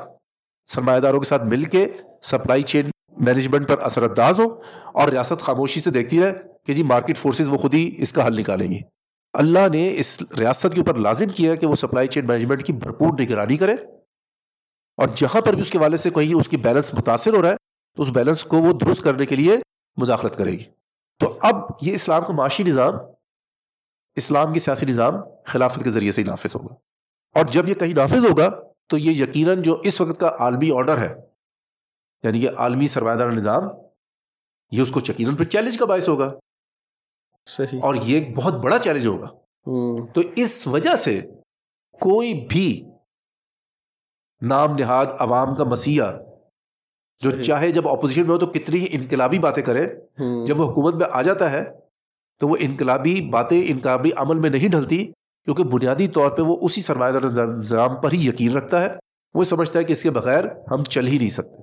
سرمایہ 0.67 1.01
داروں 1.01 1.21
کے 1.21 1.29
ساتھ 1.29 1.45
مل 1.45 1.65
کے 1.65 1.89
سپلائی 2.23 2.63
چین 2.63 2.91
مینجمنٹ 3.17 3.69
پر 3.69 3.79
اثر 3.79 4.03
انداز 4.03 4.39
ہو 4.39 4.61
اور 4.95 5.09
ریاست 5.09 5.43
خاموشی 5.43 5.81
سے 5.81 5.91
دیکھتی 5.91 6.21
رہے 6.21 6.33
کہ 6.67 6.75
جی 6.75 6.83
مارکیٹ 6.83 7.17
فورسز 7.17 7.49
وہ 7.49 7.57
خود 7.57 7.75
ہی 7.75 7.95
اس 7.99 8.13
کا 8.13 8.27
حل 8.27 8.41
نکالیں 8.41 8.71
گی۔ 8.71 8.81
اللہ 9.33 9.69
نے 9.73 9.95
اس 9.97 10.23
ریاست 10.39 10.75
کے 10.75 10.81
اوپر 10.81 10.95
لازم 10.95 11.29
کیا 11.29 11.55
کہ 11.55 11.67
وہ 11.67 11.75
سپلائی 11.75 12.09
چین 12.09 12.27
مینجمنٹ 12.27 12.67
کی 12.67 12.73
بھرپور 12.73 13.21
نگرانی 13.21 13.57
کرے 13.57 13.73
اور 14.97 15.09
جہاں 15.15 15.41
پر 15.41 15.53
بھی 15.53 15.61
اس 15.61 15.71
کے 15.71 15.79
والے 15.79 15.97
سے 15.97 16.11
کہیں 16.11 16.35
اس 16.35 16.49
کی 16.49 16.57
بیلنس 16.57 16.95
متاثر 16.95 17.35
ہو 17.35 17.43
رہا 17.43 17.51
ہے 17.51 17.57
تو 17.97 18.03
اس 18.03 18.09
بیلنس 18.09 18.45
کو 18.45 18.57
وہ 18.57 18.73
درست 18.73 19.03
کرنے 19.03 19.27
کے 19.27 19.37
لیے 19.37 19.57
مداخلت 19.97 20.37
کرے 20.37 20.53
گی۔ 20.53 20.65
تو 21.19 21.39
اب 21.43 21.55
یہ 21.83 21.95
اسلام 21.95 22.25
کا 22.25 22.33
معاشی 22.33 22.63
نظام 22.63 22.95
اسلام 24.17 24.53
کی 24.53 24.59
سیاسی 24.59 24.87
نظام 24.87 25.15
خلافت 25.47 25.85
کے 25.85 25.91
ذریعے 25.91 26.13
سے 26.13 26.21
ہی 26.23 26.27
نافذ 26.27 26.55
ہوگا۔ 26.55 26.75
اور 27.35 27.45
جب 27.45 27.69
یہ 27.69 27.75
کہیں 27.75 27.95
نافذ 27.95 28.25
ہوگا 28.31 28.63
تو 28.87 28.99
یہ 28.99 29.23
یقیناً 29.23 29.63
جو 29.63 29.81
اس 29.85 30.01
وقت 30.01 30.21
کا 30.21 30.31
عالمی 30.39 30.71
آرڈر 30.71 30.99
ہے 30.99 31.15
یعنی 32.23 32.41
کہ 32.41 32.49
عالمی 32.57 32.87
سرمایہ 32.87 33.17
دار 33.17 33.31
نظام 33.31 33.63
یہ 34.71 34.83
اس 34.83 34.91
کو 34.91 35.01
یقیناً 35.09 35.37
پھر 35.37 35.45
چیلنج 35.45 35.79
کا 35.79 35.85
باعث 35.85 36.09
ہوگا۔ 36.09 36.33
صحیح۔ 37.47 37.79
اور 37.83 37.95
یہ 37.95 38.19
ایک 38.19 38.37
بہت 38.37 38.55
بڑا 38.55 38.79
چیلنج 38.79 39.07
ہوگا۔ 39.07 39.27
تو 40.13 40.23
اس 40.37 40.67
وجہ 40.67 40.97
سے 40.97 41.21
کوئی 42.01 42.47
بھی 42.49 42.85
نام 44.43 44.77
نہاد 44.77 45.07
عوام 45.19 45.55
کا 45.55 45.65
مسیح 45.65 46.03
جو۔ 47.19 47.31
چاہے 47.43 47.71
جب 47.71 47.89
اپوزیشن 47.89 48.23
میں 48.23 48.31
ہو 48.31 48.39
تو 48.39 48.47
کتنی 48.47 48.81
ہی 48.81 48.87
انقلابی 48.91 49.39
باتیں 49.39 49.63
کرے 49.63 49.95
جب 50.47 50.61
وہ 50.61 50.73
حکومت 50.73 50.95
میں 50.95 51.07
آ 51.13 51.23
جاتا 51.23 51.51
ہے 51.51 51.84
تو 52.41 52.49
وہ 52.49 52.57
انقلابی 52.61 53.29
باتیں 53.31 53.63
انقلابی 53.67 54.11
عمل 54.17 54.39
میں 54.39 54.51
نہیں 54.51 54.69
ڈھلتی، 54.69 55.07
کیونکہ 55.45 55.65
بنیادی 55.65 56.09
طور 56.09 56.31
پہ 56.31 56.43
وہ 56.43 56.57
اسی 56.63 56.81
سرمایہ 56.81 57.13
دار 57.13 57.47
نظام 57.47 57.95
پر 57.95 58.13
ہی 58.13 58.29
یقین 58.29 58.57
رکھتا 58.57 58.83
ہے۔ 58.83 58.89
وہ 59.35 59.45
سمجھتا 59.45 59.79
ہے 59.79 59.85
کہ 59.85 59.93
اس 59.93 60.03
کے 60.03 60.11
بغیر 60.11 60.45
ہم 60.71 60.85
چل 60.85 61.07
ہی 61.07 61.19
نہیں 61.19 61.31
سکتے۔ 61.31 61.63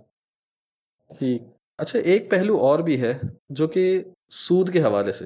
ٹھیک 1.20 1.44
اچھا 1.78 2.00
ایک 2.00 2.32
پہلو 2.32 2.58
اور 2.58 2.80
بھی 2.80 3.02
ہے 3.02 3.14
جو 3.50 3.68
کہ 3.68 4.04
سود 4.30 4.70
کے 4.70 4.82
حوالے 4.84 5.12
سے۔ 5.12 5.26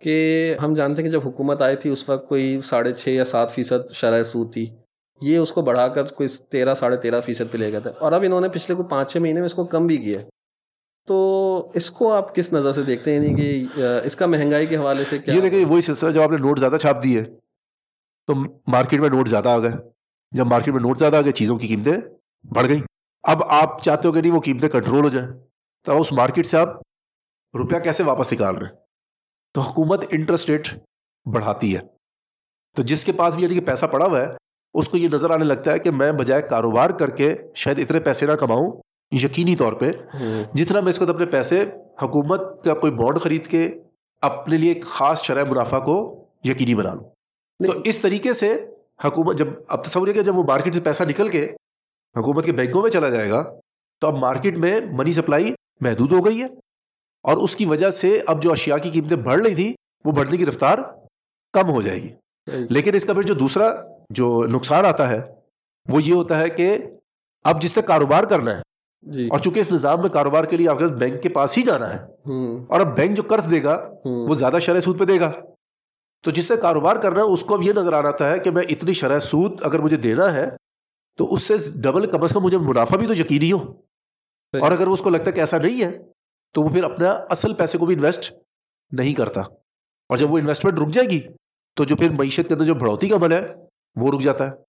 کہ 0.00 0.54
ہم 0.62 0.72
جانتے 0.72 1.02
ہیں 1.02 1.10
کہ 1.10 1.12
جب 1.12 1.28
حکومت 1.28 1.62
آئی 1.62 1.76
تھی، 1.76 1.90
اس 1.90 2.08
وقت 2.08 2.28
کوئی 2.28 2.60
ساڑھے 2.64 2.92
چھ 2.92 3.08
یا 3.08 3.24
سات 3.24 3.52
فیصد 3.52 3.92
شرح 3.92 4.22
سود 4.22 4.52
تھی۔ 4.52 4.66
یہ 5.20 5.36
اس 5.36 5.52
کو 5.52 5.62
بڑھا 5.62 5.88
کر 5.88 6.04
کوئی 6.04 6.28
تیرہ، 6.48 6.74
ساڑھے 6.74 6.96
تیرہ 6.96 7.20
فیصد 7.20 7.52
پہ 7.52 7.58
لے 7.58 7.72
گئے 7.72 7.80
تھے 7.80 7.90
اور 7.98 8.12
اب 8.12 8.22
انہوں 8.26 8.40
نے 8.40 8.48
پچھلے 8.48 8.76
کوئی 8.76 8.88
پانچ 8.88 9.12
چھ 9.12 9.18
مہینے 9.18 9.40
میں 9.40 9.46
اس 9.46 9.54
کو 9.54 9.64
کم 9.64 9.86
بھی 9.86 9.96
کیا۔ 9.96 10.20
ہے 10.20 10.35
تو 11.06 11.70
اس 11.74 11.90
کو 11.90 12.12
آپ 12.12 12.34
کس 12.34 12.52
نظر 12.52 12.72
سے 12.72 12.82
دیکھتے 12.82 13.18
ہیں؟ 13.18 13.28
یعنی 13.28 13.34
کہ 13.36 13.80
اس 14.04 14.16
کا 14.16 14.26
مہنگائی 14.26 14.66
کے 14.66 14.76
حوالے 14.76 15.04
سے 15.04 15.18
کیا 15.18 15.34
یہ 15.34 15.40
دیکھیں 15.40 15.64
وہی 15.64 15.82
سلسلہ 15.82 16.10
جب 16.10 16.22
آپ 16.22 16.30
نے 16.30 16.36
نوٹ 16.36 16.58
زیادہ 16.58 16.76
چھاپ 16.80 17.04
دیے 17.04 17.22
تو 18.26 18.34
مارکیٹ 18.66 19.00
میں 19.00 19.08
نوٹ 19.08 19.28
زیادہ 19.28 19.48
آ 19.48 19.58
گئے۔ 19.58 19.72
جب 20.30 20.46
مارکیٹ 20.46 20.74
میں 20.74 20.80
نوٹ 20.80 20.98
زیادہ 20.98 21.16
آ 21.16 21.20
گئے 21.20 21.32
چیزوں 21.32 21.58
کی 21.58 21.66
قیمتیں 21.66 21.96
بڑھ 22.54 22.66
گئیں۔ 22.66 22.82
اب 23.22 23.42
آپ 23.42 23.82
چاہتے 23.82 24.08
ہو 24.08 24.12
کہ 24.12 24.20
نہیں 24.20 24.32
وہ 24.32 24.40
قیمتیں 24.40 24.68
کنٹرول 24.68 25.04
ہو 25.04 25.08
جائیں۔ 25.08 25.28
تو 25.84 26.00
اس 26.00 26.12
مارکیٹ 26.12 26.46
سے 26.46 26.58
آپ 26.58 26.68
روپیہ 27.58 27.78
کیسے 27.78 28.02
واپس 28.02 28.32
نکال 28.32 28.56
رہے 28.56 28.66
ہیں؟ 28.66 28.76
تو 29.54 29.60
حکومت 29.60 30.04
انٹرسٹ 30.10 30.50
ریٹ 30.50 30.68
بڑھاتی 31.32 31.76
ہے۔ 31.76 31.80
تو 32.76 32.82
جس 32.82 33.04
کے 33.04 33.12
پاس 33.12 33.34
بھی 33.34 33.44
یعنی 33.44 33.54
کہ 33.54 33.60
پیسہ 33.60 33.86
پڑا 33.86 34.06
ہوا 34.06 34.20
ہے 34.20 34.26
اس 34.74 34.88
کو 34.88 34.96
یہ 34.96 35.08
نظر 35.12 35.30
آنے 35.30 35.44
لگتا 35.44 35.72
ہے 35.72 35.78
کہ 35.78 35.90
میں 35.90 36.12
بجائے 36.12 36.42
کاروبار 36.42 36.90
کر 36.90 37.10
کے 37.10 37.34
شاید 37.54 37.78
اتنے 37.78 38.00
پیسے 38.00 38.26
نہ 38.26 38.32
کماؤں 38.32 38.72
یقینی 39.10 39.56
طور 39.56 39.72
پہ 39.72 39.92
جتنا 40.54 40.80
میں 40.80 40.90
اس 40.90 41.00
وقت 41.00 41.10
اپنے 41.10 41.26
پیسے 41.26 41.64
حکومت 42.02 42.64
کا 42.64 42.74
کوئی 42.74 42.92
بانڈ 42.92 43.20
خرید 43.20 43.46
کے 43.46 43.74
اپنے 44.22 44.56
لیے 44.56 44.72
ایک 44.72 44.84
خاص 44.84 45.22
شرح 45.22 45.44
منافع 45.44 45.78
کو 45.78 46.24
یقینی 46.44 46.74
بنا 46.74 46.94
لوں۔ 46.94 47.04
تو 47.66 47.80
اس 47.84 47.98
طریقے 47.98 48.32
سے 48.32 48.70
حکومت 49.04 49.38
جب 49.38 49.48
اب 49.68 49.84
تصور 49.84 50.08
کہ 50.08 50.22
جب 50.22 50.38
وہ 50.38 50.42
مارکیٹ 50.42 50.74
سے 50.74 50.80
پیسہ 50.80 51.02
نکل 51.02 51.28
کے 51.28 51.44
حکومت 52.16 52.44
کے 52.44 52.52
بینکوں 52.52 52.82
میں 52.82 52.90
چلا 52.90 53.08
جائے 53.08 53.30
گا 53.30 53.54
تو 54.00 54.06
اب 54.06 54.16
مارکیٹ 54.16 54.58
میں 54.58 54.80
منی 54.92 55.12
سپلائی 55.12 55.54
محدود 55.80 56.12
ہو 56.12 56.24
گئی 56.24 56.40
ہے۔ 56.40 56.46
اور 57.22 57.36
اس 57.36 57.56
کی 57.56 57.66
وجہ 57.66 57.90
سے 57.90 58.22
اب 58.26 58.42
جو 58.42 58.52
اشیاء 58.52 58.76
کی 58.76 58.90
قیمتیں 58.90 59.16
بڑھ 59.16 59.42
رہی 59.42 59.54
تھی 59.54 59.74
وہ 60.04 60.12
بڑھنے 60.12 60.36
کی 60.36 60.46
رفتار 60.46 60.78
کم 61.52 61.68
ہو 61.70 61.82
جائے 61.82 62.02
گی۔ 62.02 62.08
لیکن 62.70 62.94
اس 62.94 63.04
کا 63.04 63.12
پھر 63.12 63.22
جو 63.22 63.34
دوسرا 63.34 63.64
جو 64.10 64.46
نقصان 64.46 64.84
آتا 64.84 65.10
ہے 65.10 65.20
وہ 65.88 66.02
یہ 66.02 66.14
ہوتا 66.14 66.38
ہے 66.38 66.50
کہ 66.50 66.76
اب 67.44 67.62
جس 67.62 67.72
سے 67.72 67.82
کاروبار 67.82 68.24
کرنا 68.24 68.56
ہے 68.56 68.62
جی۔ 69.02 69.28
اور 69.28 69.38
چونکہ 69.38 69.60
اس 69.60 69.72
نظام 69.72 70.00
میں 70.00 70.08
کاروبار 70.08 70.44
کے 70.44 70.56
لیے 70.56 70.68
آپ 70.68 70.78
کے 70.78 70.86
بینک 70.86 71.22
کے 71.22 71.28
پاس 71.28 71.58
ہی 71.58 71.62
جانا 71.62 71.94
ہے 71.94 72.04
اور 72.68 72.80
اب 72.80 72.96
بینک 72.96 73.16
جو 73.16 73.22
قرض 73.22 73.50
دے 73.50 73.62
گا 73.62 73.90
وہ 74.04 74.34
زیادہ 74.34 74.56
شرح 74.60 74.80
سود 74.80 74.98
پہ 74.98 75.04
دے 75.04 75.20
گا۔ 75.20 75.32
تو 76.22 76.30
جس 76.30 76.48
سے 76.48 76.56
کاروبار 76.56 76.96
کرنا 76.96 77.16
ہے 77.16 77.24
اس 77.24 77.42
کو 77.44 77.54
اب 77.54 77.62
یہ 77.62 77.72
نظر 77.72 77.92
آنا 77.92 78.30
ہے 78.30 78.38
کہ 78.38 78.50
میں 78.50 78.62
اتنی 78.68 78.92
شرح 78.92 79.18
سود 79.18 79.60
اگر 79.62 79.78
مجھے 79.78 79.96
دینا 79.96 80.32
ہے 80.32 80.50
تو 81.16 81.34
اس 81.34 81.42
سے 81.42 81.54
ڈبل 81.80 82.10
کم 82.10 82.22
از 82.22 82.30
کم 82.30 82.42
مجھے 82.42 82.58
منافع 82.58 82.96
بھی 82.96 83.06
تو 83.06 83.14
یقینی 83.14 83.52
ہو۔ 83.52 83.58
اور 84.62 84.72
اگر 84.72 84.86
اس 84.86 85.00
کو 85.00 85.10
لگتا 85.10 85.26
ہے 85.26 85.32
کہ 85.32 85.40
ایسا 85.40 85.58
نہیں 85.58 85.84
ہے 85.84 85.98
تو 86.54 86.62
وہ 86.62 86.68
پھر 86.68 86.84
اپنا 86.84 87.10
اصل 87.10 87.54
پیسے 87.54 87.78
کو 87.78 87.86
بھی 87.86 87.94
انویسٹ 87.94 88.32
نہیں 88.92 89.14
کرتا۔ 89.14 89.40
اور 89.40 90.16
جب 90.16 90.30
وہ 90.30 90.38
انویسٹمنٹ 90.38 90.78
رک 90.78 90.88
جائے 90.88 91.10
گی 91.10 91.20
تو 91.74 91.84
جو 91.84 91.96
پھر 91.96 92.10
معیشت 92.10 92.48
کے 92.48 92.54
اندر 92.54 92.64
جو 92.64 92.74
بڑھوتی 92.74 93.08
کا 93.08 93.16
عمل 93.16 93.32
ہے 93.32 93.54
وہ 93.96 94.12
رک 94.12 94.20
جاتا 94.20 94.46
ہے۔ 94.46 94.65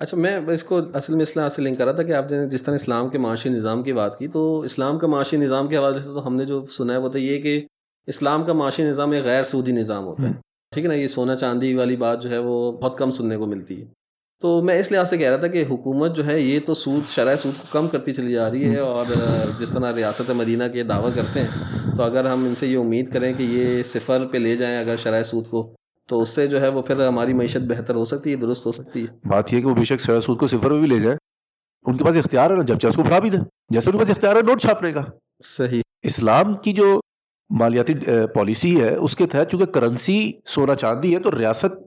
اچھا 0.00 0.16
میں 0.16 0.36
اس 0.36 0.64
کو 0.64 0.80
اصل 0.94 1.12
میں 1.12 1.22
اسلام 1.22 1.48
سے 1.48 1.62
لنک 1.62 1.78
کر 1.78 1.84
رہا 1.84 1.92
تھا 1.92 2.02
کہ 2.02 2.12
آپ 2.12 2.30
نے 2.30 2.46
جس 2.46 2.62
طرح 2.62 2.74
اسلام 2.74 3.08
کے 3.08 3.18
معاشی 3.18 3.48
نظام 3.48 3.82
کی 3.82 3.92
بات 3.92 4.18
کی 4.18 4.26
تو 4.26 4.60
اسلام 4.60 4.98
کا 4.98 5.06
معاشی 5.06 5.36
نظام 5.36 5.68
کے 5.68 5.76
حوالے 5.76 6.00
سے 6.00 6.08
تو 6.08 6.26
ہم 6.26 6.36
نے 6.36 6.44
جو 6.44 6.66
سنا 6.66 6.92
ہے 6.92 6.98
وہ 6.98 7.08
تو 7.08 7.18
یہ 7.18 7.42
کہ 7.42 7.66
اسلام 8.06 8.44
کا 8.44 8.52
معاشی 8.52 8.82
نظام 8.82 9.10
ایک 9.10 9.24
غیر 9.24 9.42
سودی 9.42 9.72
نظام 9.72 10.04
ہوتا 10.04 10.22
ہے۔ 10.22 10.32
ٹھیک 10.72 10.84
ہے 10.84 10.88
نا 10.88 10.94
یہ 10.94 11.06
سونا 11.06 11.36
چاندی 11.36 11.74
والی 11.74 11.96
بات 11.96 12.22
جو 12.22 12.30
ہے 12.30 12.38
وہ 12.38 12.72
بہت 12.72 12.98
کم 12.98 13.10
سننے 13.10 13.36
کو 13.36 13.46
ملتی 13.46 13.80
ہے۔ 13.80 13.86
تو 14.40 14.62
میں 14.62 14.78
اس 14.78 14.92
لحاظ 14.92 15.10
سے 15.10 15.18
کہہ 15.18 15.28
رہا 15.28 15.36
تھا 15.36 15.46
کہ 15.46 15.64
حکومت 15.70 16.16
جو 16.16 16.26
ہے 16.26 16.40
یہ 16.40 16.58
تو 16.66 16.74
سود 16.74 17.06
شرح 17.06 17.36
سود 17.36 17.52
کو 17.60 17.66
کم 17.70 17.88
کرتی 17.88 18.12
چلی 18.12 18.32
جا 18.32 18.50
رہی 18.50 18.70
ہے 18.70 18.78
اور 18.78 19.04
جس 19.60 19.70
طرح 19.70 19.94
ریاست 19.96 20.30
مدینہ 20.30 20.64
کے 20.72 20.82
دعویٰ 20.82 21.14
کرتے 21.14 21.40
ہیں 21.40 21.48
تو 21.96 22.02
اگر 22.02 22.24
ہم 22.24 22.44
ان 22.44 22.54
سے 22.54 22.66
یہ 22.66 22.78
امید 22.78 23.12
کریں 23.12 23.32
کہ 23.36 23.42
یہ 23.42 23.82
صفر 23.82 24.26
پہ 24.26 24.38
لے 24.38 24.56
جائیں 24.56 24.78
اگر 24.78 24.96
شرح 24.96 25.22
سود 25.22 25.48
کو 25.50 25.74
تو 26.10 26.20
اس 26.22 26.28
سے 26.28 26.46
جو 26.46 26.60
ہے 26.62 26.68
وہ 26.68 26.82
پھر 26.82 27.06
ہماری 27.06 27.32
معیشت 27.32 27.66
بہتر 27.68 27.94
ہو 27.94 28.04
سکتی 28.04 28.30
ہے 28.30 28.36
درست 28.36 28.66
ہو 28.66 28.72
سکتی 28.72 29.04
ہے۔ 29.06 29.28
بات 29.28 29.52
یہ 29.52 29.58
ہے 29.58 29.62
کہ 29.62 29.68
وہ 29.68 29.74
بے 29.74 29.84
شک 29.84 30.00
شرح 30.00 30.20
سود 30.20 30.38
کو 30.38 30.46
صفر 30.46 30.70
میں 30.70 30.78
بھی 30.80 30.86
لے 30.86 31.00
جائیں 31.00 31.16
ان 31.86 31.96
کے 31.96 32.04
پاس 32.04 32.16
اختیار 32.16 32.50
ہے 32.50 32.56
نا 32.56 32.62
جب 32.62 32.78
چاہے 32.78 32.90
اس 32.90 32.96
کو 32.96 33.02
بڑھا 33.02 33.18
بھی 33.18 33.30
دیں 33.30 33.40
جیسے 33.70 33.90
ان 33.90 33.92
کے 33.92 33.98
پاس 33.98 34.10
اختیار 34.10 34.36
ہے 34.36 34.40
نوٹ 34.40 34.60
چھاپنے 34.60 34.92
کا۔ 34.92 35.04
صحیح۔ 35.44 35.82
اسلام 36.02 36.54
کی 36.54 36.72
جو 36.72 37.00
مالیاتی 37.50 37.94
پالیسی 38.34 38.80
ہے 38.80 38.94
اس 38.94 39.16
کے 39.16 39.26
تحت 39.26 39.50
چونکہ 39.50 39.66
کرنسی 39.66 40.32
سونا 40.46 40.74
چاندی 40.74 41.14
ہے 41.14 41.20
تو 41.20 41.38
ریاست 41.38 41.78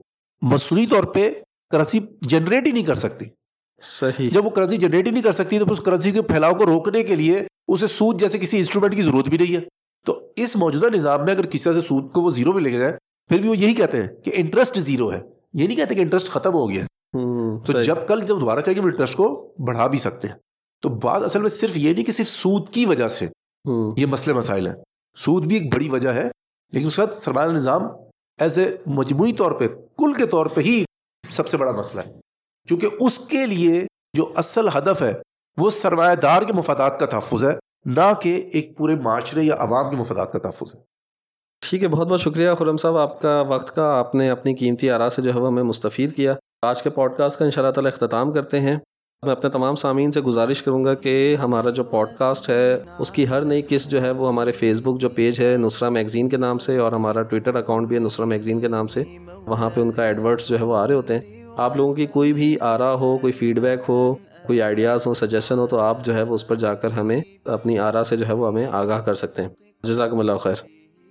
مصنوعی 0.42 0.86
طور 0.86 1.04
پہ 1.04 1.30
کرنسی 1.70 2.00
جنریٹ 2.20 2.66
ہی 2.66 2.72
نہیں 2.72 2.84
کر 2.84 2.94
سکتی۔ 2.94 3.24
صحیح۔ 3.82 4.30
جب 4.32 4.44
وہ 4.44 4.50
کرنسی 4.50 4.76
جنریٹ 4.76 5.06
ہی 5.06 5.10
نہیں 5.10 5.22
کر 5.22 5.32
سکتی 5.32 5.58
تو 5.58 5.72
اس 5.72 5.80
کرنسی 5.80 6.12
کے 6.12 6.22
پھیلاؤ 6.22 6.54
کو 6.54 6.66
روکنے 6.66 7.02
کے 7.02 7.16
لیے 7.16 7.42
اسے 7.68 7.86
سود 7.86 8.20
جیسے 8.20 8.38
کسی 8.38 8.56
انسٹرومنٹ 8.56 8.94
کی 8.94 9.02
ضرورت 9.02 9.28
بھی 9.28 9.38
نہیں 9.38 9.56
ہے۔ 9.56 9.60
تو 10.06 10.32
اس 10.36 10.56
موجودہ 10.56 10.86
نظام 10.94 11.24
میں 11.24 11.32
اگر 11.34 11.46
کسی 11.46 11.64
طرح 11.64 11.72
سے 11.72 11.80
سود 11.80 12.12
کو 12.12 12.20
وہ 12.20 12.30
زیرو 12.30 12.52
میں 12.52 12.62
لے 12.62 12.70
کے 12.70 12.78
جائے 12.78 12.92
پھر 13.28 13.40
بھی 13.40 13.48
وہ 13.48 13.56
یہی 13.56 13.74
کہتے 13.74 14.02
ہیں 14.02 14.08
کہ 14.08 14.32
انٹرسٹ 14.34 14.78
زیرو 14.78 15.12
ہے۔ 15.12 15.20
یہ 15.52 15.66
نہیں 15.66 15.76
کہتے 15.76 15.94
کہ 15.94 16.00
انٹرسٹ 16.00 16.28
ختم 16.30 16.52
ہو 16.52 16.70
گیا۔ 16.70 16.84
تو 17.66 17.72
جب 17.82 17.96
کل 18.08 18.20
جب 18.20 18.40
دوبارہ 18.40 18.60
چاہیے 18.60 18.80
وہ 18.80 18.88
انٹرسٹ 18.88 19.16
کو 19.16 19.54
بڑھا 19.58 19.86
بھی 19.86 19.98
سکتے 19.98 20.28
ہیں۔ 20.28 20.34
تو 20.82 20.88
بات 20.88 21.22
اصل 21.22 21.40
میں 21.40 21.48
صرف 21.48 21.76
یہ 21.76 21.92
نہیں 21.92 22.04
کہ 22.04 22.12
صرف 22.12 22.28
سود 22.28 22.68
کی 22.68 22.86
وجہ 22.86 23.08
سے 23.08 23.26
یہ 23.96 24.06
مسئلے 24.06 24.36
مسائل 24.36 24.66
ہیں۔ 24.66 24.74
سود 25.16 25.46
بھی 25.46 25.56
ایک 25.56 25.74
بڑی 25.74 25.88
وجہ 25.88 26.08
ہے 26.08 26.28
لیکن 26.72 26.86
اس 26.86 26.98
وقت 26.98 27.14
سرمایہ 27.14 27.50
نظام 27.50 27.82
ایز 28.38 28.58
اے 28.58 28.76
مجموعی 28.86 29.32
طور 29.32 29.52
پہ 29.52 29.66
کل 29.98 30.12
کے 30.12 30.26
طور 30.26 30.46
پہ 30.46 30.60
ہی 30.60 30.84
سب 31.30 31.48
سے 31.48 31.56
بڑا 31.56 31.72
مسئلہ 31.72 32.02
ہے۔ 32.06 32.12
کیونکہ 32.68 32.88
اس 33.00 33.18
کے 33.18 33.46
لیے 33.46 33.86
جو 34.14 34.32
اصل 34.36 34.68
ہدف 34.68 35.02
ہے 35.02 35.12
وہ 35.56 35.70
سرمایہ 35.70 36.14
دار 36.14 36.42
کے 36.42 36.52
مفادات 36.52 37.00
کا 37.00 37.06
تحفظ 37.06 37.44
ہے 37.44 37.54
نہ 37.84 38.12
کہ 38.22 38.50
ایک 38.52 38.76
پورے 38.78 38.94
معاشرے 38.94 39.42
یا 39.42 39.54
عوام 39.58 39.90
کے 39.90 39.96
مفادات 39.96 40.32
کا 40.32 40.38
تحفظ 40.38 40.74
ہے۔ 40.74 40.93
ٹھیک 41.60 41.82
ہے، 41.82 41.88
بہت 41.88 42.08
بہت 42.08 42.20
شکریہ 42.20 42.50
خرم 42.58 42.76
صاحب، 42.76 42.96
آپ 42.96 43.20
کا 43.20 43.40
وقت 43.48 43.74
کا، 43.74 43.98
آپ 43.98 44.14
نے 44.14 44.30
اپنی 44.30 44.54
قیمتی 44.54 44.90
آرا 44.90 45.08
سے 45.10 45.22
جو 45.22 45.34
ہے 45.34 45.38
وہ 45.40 45.46
ہمیں 45.46 45.62
مستفید 45.62 46.14
کیا۔ 46.14 46.34
آج 46.62 46.82
کے 46.82 46.90
پوڈ 46.90 47.12
کاسٹ 47.16 47.38
کا 47.38 47.44
ان 47.44 47.50
شاء 47.50 47.62
اللہ 47.62 47.72
تعالیٰ 47.72 47.90
اختتام 47.92 48.32
کرتے 48.32 48.60
ہیں۔ 48.60 48.76
میں 49.22 49.32
اپنے 49.32 49.50
تمام 49.50 49.74
سامعین 49.74 50.12
سے 50.12 50.20
گزارش 50.20 50.62
کروں 50.62 50.84
گا 50.84 50.94
کہ 50.94 51.36
ہمارا 51.42 51.70
جو 51.70 51.84
پوڈ 51.84 52.08
کاسٹ 52.18 52.48
ہے، 52.48 52.78
اس 52.98 53.10
کی 53.10 53.28
ہر 53.28 53.40
نئی 53.40 53.62
قسط 53.68 53.88
جو 53.88 54.02
ہے 54.02 54.10
وہ 54.10 54.28
ہمارے 54.28 54.52
فیس 54.52 54.80
بک 54.80 55.00
جو 55.00 55.08
پیج 55.08 55.40
ہے 55.40 55.56
نصرہ 55.56 55.88
میگزین 55.88 56.28
کے 56.28 56.36
نام 56.36 56.58
سے 56.58 56.78
اور 56.78 56.92
ہمارا 56.92 57.22
ٹویٹر 57.22 57.54
اکاؤنٹ 57.54 57.88
بھی 57.88 57.96
ہے 57.96 58.00
نصرہ 58.00 58.24
میگزین 58.24 58.60
کے 58.60 58.68
نام 58.68 58.86
سے، 58.86 59.02
وہاں 59.46 59.70
پہ 59.70 59.80
ان 59.80 59.90
کا 59.90 60.04
ایڈورٹس 60.04 60.48
جو 60.48 60.58
ہے 60.58 60.64
وہ 60.64 60.76
آ 60.76 60.86
رہے 60.86 60.94
ہوتے 60.94 61.18
ہیں۔ 61.18 61.44
آپ 61.56 61.76
لوگوں 61.76 61.94
کی 61.94 62.06
کوئی 62.06 62.32
بھی 62.32 62.56
آرا 62.60 62.94
ہو، 62.94 63.18
کوئی 63.18 63.32
فیڈ 63.32 63.58
بیک 63.58 63.80
ہو، 63.88 64.14
کوئی 64.46 64.62
آئیڈیاز 64.62 65.06
ہو 65.06 65.14
سجیشن 65.14 65.58
ہو، 65.58 65.66
تو 65.66 65.78
آپ 65.78 66.04
جو 66.04 66.14
ہے 66.14 66.22
وہ 66.22 66.34
اس 66.34 66.48
پر 66.48 66.56
جا 66.56 66.74
کر 66.74 66.90
ہمیں 66.90 67.20
اپنی 67.44 67.78
آرا 67.78 68.04
سے 68.04 68.16
جو 68.16 68.28
ہے 68.28 68.32
وہ 68.32 68.48
ہمیں 68.48 68.66
آگاہ 68.72 69.00
کر 69.00 69.14
سکتے 69.14 69.42
ہیں۔ 69.42 69.48
جزاکم 69.82 70.18
اللہ 70.18 70.32
خیر۔ 70.32 70.73